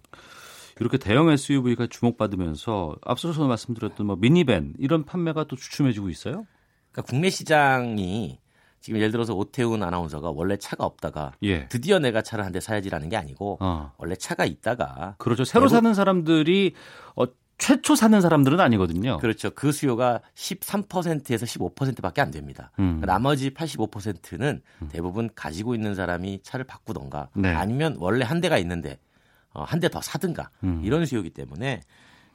이렇게 0.80 0.98
대형 0.98 1.30
SUV가 1.30 1.86
주목받으면서 1.86 2.96
앞서서 3.04 3.46
말씀드렸던 3.46 4.08
뭐 4.08 4.16
미니밴 4.16 4.74
이런 4.80 5.06
판매가 5.06 5.44
또 5.44 5.56
주춤해지고 5.56 6.10
있어요? 6.10 6.48
그러니까 6.92 7.04
국내 7.08 7.30
시장이 7.30 8.40
지금 8.82 9.00
예를 9.00 9.12
들어서 9.12 9.34
오태훈 9.36 9.84
아나운서가 9.84 10.32
원래 10.32 10.58
차가 10.58 10.86
없다가 10.86 11.34
예. 11.44 11.68
드디어 11.70 12.00
내가 12.00 12.22
차를 12.22 12.44
한 12.44 12.52
대 12.52 12.60
사야지라는 12.60 13.08
게 13.10 13.16
아니고 13.16 13.58
어. 13.62 13.94
원래 13.98 14.16
차가 14.16 14.44
있다가 14.46 15.16
그렇죠. 15.20 15.46
새로 15.46 15.66
대부분- 15.68 15.78
사는 15.78 15.94
사람들이 15.94 16.74
어, 17.16 17.24
최초 17.60 17.96
사는 17.96 18.20
사람들은 18.20 18.60
아니거든요. 18.60 19.20
그렇죠. 19.20 19.52
그 19.52 19.72
수요가 19.72 20.20
13%에서 20.36 21.46
15%밖에 21.46 22.20
안 22.20 22.32
됩니다. 22.32 22.72
음. 22.80 23.02
나머지 23.06 23.52
85%는 23.52 24.62
대부분 24.90 25.30
가지고 25.36 25.76
있는 25.76 25.94
사람이 25.96 26.42
차를 26.44 26.66
바꾸던가 26.66 27.30
네. 27.36 27.50
아니면 27.54 27.96
원래 28.00 28.26
한 28.26 28.42
대가 28.42 28.58
있는데 28.58 28.98
어, 29.54 29.64
한 29.64 29.80
대 29.80 29.90
더 29.90 30.02
사든가 30.02 30.50
음. 30.64 30.82
이런 30.84 31.06
수요이기 31.06 31.30
때문에 31.32 31.82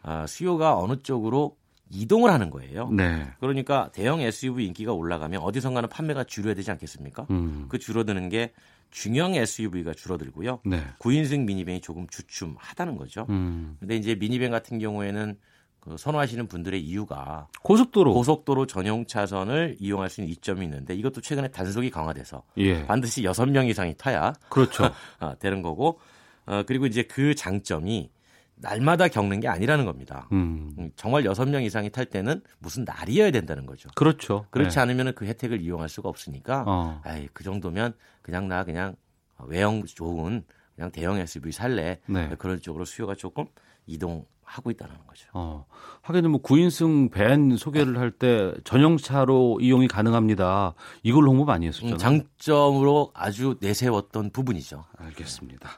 어, 0.04 0.24
수요가 0.28 0.78
어느 0.78 0.96
쪽으로 1.02 1.56
이동을 1.90 2.30
하는 2.30 2.50
거예요. 2.50 2.90
네. 2.90 3.26
그러니까 3.40 3.90
대형 3.92 4.20
SUV 4.20 4.66
인기가 4.66 4.92
올라가면 4.92 5.40
어디선가는 5.40 5.88
판매가 5.88 6.24
줄여야 6.24 6.54
되지 6.54 6.70
않겠습니까? 6.70 7.26
음. 7.30 7.66
그 7.68 7.78
줄어드는 7.78 8.28
게 8.28 8.52
중형 8.90 9.34
SUV가 9.34 9.94
줄어들고요. 9.94 10.60
네. 10.64 10.82
9인승 10.98 11.44
미니밴이 11.44 11.80
조금 11.80 12.06
주춤하다는 12.08 12.96
거죠. 12.96 13.26
음. 13.30 13.76
근데 13.78 13.96
이제 13.96 14.14
미니밴 14.14 14.50
같은 14.50 14.78
경우에는 14.78 15.36
그 15.80 15.96
선호하시는 15.96 16.48
분들의 16.48 16.82
이유가 16.82 17.46
고속도로 17.62 18.12
고속도로 18.12 18.66
전용 18.66 19.06
차선을 19.06 19.76
이용할 19.78 20.10
수 20.10 20.20
있는 20.20 20.32
이점이 20.32 20.64
있는데 20.64 20.96
이것도 20.96 21.20
최근에 21.20 21.48
단속이 21.48 21.90
강화돼서 21.90 22.42
예. 22.56 22.84
반드시 22.86 23.22
여섯 23.22 23.46
명 23.46 23.68
이상이 23.68 23.94
타야 23.96 24.32
그렇죠. 24.48 24.90
어, 25.20 25.38
되는 25.38 25.62
거고 25.62 26.00
어, 26.46 26.64
그리고 26.66 26.86
이제 26.86 27.04
그 27.04 27.36
장점이 27.36 28.10
날마다 28.56 29.08
겪는 29.08 29.40
게 29.40 29.48
아니라는 29.48 29.84
겁니다. 29.84 30.28
음. 30.32 30.74
음, 30.78 30.90
정말 30.96 31.24
여섯 31.24 31.46
명 31.48 31.62
이상이 31.62 31.90
탈 31.90 32.06
때는 32.06 32.40
무슨 32.58 32.84
날이어야 32.84 33.30
된다는 33.30 33.66
거죠. 33.66 33.88
그렇죠. 33.94 34.46
그렇지 34.50 34.76
네. 34.76 34.80
않으면 34.80 35.14
그 35.14 35.26
혜택을 35.26 35.60
이용할 35.60 35.88
수가 35.88 36.08
없으니까 36.08 36.64
어. 36.66 37.00
아이, 37.04 37.28
그 37.32 37.44
정도면 37.44 37.94
그냥 38.22 38.48
나 38.48 38.64
그냥 38.64 38.96
외형 39.44 39.84
좋은 39.84 40.44
그냥 40.74 40.90
대형 40.90 41.18
SUV 41.18 41.52
살래 41.52 42.00
네. 42.06 42.30
그런 42.38 42.60
쪽으로 42.60 42.84
수요가 42.84 43.14
조금 43.14 43.46
이동하고 43.86 44.70
있다는 44.70 44.94
거죠. 45.06 45.28
어, 45.34 45.66
하긴 46.02 46.30
뭐 46.30 46.40
9인승 46.42 47.12
밴 47.12 47.56
소개를 47.56 47.98
할 47.98 48.10
때 48.10 48.52
전용차로 48.64 49.58
이용이 49.60 49.86
가능합니다. 49.88 50.74
이걸 51.02 51.24
홍보 51.28 51.44
많이 51.44 51.66
했었잖아요. 51.66 51.94
음, 51.94 51.98
장점으로 51.98 53.10
아주 53.14 53.56
내세웠던 53.60 54.30
부분이죠. 54.30 54.84
알겠습니다. 54.96 55.68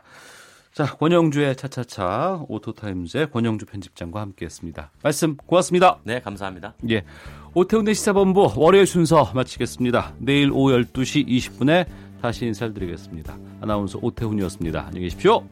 자, 0.78 0.84
권영주의 0.84 1.56
차차차 1.56 2.44
오토타임즈의 2.46 3.32
권영주 3.32 3.66
편집장과 3.66 4.20
함께했습니다. 4.20 4.92
말씀 5.02 5.36
고맙습니다. 5.36 5.98
네, 6.04 6.20
감사합니다. 6.20 6.74
예, 6.88 7.02
오태훈의 7.52 7.96
시사본부 7.96 8.52
월요일 8.54 8.86
순서 8.86 9.32
마치겠습니다. 9.34 10.14
내일 10.18 10.52
오후 10.52 10.70
12시 10.70 11.26
20분에 11.26 11.84
다시 12.22 12.46
인사를 12.46 12.74
드리겠습니다. 12.74 13.36
아나운서 13.60 13.98
오태훈이었습니다. 14.00 14.84
안녕히 14.86 15.06
계십시오. 15.06 15.42